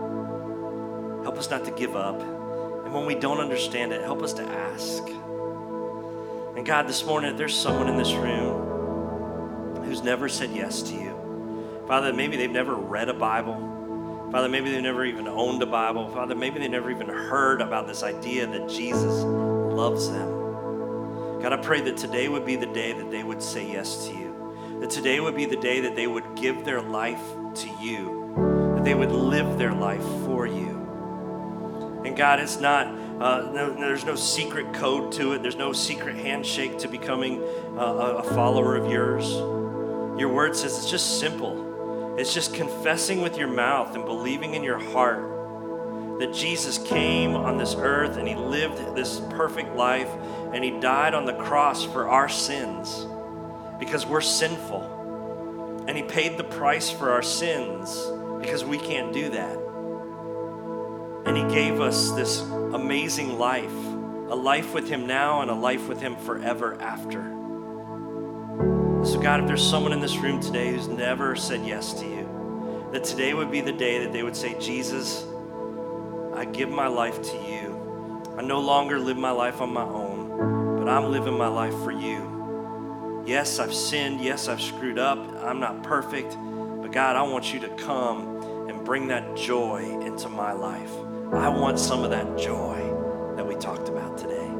Help 1.22 1.38
us 1.38 1.50
not 1.50 1.64
to 1.64 1.70
give 1.70 1.96
up. 1.96 2.20
And 2.20 2.92
when 2.92 3.06
we 3.06 3.14
don't 3.14 3.38
understand 3.38 3.92
it, 3.92 4.02
help 4.02 4.22
us 4.22 4.32
to 4.34 4.42
ask. 4.42 5.02
And 6.56 6.66
God, 6.66 6.88
this 6.88 7.04
morning, 7.06 7.30
if 7.30 7.36
there's 7.36 7.56
someone 7.56 7.88
in 7.88 7.96
this 7.96 8.12
room 8.12 9.82
who's 9.84 10.02
never 10.02 10.28
said 10.28 10.50
yes 10.50 10.82
to 10.82 10.94
you, 10.94 11.82
Father, 11.86 12.12
maybe 12.12 12.36
they've 12.36 12.50
never 12.50 12.74
read 12.74 13.08
a 13.08 13.14
Bible. 13.14 14.28
Father, 14.30 14.48
maybe 14.48 14.70
they've 14.70 14.82
never 14.82 15.04
even 15.04 15.28
owned 15.28 15.62
a 15.62 15.66
Bible. 15.66 16.08
Father, 16.08 16.34
maybe 16.34 16.58
they 16.58 16.68
never 16.68 16.90
even 16.90 17.08
heard 17.08 17.60
about 17.60 17.86
this 17.86 18.02
idea 18.02 18.46
that 18.46 18.68
Jesus 18.68 19.22
loves 19.22 20.08
them. 20.10 21.40
God, 21.42 21.52
I 21.52 21.56
pray 21.58 21.80
that 21.82 21.96
today 21.96 22.28
would 22.28 22.46
be 22.46 22.56
the 22.56 22.66
day 22.66 22.92
that 22.92 23.10
they 23.10 23.22
would 23.22 23.42
say 23.42 23.70
yes 23.70 24.06
to 24.06 24.14
you. 24.14 24.78
That 24.80 24.90
today 24.90 25.20
would 25.20 25.36
be 25.36 25.44
the 25.44 25.56
day 25.56 25.80
that 25.80 25.96
they 25.96 26.06
would 26.06 26.34
give 26.34 26.64
their 26.64 26.80
life 26.80 27.22
to 27.56 27.68
you. 27.80 28.72
That 28.76 28.84
they 28.84 28.94
would 28.94 29.10
live 29.10 29.58
their 29.58 29.72
life 29.72 30.04
for 30.24 30.46
you. 30.46 30.71
And 32.04 32.16
God, 32.16 32.40
it's 32.40 32.58
not, 32.58 32.86
uh, 32.86 33.50
no, 33.52 33.72
there's 33.72 34.04
no 34.04 34.14
secret 34.14 34.72
code 34.74 35.12
to 35.12 35.32
it, 35.32 35.42
there's 35.42 35.56
no 35.56 35.72
secret 35.72 36.16
handshake 36.16 36.78
to 36.78 36.88
becoming 36.88 37.42
uh, 37.78 38.20
a 38.20 38.22
follower 38.22 38.76
of 38.76 38.90
yours. 38.90 39.30
Your 40.20 40.28
word 40.28 40.56
says 40.56 40.76
it's 40.76 40.90
just 40.90 41.20
simple. 41.20 42.16
It's 42.18 42.34
just 42.34 42.54
confessing 42.54 43.22
with 43.22 43.38
your 43.38 43.48
mouth 43.48 43.94
and 43.94 44.04
believing 44.04 44.54
in 44.54 44.62
your 44.62 44.78
heart 44.78 45.32
that 46.18 46.34
Jesus 46.34 46.78
came 46.78 47.34
on 47.34 47.56
this 47.56 47.74
earth 47.74 48.16
and 48.16 48.28
he 48.28 48.34
lived 48.34 48.94
this 48.94 49.20
perfect 49.30 49.74
life 49.74 50.10
and 50.52 50.62
he 50.62 50.70
died 50.70 51.14
on 51.14 51.24
the 51.24 51.32
cross 51.32 51.84
for 51.84 52.08
our 52.08 52.28
sins 52.28 53.06
because 53.78 54.06
we're 54.06 54.20
sinful. 54.20 55.84
And 55.88 55.96
he 55.96 56.02
paid 56.02 56.36
the 56.36 56.44
price 56.44 56.90
for 56.90 57.10
our 57.10 57.22
sins 57.22 58.06
because 58.40 58.64
we 58.64 58.78
can't 58.78 59.12
do 59.12 59.30
that. 59.30 59.61
And 61.24 61.36
He 61.36 61.44
gave 61.54 61.80
us 61.80 62.12
this 62.12 62.40
amazing 62.40 63.38
life 63.38 63.72
a 64.32 64.34
life 64.34 64.72
with 64.72 64.88
Him 64.88 65.06
now 65.06 65.42
and 65.42 65.50
a 65.50 65.54
life 65.54 65.88
with 65.88 66.00
Him 66.00 66.16
forever 66.16 66.80
after. 66.80 67.22
So, 69.04 69.20
God, 69.20 69.40
if 69.40 69.46
there's 69.46 69.62
someone 69.68 69.92
in 69.92 70.00
this 70.00 70.16
room 70.16 70.40
today 70.40 70.70
who's 70.72 70.88
never 70.88 71.36
said 71.36 71.66
yes 71.66 71.92
to 71.94 72.06
you, 72.06 72.88
that 72.92 73.04
today 73.04 73.34
would 73.34 73.50
be 73.50 73.60
the 73.60 73.72
day 73.72 73.98
that 73.98 74.12
they 74.12 74.22
would 74.22 74.36
say, 74.36 74.58
Jesus, 74.58 75.26
I 76.34 76.46
give 76.46 76.70
my 76.70 76.86
life 76.86 77.20
to 77.20 77.36
you. 77.36 78.32
I 78.38 78.42
no 78.42 78.60
longer 78.60 78.98
live 78.98 79.18
my 79.18 79.32
life 79.32 79.60
on 79.60 79.72
my 79.72 79.82
own, 79.82 80.78
but 80.78 80.88
I'm 80.88 81.10
living 81.10 81.36
my 81.36 81.48
life 81.48 81.74
for 81.84 81.90
you. 81.90 83.22
Yes, 83.26 83.58
I've 83.58 83.74
sinned. 83.74 84.20
Yes, 84.20 84.48
I've 84.48 84.62
screwed 84.62 84.98
up. 84.98 85.18
I'm 85.42 85.60
not 85.60 85.82
perfect. 85.82 86.36
But 86.80 86.90
God, 86.90 87.16
I 87.16 87.22
want 87.22 87.52
you 87.52 87.60
to 87.60 87.68
come 87.68 88.68
and 88.68 88.82
bring 88.84 89.08
that 89.08 89.36
joy 89.36 90.00
into 90.04 90.28
my 90.28 90.52
life. 90.52 90.92
I 91.32 91.48
want 91.48 91.78
some 91.78 92.04
of 92.04 92.10
that 92.10 92.36
joy 92.36 92.78
that 93.36 93.46
we 93.46 93.54
talked 93.54 93.88
about 93.88 94.18
today. 94.18 94.50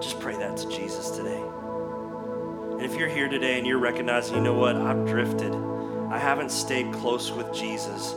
Just 0.00 0.18
pray 0.18 0.34
that 0.38 0.56
to 0.56 0.68
Jesus 0.70 1.10
today. 1.10 1.42
And 2.72 2.82
if 2.82 2.94
you're 2.94 3.08
here 3.08 3.28
today 3.28 3.58
and 3.58 3.66
you're 3.66 3.78
recognizing, 3.78 4.36
you 4.36 4.40
know 4.40 4.54
what, 4.54 4.76
I've 4.76 5.06
drifted, 5.06 5.52
I 6.10 6.18
haven't 6.18 6.50
stayed 6.50 6.90
close 6.92 7.30
with 7.30 7.52
Jesus. 7.52 8.14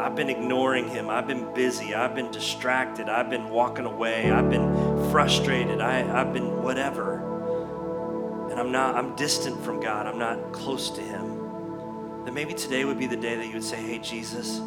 I've 0.00 0.16
been 0.16 0.30
ignoring 0.30 0.88
him. 0.88 1.10
I've 1.10 1.26
been 1.26 1.52
busy. 1.52 1.94
I've 1.94 2.14
been 2.14 2.30
distracted. 2.30 3.10
I've 3.10 3.28
been 3.28 3.50
walking 3.50 3.84
away. 3.84 4.30
I've 4.30 4.48
been 4.48 5.10
frustrated. 5.10 5.82
I, 5.82 5.98
have 5.98 6.32
been 6.32 6.62
whatever. 6.62 8.48
And 8.50 8.58
I'm 8.58 8.72
not, 8.72 8.94
I'm 8.94 9.14
distant 9.16 9.62
from 9.62 9.80
God. 9.80 10.06
I'm 10.06 10.18
not 10.18 10.52
close 10.52 10.88
to 10.90 11.02
him. 11.02 12.24
Then 12.24 12.32
maybe 12.32 12.54
today 12.54 12.86
would 12.86 12.98
be 12.98 13.06
the 13.06 13.16
day 13.16 13.36
that 13.36 13.46
you 13.46 13.54
would 13.54 13.64
say, 13.64 13.76
Hey, 13.76 13.98
Jesus, 13.98 14.60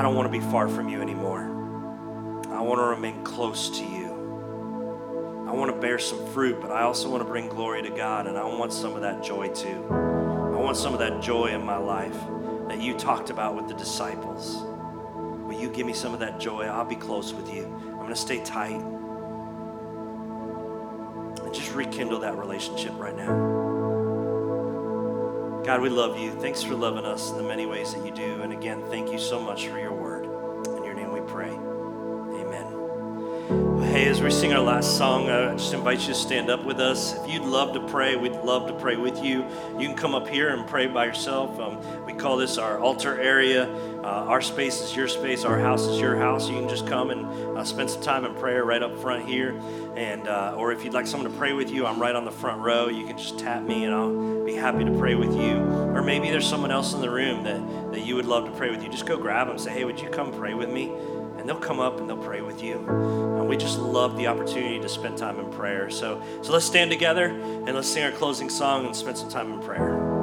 I 0.00 0.02
don't 0.02 0.14
want 0.14 0.32
to 0.32 0.38
be 0.38 0.42
far 0.50 0.66
from 0.66 0.88
you 0.88 1.02
anymore. 1.02 1.42
I 2.50 2.62
want 2.62 2.78
to 2.80 2.84
remain 2.84 3.22
close 3.22 3.68
to 3.68 3.84
you. 3.84 5.44
I 5.46 5.52
want 5.52 5.70
to 5.74 5.78
bear 5.78 5.98
some 5.98 6.26
fruit, 6.28 6.58
but 6.58 6.70
I 6.70 6.84
also 6.84 7.10
want 7.10 7.22
to 7.22 7.28
bring 7.28 7.50
glory 7.50 7.82
to 7.82 7.90
God, 7.90 8.26
and 8.26 8.38
I 8.38 8.44
want 8.44 8.72
some 8.72 8.94
of 8.94 9.02
that 9.02 9.22
joy 9.22 9.48
too. 9.48 9.84
I 9.90 10.56
want 10.56 10.78
some 10.78 10.94
of 10.94 11.00
that 11.00 11.20
joy 11.20 11.48
in 11.48 11.62
my 11.62 11.76
life 11.76 12.16
that 12.68 12.80
you 12.80 12.94
talked 12.94 13.28
about 13.28 13.54
with 13.54 13.68
the 13.68 13.74
disciples. 13.74 14.62
Will 15.44 15.60
you 15.60 15.68
give 15.68 15.86
me 15.86 15.92
some 15.92 16.14
of 16.14 16.20
that 16.20 16.40
joy? 16.40 16.62
I'll 16.62 16.86
be 16.86 16.96
close 16.96 17.34
with 17.34 17.52
you. 17.52 17.64
I'm 17.66 17.96
going 17.96 18.08
to 18.08 18.16
stay 18.16 18.42
tight. 18.42 18.80
And 21.42 21.52
just 21.52 21.74
rekindle 21.74 22.20
that 22.20 22.38
relationship 22.38 22.94
right 22.96 23.14
now. 23.14 23.69
God, 25.64 25.82
we 25.82 25.90
love 25.90 26.18
you. 26.18 26.32
Thanks 26.32 26.62
for 26.62 26.74
loving 26.74 27.04
us 27.04 27.30
in 27.30 27.36
the 27.36 27.42
many 27.42 27.66
ways 27.66 27.94
that 27.94 28.04
you 28.04 28.10
do. 28.10 28.40
And 28.42 28.52
again, 28.52 28.82
thank 28.88 29.12
you 29.12 29.18
so 29.18 29.40
much 29.40 29.68
for 29.68 29.78
your 29.78 29.92
word. 29.92 30.19
As 34.20 34.24
we 34.24 34.30
sing 34.30 34.52
our 34.52 34.60
last 34.60 34.98
song, 34.98 35.30
I 35.30 35.54
just 35.54 35.72
invite 35.72 36.00
you 36.00 36.08
to 36.08 36.14
stand 36.14 36.50
up 36.50 36.62
with 36.62 36.78
us. 36.78 37.14
If 37.14 37.32
you'd 37.32 37.40
love 37.40 37.72
to 37.72 37.80
pray, 37.80 38.16
we'd 38.16 38.32
love 38.32 38.66
to 38.66 38.74
pray 38.74 38.96
with 38.96 39.24
you. 39.24 39.46
You 39.78 39.88
can 39.88 39.96
come 39.96 40.14
up 40.14 40.28
here 40.28 40.50
and 40.50 40.68
pray 40.68 40.88
by 40.88 41.06
yourself. 41.06 41.58
Um, 41.58 42.04
we 42.04 42.12
call 42.12 42.36
this 42.36 42.58
our 42.58 42.78
altar 42.78 43.18
area. 43.18 43.66
Uh, 44.04 44.28
our 44.28 44.42
space 44.42 44.82
is 44.82 44.94
your 44.94 45.08
space. 45.08 45.46
Our 45.46 45.58
house 45.58 45.86
is 45.86 45.98
your 45.98 46.18
house. 46.18 46.50
You 46.50 46.56
can 46.56 46.68
just 46.68 46.86
come 46.86 47.08
and 47.08 47.24
uh, 47.56 47.64
spend 47.64 47.88
some 47.88 48.02
time 48.02 48.26
in 48.26 48.34
prayer 48.34 48.62
right 48.62 48.82
up 48.82 48.98
front 48.98 49.26
here. 49.26 49.58
And 49.96 50.28
uh, 50.28 50.52
or 50.54 50.70
if 50.70 50.84
you'd 50.84 50.92
like 50.92 51.06
someone 51.06 51.32
to 51.32 51.38
pray 51.38 51.54
with 51.54 51.70
you, 51.70 51.86
I'm 51.86 51.98
right 51.98 52.14
on 52.14 52.26
the 52.26 52.30
front 52.30 52.60
row. 52.60 52.88
You 52.88 53.06
can 53.06 53.16
just 53.16 53.38
tap 53.38 53.62
me, 53.62 53.84
and 53.84 53.94
I'll 53.94 54.44
be 54.44 54.52
happy 54.54 54.84
to 54.84 54.98
pray 54.98 55.14
with 55.14 55.34
you. 55.34 55.56
Or 55.94 56.02
maybe 56.02 56.30
there's 56.30 56.46
someone 56.46 56.70
else 56.70 56.92
in 56.92 57.00
the 57.00 57.10
room 57.10 57.44
that, 57.44 57.92
that 57.92 58.00
you 58.00 58.16
would 58.16 58.26
love 58.26 58.44
to 58.44 58.50
pray 58.50 58.68
with 58.68 58.82
you. 58.82 58.90
Just 58.90 59.06
go 59.06 59.16
grab 59.16 59.48
them. 59.48 59.56
Say, 59.56 59.70
hey, 59.70 59.84
would 59.84 59.98
you 59.98 60.10
come 60.10 60.30
pray 60.30 60.52
with 60.52 60.68
me? 60.68 60.92
And 61.40 61.48
they'll 61.48 61.58
come 61.58 61.80
up 61.80 61.98
and 61.98 62.08
they'll 62.08 62.22
pray 62.22 62.42
with 62.42 62.62
you. 62.62 62.86
And 62.86 63.48
we 63.48 63.56
just 63.56 63.78
love 63.78 64.16
the 64.18 64.26
opportunity 64.26 64.78
to 64.78 64.88
spend 64.90 65.16
time 65.16 65.40
in 65.40 65.50
prayer. 65.50 65.88
So, 65.88 66.22
so 66.42 66.52
let's 66.52 66.66
stand 66.66 66.90
together 66.90 67.28
and 67.28 67.74
let's 67.74 67.88
sing 67.88 68.04
our 68.04 68.12
closing 68.12 68.50
song 68.50 68.84
and 68.84 68.94
spend 68.94 69.16
some 69.16 69.30
time 69.30 69.50
in 69.54 69.60
prayer. 69.60 70.19